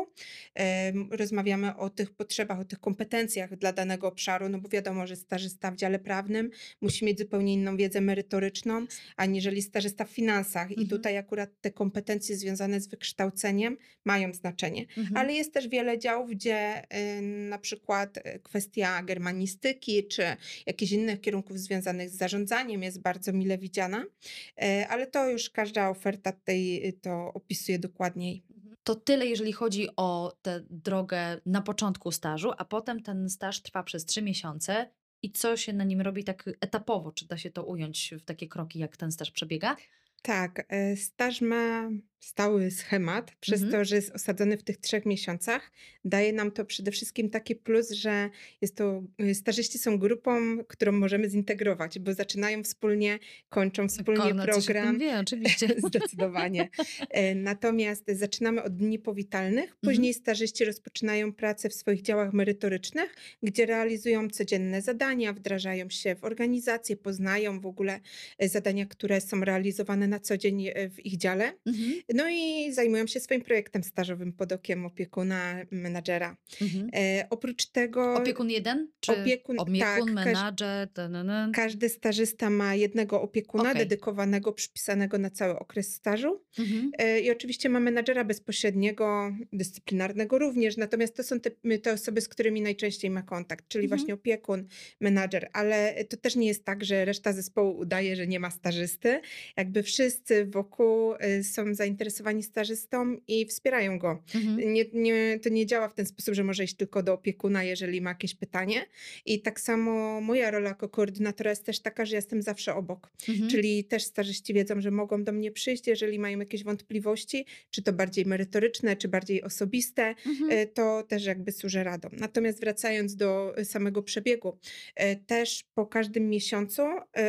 Em, 0.55 1.09
Rozmawiamy 1.13 1.77
o 1.77 1.91
tych 1.91 2.11
potrzebach, 2.11 2.61
o 2.61 2.65
tych 2.65 2.81
kompetencjach 2.81 3.57
dla 3.57 3.73
danego 3.73 4.09
obszaru, 4.09 4.49
no 4.49 4.59
bo 4.59 4.69
wiadomo, 4.69 5.07
że 5.07 5.17
stażysta 5.17 5.71
w 5.71 5.77
dziale 5.77 5.99
prawnym 5.99 6.51
musi 6.81 7.05
mieć 7.05 7.19
zupełnie 7.19 7.55
inną 7.55 7.77
wiedzę 7.77 8.01
merytoryczną, 8.01 8.87
aniżeli 9.17 9.63
stażysta 9.63 10.05
w 10.05 10.11
finansach. 10.11 10.71
I 10.71 10.75
Mhm. 10.75 10.89
tutaj 10.89 11.17
akurat 11.17 11.51
te 11.61 11.71
kompetencje 11.71 12.37
związane 12.37 12.81
z 12.81 12.89
wykształceniem 12.89 13.77
mają 14.05 14.35
znaczenie. 14.35 14.83
Mhm. 14.99 15.17
Ale 15.17 15.33
jest 15.33 15.53
też 15.55 15.69
wiele 15.69 15.99
działów, 15.99 16.31
gdzie 16.31 16.83
y, 17.19 17.23
na 17.23 17.59
przykład 17.61 18.17
y, 18.17 18.41
kwestia 18.43 19.03
germanistyki 19.03 20.09
czy 20.09 20.23
jakichś 20.67 20.93
innych 20.93 21.21
kierunków 21.21 21.59
związanych 21.59 22.11
z 22.11 22.17
zarządzaniem 22.17 22.83
jest 22.83 23.01
bardzo 23.03 23.33
mile 23.33 23.59
widziana, 23.59 24.05
y, 24.05 24.87
ale 24.89 25.07
to 25.07 25.29
już 25.31 25.51
każda 25.51 25.89
oferta 25.91 26.33
tej 26.33 26.89
y, 26.89 26.93
to 26.93 27.33
opisuje 27.35 27.79
dokładniej. 27.79 28.43
To 28.85 28.95
tyle, 28.95 29.27
jeżeli 29.27 29.53
chodzi 29.53 29.89
o 29.97 30.37
tę 30.43 30.65
drogę 30.71 31.41
na 31.47 31.63
początku 31.63 32.13
stażu, 32.13 32.53
a 32.59 32.65
potem 32.65 33.03
ten 33.03 33.31
staż 33.31 33.63
trwa 33.63 33.83
przez 33.83 34.05
trzy 34.05 34.23
miesiące. 34.23 34.91
i 35.23 35.33
co 35.33 35.57
się 35.57 35.73
na 35.73 35.85
nim 35.85 36.01
robi 36.01 36.25
tak 36.25 36.51
etapowo? 36.61 37.13
Czy 37.13 37.27
da 37.27 37.39
się 37.39 37.51
to 37.51 37.65
ująć 37.65 38.15
w 38.21 38.25
takie 38.25 38.49
kroki, 38.49 38.79
jak 38.79 38.97
ten 38.97 39.13
staż 39.13 39.31
przebiega? 39.31 39.77
Tak, 40.23 40.67
e, 40.69 40.97
staż 40.97 41.41
ma 41.41 41.91
stały 42.21 42.71
schemat, 42.71 43.33
przez 43.41 43.63
Mhm. 43.63 43.73
to, 43.73 43.85
że 43.85 43.97
jest 43.97 44.11
osadzony 44.11 44.57
w 44.57 44.63
tych 44.63 44.77
trzech 44.77 45.07
miesiącach. 45.07 45.71
Daje 46.05 46.33
nam 46.33 46.51
to 46.51 46.65
przede 46.65 46.91
wszystkim 46.91 47.31
taki 47.31 47.55
plus, 47.57 47.91
że 47.91 48.31
jest 48.61 48.77
to, 48.77 49.03
y, 49.23 49.35
stażyści 49.35 49.79
są 49.79 49.99
grupą, 49.99 50.65
którą 50.69 50.93
możemy 50.93 51.31
zintegrować, 51.31 51.99
bo 51.99 52.15
zaczynają 52.15 52.63
wspólnie, 52.63 53.19
kończą 53.49 53.89
wspólnie 53.89 54.35
program. 54.53 54.99
wie, 54.99 55.19
oczywiście. 55.19 55.69
Zdecydowanie. 55.89 56.69
E, 57.11 57.35
Natomiast 57.35 58.05
zaczynamy 58.09 58.63
od 58.63 58.77
dni 58.77 58.99
powitalnych, 58.99 59.65
Mhm. 59.65 59.79
później 59.85 60.15
stażyści 60.15 60.65
rozpoczynają 60.65 61.33
pracę 61.33 61.69
w 61.69 61.75
swoich 61.75 62.03
działach 62.03 62.33
merytorycznych, 62.33 63.15
gdzie 63.43 63.67
realizują 63.67 64.29
codzienne 64.31 64.83
zadania, 64.83 65.33
wdrażają 65.33 65.91
się 65.91 66.15
w 66.15 66.25
organizację, 66.25 66.97
poznają 66.97 67.61
w 67.61 67.67
ogóle 67.67 68.01
e, 68.39 68.49
zadania, 68.49 68.87
które 68.87 69.21
są 69.21 69.41
realizowane 69.45 70.09
na 70.09 70.21
co 70.21 70.37
dzień 70.37 70.67
e, 70.67 70.89
w 70.91 71.07
ich 71.07 71.17
dziale. 71.17 71.53
Mhm. 71.67 71.93
No 72.15 72.29
i 72.31 72.73
zajmują 72.73 73.07
się 73.07 73.21
swoim 73.21 73.41
projektem 73.43 73.83
stażowym 73.85 74.33
pod 74.33 74.53
okiem 74.53 74.87
opiekuna, 74.87 75.55
menadżera. 75.71 76.37
Mhm. 76.63 76.91
E, 76.95 77.27
oprócz 77.31 77.67
tego 77.67 78.15
Opiekun 78.15 78.51
jeden? 78.51 78.89
Czy 79.01 79.13
Opiekun- 79.13 79.57
tak, 79.57 79.61
opiekun, 79.69 80.15
każ- 80.15 80.25
menadżer? 80.25 80.89
tanana? 80.93 81.51
każdy 81.55 81.89
stażysta 81.89 82.51
ma 82.51 82.75
jednego 82.75 83.23
opiekuna 83.23 83.71
Okej. 83.71 83.79
dedykowanego, 83.79 84.53
przypisanego 84.53 85.19
na 85.19 85.31
cały 85.31 85.59
okres 85.59 85.95
stażu. 85.95 86.43
Mhm. 86.59 86.91
E, 86.99 87.21
I 87.21 87.31
oczywiście 87.31 87.69
ma 87.69 87.81
menadżera 87.81 88.25
bezpośredniego, 88.25 89.33
dyscyplinarnego 89.53 90.39
również, 90.39 90.77
natomiast 90.77 91.17
to 91.17 91.23
są 91.25 91.41
te, 91.41 91.51
te 91.79 91.93
osoby, 91.93 92.21
z 92.21 92.29
którymi 92.29 92.61
najczęściej 92.63 93.11
ma 93.11 93.23
kontakt, 93.23 93.69
czyli 93.69 93.85
Mhm. 93.85 93.99
właśnie 93.99 94.15
opiekun, 94.15 94.67
menadżer, 95.01 95.51
ale 95.53 96.05
to 96.05 96.17
też 96.17 96.37
nie 96.37 96.47
jest 96.47 96.65
tak, 96.65 96.85
że 96.85 97.05
reszta 97.05 97.33
zespołu 97.33 97.79
udaje, 97.79 98.17
że 98.17 98.27
nie 98.27 98.41
ma 98.41 98.51
stażysty. 98.51 99.21
Jakby 99.57 99.83
wszyscy 99.83 100.45
wokół 100.47 101.15
e, 101.19 101.45
są 101.45 101.75
zainteresowani 101.75 102.00
stażystą 102.43 103.17
i 103.29 103.47
wspierają 103.47 103.99
go. 103.99 104.23
Mhm. 104.35 104.73
Nie, 104.73 104.85
nie, 104.93 105.39
to 105.43 105.49
nie 105.49 105.67
działa 105.67 105.89
w 105.89 105.95
ten 105.95 106.07
sposób, 106.07 106.35
że 106.35 106.45
może 106.45 106.65
iść 106.65 106.75
tylko 106.75 107.03
do 107.03 107.13
opiekuna, 107.13 107.65
jeżeli 107.65 108.01
ma 108.01 108.11
jakieś 108.11 108.35
pytanie. 108.35 108.87
I 109.27 109.43
tak 109.43 109.61
samo 109.61 110.21
moja 110.21 110.51
rola 110.51 110.69
jako 110.69 110.89
koordynatora 110.89 111.51
jest 111.51 111.65
też 111.65 111.81
taka, 111.81 112.05
że 112.05 112.17
jestem 112.17 112.43
zawsze 112.43 112.75
obok. 112.75 113.11
Mhm. 113.29 113.51
Czyli 113.51 113.85
też 113.85 114.05
stażyści 114.05 114.55
wiedzą, 114.55 114.81
że 114.81 114.91
mogą 114.91 115.25
do 115.25 115.33
mnie 115.33 115.51
przyjść, 115.51 115.87
jeżeli 115.87 116.19
mają 116.19 116.39
jakieś 116.39 116.65
wątpliwości, 116.65 117.47
czy 117.71 117.83
to 117.83 117.93
bardziej 117.93 118.27
merytoryczne, 118.27 118.97
czy 118.97 119.09
bardziej 119.09 119.43
osobiste, 119.43 120.15
Mhm. 120.27 120.51
e, 120.51 120.67
to 120.67 121.03
też 121.03 121.25
jakby 121.25 121.53
służę 121.53 121.85
radą. 121.85 122.09
Natomiast 122.13 122.61
wracając 122.61 123.17
do 123.17 123.57
e, 123.57 123.65
samego 123.65 124.03
przebiegu, 124.03 124.59
e, 124.95 125.17
też 125.17 125.65
po 125.75 125.87
każdym 125.87 126.29
miesiącu 126.29 126.83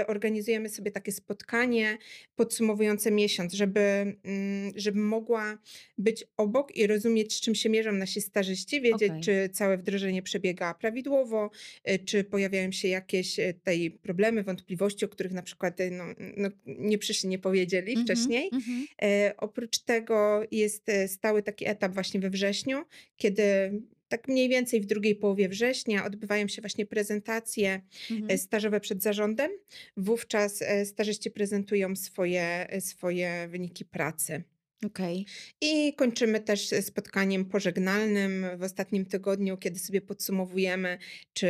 organizujemy 0.07 0.69
sobie 0.69 0.91
takie 0.91 1.11
spotkanie 1.11 1.97
podsumowujące 2.35 3.11
miesiąc, 3.11 3.53
żeby, 3.53 4.15
mm, 4.61 4.73
żeby 4.75 4.99
mogła 4.99 5.57
być 5.97 6.25
obok 6.37 6.75
i 6.75 6.87
rozumieć, 6.87 7.33
z 7.33 7.41
czym 7.41 7.55
się 7.55 7.69
mierzą 7.69 7.91
nasi 7.91 8.21
stażyści, 8.21 8.81
wiedzieć, 8.81 9.09
Okej. 9.09 9.21
czy 9.21 9.49
całe 9.53 9.77
wdrożenie 9.77 10.21
przebiega 10.21 10.73
prawidłowo, 10.73 11.49
e, 11.83 11.99
czy 11.99 12.23
pojawiają 12.23 12.71
się 12.71 12.87
jakieś 12.87 13.39
e, 13.39 13.53
tej 13.53 13.91
problemy, 13.91 14.43
wątpliwości, 14.43 15.05
o 15.05 15.09
których 15.09 15.31
na 15.31 15.41
przykład 15.41 15.81
e, 15.81 15.91
no, 15.91 16.03
no, 16.37 16.49
nie 16.65 16.97
przyszli, 16.97 17.29
nie 17.29 17.39
powiedzieli 17.39 17.91
Mhm. 17.91 18.05
wcześniej. 18.07 18.49
Mhm. 18.53 18.85
E, 19.01 19.33
oprócz 19.37 19.79
tego 19.79 20.41
jest 20.51 20.91
stały 21.07 21.43
taki 21.43 21.67
etap 21.67 21.93
właśnie 21.93 22.19
we 22.19 22.29
wrześniu, 22.29 22.83
kiedy 23.17 23.71
tak 24.11 24.27
mniej 24.27 24.49
więcej 24.49 24.81
w 24.81 24.85
drugiej 24.85 25.15
połowie 25.15 25.49
września 25.49 26.05
odbywają 26.05 26.47
się 26.47 26.61
właśnie 26.61 26.85
prezentacje 26.85 27.69
e, 28.11 28.13
Mhm. 28.13 28.39
stażowe 28.39 28.79
przed 28.79 29.03
zarządem. 29.03 29.51
Wówczas 29.97 30.61
e, 30.61 30.85
stażyści 30.85 31.31
prezentują 31.31 31.95
swoje, 31.95 32.69
e, 32.69 32.81
swoje 32.81 33.47
wyniki 33.47 33.85
pracy. 33.85 34.43
Okej. 34.85 35.25
I 35.61 35.93
kończymy 35.93 36.39
też 36.39 36.69
spotkaniem 36.81 37.45
pożegnalnym 37.45 38.45
w 38.57 38.63
ostatnim 38.63 39.05
tygodniu, 39.05 39.57
kiedy 39.57 39.79
sobie 39.79 40.01
podsumowujemy, 40.01 40.97
czy 41.33 41.47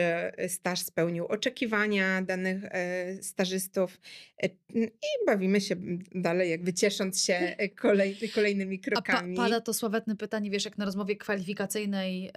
staż 0.48 0.80
spełnił 0.80 1.26
oczekiwania 1.26 2.22
danych 2.22 2.64
e, 2.66 3.24
stażystów 3.24 4.02
e, 4.44 4.48
i 4.76 5.26
bawimy 5.26 5.62
się 5.62 5.76
dalej, 6.16 6.50
jakby 6.50 6.74
ciesząc 6.74 7.24
się 7.24 7.34
e, 7.58 7.70
kolej, 7.70 8.18
kolejnymi 8.36 8.76
A 8.76 8.96
pa, 8.96 9.02
krokami. 9.02 9.36
pada 9.36 9.62
to 9.62 9.74
sławetne 9.74 10.16
pytanie, 10.16 10.50
wiesz, 10.50 10.66
jak 10.66 10.78
na 10.78 10.86
rozmowie 10.86 11.16
kwalifikacyjnej 11.16 12.32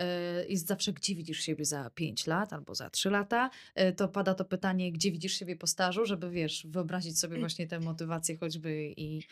jest 0.49 0.67
zawsze, 0.67 0.93
gdzie 0.93 1.15
widzisz 1.15 1.41
siebie 1.41 1.65
za 1.65 1.91
5 1.95 2.27
lat 2.27 2.53
albo 2.53 2.75
za 2.75 2.91
3 2.91 3.11
lata, 3.11 3.51
to 3.97 4.09
pada 4.09 4.35
to 4.35 4.45
pytanie, 4.45 4.93
gdzie 4.93 5.13
widzisz 5.13 5.39
siebie 5.39 5.57
po 5.57 5.67
stażu, 5.67 6.07
żeby, 6.07 6.31
wiesz, 6.31 6.67
wyobrazić 6.67 7.19
sobie 7.19 7.39
właśnie 7.39 7.67
tę 7.67 7.81
motywację 7.81 8.37
choćby 8.37 8.95
i 8.97 9.23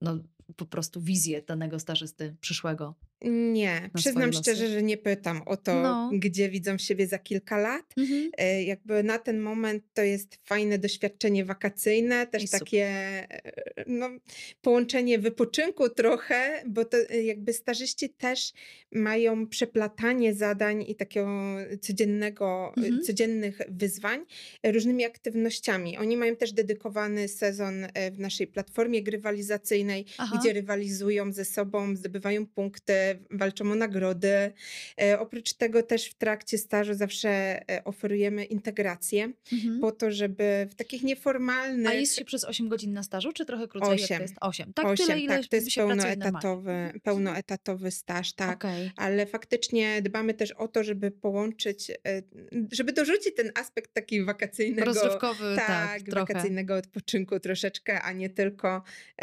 no, 0.00 0.18
po 0.56 0.66
prostu 0.66 1.00
wizję 1.00 1.42
danego 1.42 1.78
stażysty 1.78 2.36
przyszłego. 2.40 2.94
Nie, 3.24 3.80
na 3.80 3.88
przyznam 4.00 4.32
szczerze, 4.32 4.62
losy. 4.64 4.74
że 4.74 4.82
nie 4.82 4.96
pytam 4.96 5.42
o 5.46 5.56
to, 5.56 5.82
No. 5.82 6.10
gdzie 6.14 6.48
widzą 6.48 6.78
siebie 6.78 7.06
za 7.06 7.18
kilka 7.18 7.58
lat. 7.58 7.84
Mhm. 7.96 8.30
E, 8.38 8.62
Jakby 8.64 9.02
na 9.02 9.18
ten 9.18 9.40
moment 9.40 9.84
to 9.94 10.02
jest 10.02 10.38
fajne 10.44 10.78
doświadczenie 10.78 11.44
wakacyjne, 11.44 12.26
też 12.26 12.44
I 12.44 12.48
takie 12.48 12.84
e, 12.86 13.52
no, 13.86 14.10
połączenie 14.62 15.18
wypoczynku 15.18 15.88
trochę, 15.88 16.62
bo 16.66 16.84
to 16.84 16.96
e, 17.10 17.22
jakby 17.22 17.52
stażyści 17.52 18.08
też 18.10 18.52
mają 18.92 19.46
przeplatanie 19.46 20.34
zadań 20.34 20.84
i 20.88 20.94
takiego 20.94 21.56
codziennego, 21.80 22.72
Mhm. 22.76 23.02
codziennych 23.02 23.58
wyzwań 23.68 24.24
różnymi 24.64 25.04
aktywnościami. 25.04 25.96
Oni 25.98 26.16
mają 26.16 26.36
też 26.36 26.52
dedykowany 26.52 27.28
sezon 27.28 27.86
w 28.12 28.18
naszej 28.18 28.46
platformie 28.46 29.02
grywalizacyjnej, 29.02 30.04
Aha. 30.18 30.38
gdzie 30.40 30.52
rywalizują 30.52 31.32
ze 31.32 31.44
sobą, 31.44 31.96
zdobywają 31.96 32.46
punkty, 32.46 32.92
walczą 33.30 33.72
o 33.72 33.74
nagrody. 33.74 34.52
E, 35.02 35.20
oprócz 35.20 35.52
tego 35.52 35.82
też 35.82 36.04
w 36.10 36.14
trakcie 36.14 36.58
stażu 36.58 36.94
zawsze 36.94 37.28
e, 37.70 37.84
oferujemy 37.84 38.44
integrację 38.44 39.32
Mhm. 39.52 39.80
po 39.80 39.92
to, 39.92 40.10
żeby 40.10 40.66
w 40.70 40.74
takich 40.74 41.02
nieformalnych... 41.02 41.90
A 41.92 41.94
jest 41.94 42.16
się 42.16 42.24
przez 42.24 42.44
8 42.44 42.68
godzin 42.68 42.92
na 42.92 43.02
stażu, 43.02 43.32
czy 43.32 43.44
trochę 43.46 43.68
krócej? 43.68 43.90
Jak 43.90 43.98
to 43.98 44.04
Osiem. 44.04 44.22
jest? 44.22 44.34
8. 44.40 44.72
Tak, 44.72 44.86
Osiem, 44.86 45.06
tyle, 45.06 45.20
ile 45.20 45.36
tak, 45.40 45.46
to 45.46 45.56
jest 45.56 45.74
pełnoetatowy, 45.76 46.70
Mhm. 46.70 47.00
pełnoetatowy 47.00 47.90
staż, 47.90 48.32
tak. 48.32 48.56
Okej. 48.64 48.90
Ale 48.96 49.26
faktycznie 49.26 50.02
dbamy 50.02 50.34
też 50.34 50.52
o 50.52 50.68
to, 50.68 50.84
żeby 50.84 51.10
połączyć, 51.10 51.90
e, 51.90 51.94
żeby 52.72 52.92
dorzucić 52.92 53.34
ten 53.34 53.50
aspekt 53.54 53.94
taki 53.94 54.24
wakacyjnego, 54.24 54.84
Rozrywkowy, 54.84 55.56
tak, 55.56 55.66
tak, 55.66 56.02
trochę. 56.02 56.32
wakacyjnego 56.32 56.74
odpoczynku 56.76 57.40
troszeczkę, 57.40 58.02
a 58.02 58.12
nie 58.12 58.30
tylko 58.30 58.82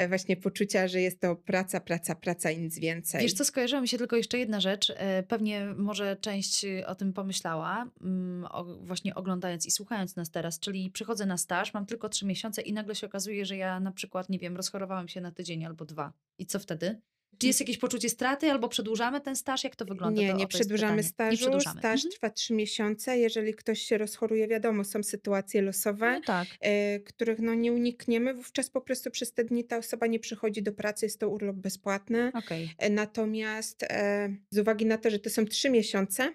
właśnie 0.10 0.38
poczucia, 0.38 0.88
że 0.88 1.02
jest 1.02 1.20
to 1.20 1.36
praca, 1.36 1.80
praca, 1.80 2.16
praca 2.16 2.52
i 2.52 2.58
nic 2.58 2.80
więcej. 2.80 3.22
Wiesz 3.22 3.34
co, 3.34 3.46
skojarzyła 3.76 3.82
mi 3.82 3.88
się 3.88 3.98
tylko 3.98 4.16
jeszcze 4.16 4.38
jedna 4.38 4.60
rzecz. 4.60 4.94
e, 4.96 5.24
Pewnie 5.24 5.66
może 5.78 6.16
część 6.16 6.66
y, 6.66 6.88
o 6.88 6.96
tym 6.96 7.14
pomyślała, 7.14 7.86
mm, 8.02 8.48
właśnie 8.82 9.16
oglądając 9.16 9.66
i 9.66 9.72
słuchając 9.72 10.16
nas 10.16 10.32
teraz, 10.32 10.60
czyli 10.60 10.92
przychodzę 10.92 11.26
na 11.26 11.38
staż, 11.38 11.74
mam 11.74 11.86
tylko 11.86 12.10
trzy 12.10 12.26
miesiące 12.26 12.62
i 12.62 12.74
nagle 12.74 12.96
się 12.96 13.08
okazuje, 13.08 13.46
że 13.46 13.58
ja 13.58 13.80
na 13.80 13.92
przykład, 13.92 14.30
nie 14.30 14.40
wiem, 14.40 14.58
rozchorowałam 14.58 15.08
się 15.08 15.22
na 15.22 15.32
tydzień 15.32 15.66
albo 15.66 15.86
dwa. 15.86 16.14
I 16.38 16.46
co 16.46 16.60
wtedy? 16.60 17.02
Czy 17.38 17.48
jest 17.48 17.60
jakieś 17.60 17.78
poczucie 17.78 18.10
straty 18.10 18.52
albo 18.52 18.70
przedłużamy 18.70 19.22
ten 19.22 19.36
staż? 19.36 19.64
Jak 19.64 19.76
to 19.76 19.86
wygląda? 19.86 20.22
Nie, 20.22 20.32
to, 20.32 20.38
nie 20.38 20.48
przedłużamy 20.48 21.04
stażu. 21.04 21.32
Nie 21.32 21.38
przedłużamy. 21.38 21.80
Staż 21.80 21.96
Mhm. 22.06 22.12
trwa 22.12 22.30
trzy 22.30 22.54
miesiące. 22.54 23.18
Jeżeli 23.18 23.54
ktoś 23.54 23.82
się 23.82 23.98
rozchoruje, 23.98 24.48
wiadomo, 24.48 24.84
są 24.84 25.04
sytuacje 25.04 25.62
losowe, 25.62 26.12
No 26.14 26.22
tak. 26.26 26.48
e, 26.62 27.00
których 27.00 27.40
no, 27.40 27.54
nie 27.54 27.74
unikniemy. 27.74 28.34
Wówczas 28.34 28.70
po 28.70 28.82
prostu 28.82 29.12
przez 29.12 29.34
te 29.34 29.44
dni 29.44 29.64
ta 29.64 29.78
osoba 29.78 30.08
nie 30.08 30.20
przychodzi 30.20 30.64
do 30.64 30.72
pracy, 30.72 31.06
jest 31.06 31.20
to 31.20 31.30
urlop 31.30 31.56
bezpłatny. 31.56 32.32
Okej. 32.34 32.70
E, 32.78 32.90
Natomiast 32.90 33.84
e, 33.84 34.36
z 34.50 34.58
uwagi 34.60 34.86
na 34.86 34.98
to, 34.98 35.10
że 35.10 35.20
to 35.20 35.30
są 35.30 35.46
trzy 35.46 35.70
miesiące, 35.70 36.34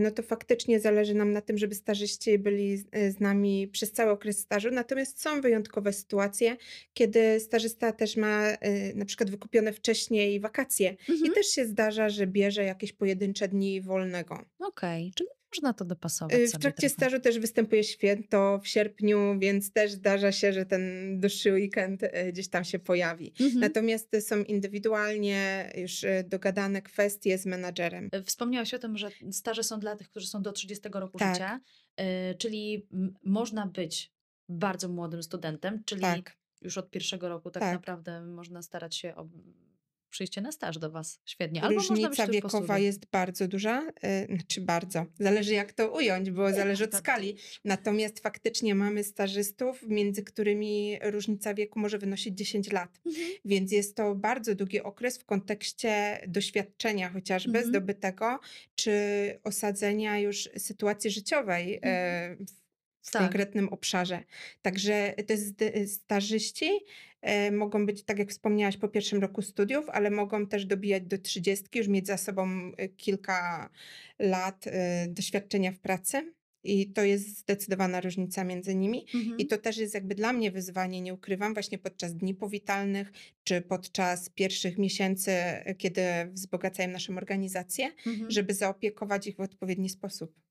no 0.00 0.10
to 0.10 0.22
faktycznie 0.22 0.80
zależy 0.80 1.14
nam 1.14 1.32
na 1.32 1.40
tym, 1.40 1.58
żeby 1.58 1.74
stażyści 1.74 2.38
byli 2.38 2.76
z, 2.76 2.84
z 3.16 3.20
nami 3.20 3.68
przez 3.68 3.92
cały 3.92 4.10
okres 4.10 4.38
stażu. 4.38 4.70
Natomiast 4.70 5.22
są 5.22 5.40
wyjątkowe 5.40 5.92
sytuacje, 5.92 6.56
kiedy 6.94 7.40
stażysta 7.40 7.92
też 7.92 8.16
ma 8.16 8.42
na 8.94 9.04
przykład 9.04 9.30
wykupione 9.30 9.72
wcześniej 9.72 10.25
wakacje 10.40 10.96
i 11.08 11.12
Mhm. 11.12 11.32
też 11.34 11.46
się 11.46 11.66
zdarza, 11.66 12.08
że 12.08 12.26
bierze 12.26 12.64
jakieś 12.64 12.92
pojedyncze 12.92 13.48
dni 13.48 13.80
wolnego. 13.80 14.44
Okej, 14.58 15.12
czyli 15.16 15.28
można 15.54 15.72
to 15.72 15.84
dopasować 15.84 16.40
W 16.42 16.48
sobie 16.50 16.62
trakcie 16.62 16.90
trochę. 16.90 16.94
stażu 16.94 17.20
też 17.20 17.38
występuje 17.38 17.84
święto 17.84 18.58
w 18.62 18.68
sierpniu, 18.68 19.36
więc 19.38 19.72
też 19.72 19.92
zdarza 19.92 20.32
się, 20.32 20.52
że 20.52 20.66
ten 20.66 20.82
dłuższy 21.20 21.52
weekend 21.52 22.02
e, 22.02 22.32
gdzieś 22.32 22.48
tam 22.48 22.64
się 22.64 22.78
pojawi. 22.78 23.32
Mhm. 23.40 23.60
Natomiast 23.60 24.10
to 24.10 24.20
są 24.20 24.42
indywidualnie 24.42 25.72
już 25.76 26.04
e, 26.04 26.24
dogadane 26.24 26.82
kwestie 26.82 27.38
z 27.38 27.46
menadżerem. 27.46 28.10
Wspomniałaś 28.24 28.74
o 28.74 28.78
tym, 28.78 28.96
że 28.98 29.08
staże 29.30 29.62
są 29.62 29.80
dla 29.80 29.96
tych, 29.96 30.10
którzy 30.10 30.26
są 30.26 30.42
do 30.42 30.52
30 30.52 30.88
roku 30.92 31.18
Tak. 31.18 31.34
życia, 31.34 31.60
czyli 32.38 32.86
można 33.24 33.66
być 33.66 34.12
bardzo 34.48 34.88
młodym 34.88 35.22
studentem, 35.22 35.82
czyli 35.84 36.00
Tak. 36.00 36.36
już 36.62 36.78
od 36.78 36.90
pierwszego 36.90 37.28
roku 37.28 37.50
tak, 37.50 37.62
Tak. 37.62 37.72
naprawdę 37.72 38.20
można 38.20 38.62
starać 38.62 38.96
się 38.96 39.14
o 39.16 39.28
przyjście 40.16 40.40
na 40.40 40.52
staż 40.52 40.78
do 40.78 40.90
Was. 40.90 41.20
Świetnie. 41.24 41.62
Albo 41.62 41.74
Różnica 41.80 42.26
wiekowa 42.26 42.78
jest 42.78 43.06
bardzo 43.06 43.48
duża, 43.48 43.82
y, 44.22 44.26
znaczy 44.36 44.60
bardzo, 44.60 45.06
zależy 45.18 45.54
jak 45.54 45.72
to 45.72 45.90
ująć, 45.92 46.30
bo 46.30 46.52
zależy 46.62 46.84
od 46.84 46.90
tak. 46.90 47.00
skali. 47.00 47.36
Natomiast 47.64 48.20
faktycznie 48.20 48.74
mamy 48.74 49.04
stażystów, 49.04 49.82
między 49.88 50.22
którymi 50.22 50.98
różnica 51.02 51.54
wieku 51.54 51.78
może 51.78 51.98
wynosić 51.98 52.38
10 52.38 52.72
lat. 52.72 53.00
Mhm. 53.06 53.26
Więc 53.44 53.72
jest 53.72 53.96
to 53.96 54.14
bardzo 54.14 54.54
długi 54.54 54.80
okres 54.80 55.18
w 55.18 55.24
kontekście 55.24 56.20
doświadczenia 56.28 57.08
chociażby 57.10 57.58
Mhm. 57.58 57.68
zdobytego, 57.68 58.38
czy 58.74 58.92
osadzenia 59.44 60.18
już 60.18 60.48
sytuacji 60.58 61.10
życiowej 61.10 61.74
e, 61.74 61.78
Mhm. 61.82 62.46
w, 63.02 63.10
Tak. 63.10 63.22
konkretnym 63.22 63.68
obszarze. 63.68 64.24
Także 64.62 65.14
te 65.26 65.34
zd- 65.36 65.86
stażyści 65.88 66.70
mogą 67.52 67.86
być, 67.86 68.02
tak 68.04 68.18
jak 68.18 68.30
wspomniałaś, 68.30 68.76
po 68.76 68.88
pierwszym 68.88 69.20
roku 69.20 69.42
studiów, 69.42 69.88
ale 69.88 70.10
mogą 70.10 70.46
też 70.46 70.66
dobijać 70.66 71.02
do 71.04 71.18
30, 71.18 71.66
już 71.74 71.88
mieć 71.88 72.06
za 72.06 72.16
sobą 72.16 72.48
e, 72.76 72.88
kilka 72.88 73.70
lat 74.18 74.66
e, 74.66 75.06
doświadczenia 75.08 75.72
w 75.72 75.78
pracy. 75.78 76.32
I 76.64 76.92
to 76.92 77.04
jest 77.04 77.38
zdecydowana 77.38 78.00
różnica 78.00 78.44
między 78.44 78.74
nimi. 78.74 79.06
Mhm. 79.14 79.38
I 79.38 79.46
to 79.46 79.58
też 79.58 79.76
jest 79.76 79.94
jakby 79.94 80.14
dla 80.14 80.32
mnie 80.32 80.50
wyzwanie, 80.50 81.00
nie 81.00 81.14
ukrywam, 81.14 81.54
właśnie 81.54 81.78
podczas 81.78 82.14
dni 82.14 82.34
powitalnych, 82.34 83.12
czy 83.44 83.60
podczas 83.60 84.28
pierwszych 84.30 84.78
miesięcy, 84.78 85.30
e, 85.32 85.74
kiedy 85.74 86.02
wzbogacają 86.32 86.88
naszą 86.88 87.16
organizację, 87.16 87.86
Mhm. 88.06 88.30
żeby 88.30 88.54
zaopiekować 88.54 89.26
ich 89.26 89.36
w 89.36 89.40
odpowiedni 89.40 89.88
sposób. 89.88 90.45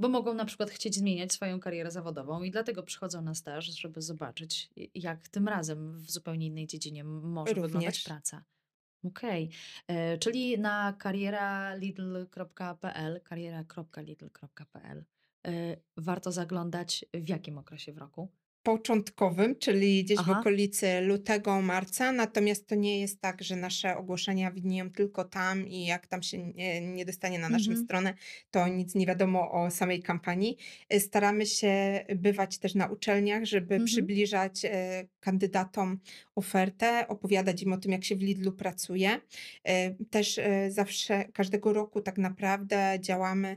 Bo 0.00 0.08
mogą 0.08 0.34
na 0.34 0.44
przykład 0.44 0.70
chcieć 0.70 0.94
zmieniać 0.94 1.32
swoją 1.32 1.60
karierę 1.60 1.90
zawodową 1.90 2.42
i 2.42 2.50
dlatego 2.50 2.82
przychodzą 2.82 3.22
na 3.22 3.34
staż, 3.34 3.66
żeby 3.66 4.02
zobaczyć, 4.02 4.70
jak 4.94 5.28
tym 5.28 5.48
razem 5.48 5.98
w 5.98 6.10
zupełnie 6.10 6.46
innej 6.46 6.66
dziedzinie 6.66 7.04
może 7.04 7.54
wyglądać 7.54 7.84
Również. 7.84 8.04
praca. 8.04 8.44
Okej, 9.04 9.50
E, 9.86 10.18
czyli 10.18 10.58
na 10.58 10.92
karieralidl.pl, 10.92 13.20
kariera.lidl.pl 13.24 15.04
e, 15.46 15.76
warto 15.96 16.32
zaglądać 16.32 17.04
w 17.14 17.28
jakim 17.28 17.58
okresie 17.58 17.92
w 17.92 17.98
roku? 17.98 18.28
Początkowym, 18.62 19.56
czyli 19.58 20.04
gdzieś 20.04 20.18
Aha. 20.18 20.34
w 20.34 20.38
okolicy 20.40 21.00
lutego, 21.00 21.60
marca, 21.62 22.12
natomiast 22.12 22.66
to 22.66 22.74
nie 22.74 23.00
jest 23.00 23.20
tak, 23.20 23.42
że 23.42 23.56
nasze 23.56 23.96
ogłoszenia 23.96 24.50
widnieją 24.50 24.90
tylko 24.90 25.24
tam 25.24 25.68
i 25.68 25.86
jak 25.86 26.06
tam 26.06 26.22
się 26.22 26.38
nie, 26.38 26.80
nie 26.80 27.04
dostanie 27.04 27.38
na 27.38 27.48
naszą 27.48 27.70
Mhm. 27.70 27.84
stronę, 27.86 28.14
to 28.50 28.68
nic 28.68 28.94
nie 28.94 29.06
wiadomo 29.06 29.50
o 29.52 29.70
samej 29.70 30.02
kampanii. 30.02 30.56
Y, 30.94 31.00
Staramy 31.00 31.46
się 31.46 32.04
bywać 32.16 32.58
też 32.58 32.74
na 32.74 32.86
uczelniach, 32.86 33.44
żeby 33.44 33.74
Mhm. 33.74 33.86
przybliżać 33.86 34.64
e, 34.64 35.04
kandydatom 35.20 35.98
ofertę, 36.34 37.08
opowiadać 37.08 37.62
im 37.62 37.72
o 37.72 37.76
tym, 37.78 37.92
jak 37.92 38.04
się 38.04 38.16
w 38.16 38.22
Lidlu 38.22 38.52
pracuje. 38.52 39.20
E, 39.64 39.94
Też 40.10 40.40
zawsze, 40.68 41.24
każdego 41.32 41.72
roku 41.72 42.00
tak 42.00 42.18
naprawdę 42.18 42.98
działamy 43.00 43.56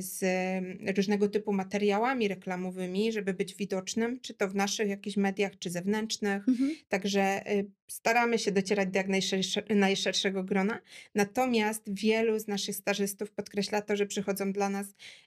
z 0.00 0.22
mm, 0.22 0.94
różnego 0.96 1.28
typu 1.28 1.52
materiałami 1.52 2.28
reklamowymi, 2.28 3.12
żeby 3.12 3.34
być 3.34 3.54
widocznym, 3.54 4.20
czy 4.20 4.34
to 4.34 4.48
w 4.48 4.54
naszych 4.54 4.88
jakichś 4.88 5.16
mediach, 5.16 5.58
czy 5.58 5.70
zewnętrznych. 5.70 6.48
Mhm. 6.48 6.74
Także 6.88 7.52
y, 7.52 7.70
staramy 7.88 8.38
się 8.38 8.52
docierać 8.52 8.88
do 8.88 8.98
jak 8.98 9.08
najszersze, 9.08 9.62
najszerszego 9.74 10.44
grona. 10.44 10.80
Natomiast 11.14 11.82
wielu 11.94 12.38
z 12.38 12.46
naszych 12.48 12.76
stażystów 12.76 13.30
podkreśla 13.30 13.82
to, 13.82 13.96
że 13.96 14.06
przychodzą 14.06 14.52
dla 14.52 14.68
nas, 14.68 14.86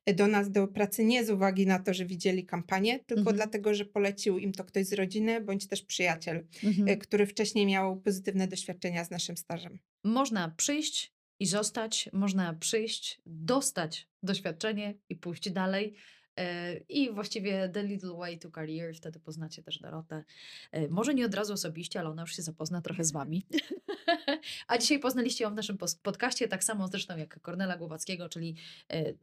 y, 0.10 0.14
do 0.14 0.28
nas 0.28 0.52
do 0.52 0.68
pracy 0.68 1.06
nie 1.06 1.26
z 1.26 1.30
uwagi 1.30 1.66
na 1.68 1.80
to, 1.80 1.94
że 1.94 2.06
widzieli 2.06 2.46
kampanię, 2.46 3.00
tylko 3.00 3.20
Mhm. 3.22 3.36
dlatego, 3.36 3.74
że 3.74 3.86
polecił 3.86 4.38
im 4.38 4.52
to 4.54 4.64
ktoś 4.64 4.86
z 4.86 4.94
rodziny 4.94 5.42
bądź 5.42 5.68
też 5.68 5.82
przyjaciel, 5.82 6.38
y, 6.38 6.68
Mhm. 6.68 7.00
który 7.00 7.26
wcześniej 7.26 7.66
miał 7.66 8.02
pozytywne 8.02 8.48
doświadczenia 8.48 9.04
z 9.06 9.10
naszym 9.12 9.38
stażem. 9.38 9.80
Można 10.04 10.54
przyjść 10.58 11.19
i 11.40 11.46
zostać, 11.46 12.10
można 12.14 12.54
przyjść, 12.54 13.22
dostać 13.26 14.08
doświadczenie 14.24 14.94
i 15.10 15.16
pójść 15.16 15.52
dalej. 15.52 15.96
E, 16.36 16.78
I 16.78 17.12
właściwie 17.12 17.70
The 17.70 17.84
Little 17.84 18.14
Way 18.14 18.40
to 18.40 18.52
Career, 18.52 18.96
wtedy 18.96 19.20
poznacie 19.20 19.64
też 19.64 19.80
Dorotę. 19.80 20.24
E, 20.72 20.88
Może 20.88 21.14
nie 21.14 21.26
od 21.26 21.34
razu 21.34 21.54
osobiście, 21.54 22.00
ale 22.00 22.10
ona 22.10 22.22
już 22.22 22.36
się 22.36 22.42
zapozna 22.42 22.82
trochę 22.82 23.04
z 23.04 23.12
wami. 23.12 23.46
A 24.68 24.78
dzisiaj 24.78 25.00
poznaliście 25.00 25.44
ją 25.44 25.52
w 25.52 25.56
naszym 25.56 25.78
podcaście, 26.02 26.48
tak 26.48 26.64
samo 26.64 26.88
zresztą 26.88 27.18
jak 27.18 27.42
Kornela 27.42 27.78
Głowackiego, 27.78 28.30
czyli 28.30 28.56
e, 28.92 29.14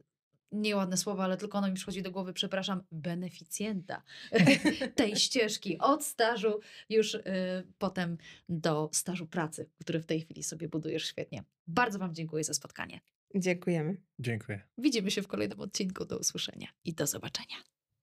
nieładne 0.51 0.97
słowa, 0.97 1.23
ale 1.23 1.37
tylko 1.37 1.57
ono 1.57 1.67
mi 1.67 1.73
przychodzi 1.73 2.01
do 2.01 2.11
głowy, 2.11 2.33
przepraszam, 2.33 2.83
beneficjenta 2.91 4.03
tej 4.95 5.15
ścieżki 5.15 5.77
od 5.77 6.03
stażu 6.05 6.59
już 6.89 7.13
y, 7.13 7.21
potem 7.77 8.17
do 8.49 8.89
stażu 8.93 9.27
pracy, 9.27 9.69
który 9.79 9.99
w 9.99 10.05
tej 10.05 10.21
chwili 10.21 10.43
sobie 10.43 10.69
budujesz 10.69 11.05
świetnie. 11.05 11.43
Bardzo 11.67 11.99
Wam 11.99 12.13
dziękuję 12.13 12.43
za 12.43 12.53
spotkanie. 12.53 12.99
Dziękujemy. 13.35 13.97
Dziękuję. 14.19 14.61
Widzimy 14.77 15.11
się 15.11 15.21
w 15.21 15.27
kolejnym 15.27 15.59
odcinku. 15.59 16.05
Do 16.05 16.19
usłyszenia 16.19 16.67
i 16.85 16.93
do 16.93 17.07
zobaczenia. 17.07 17.55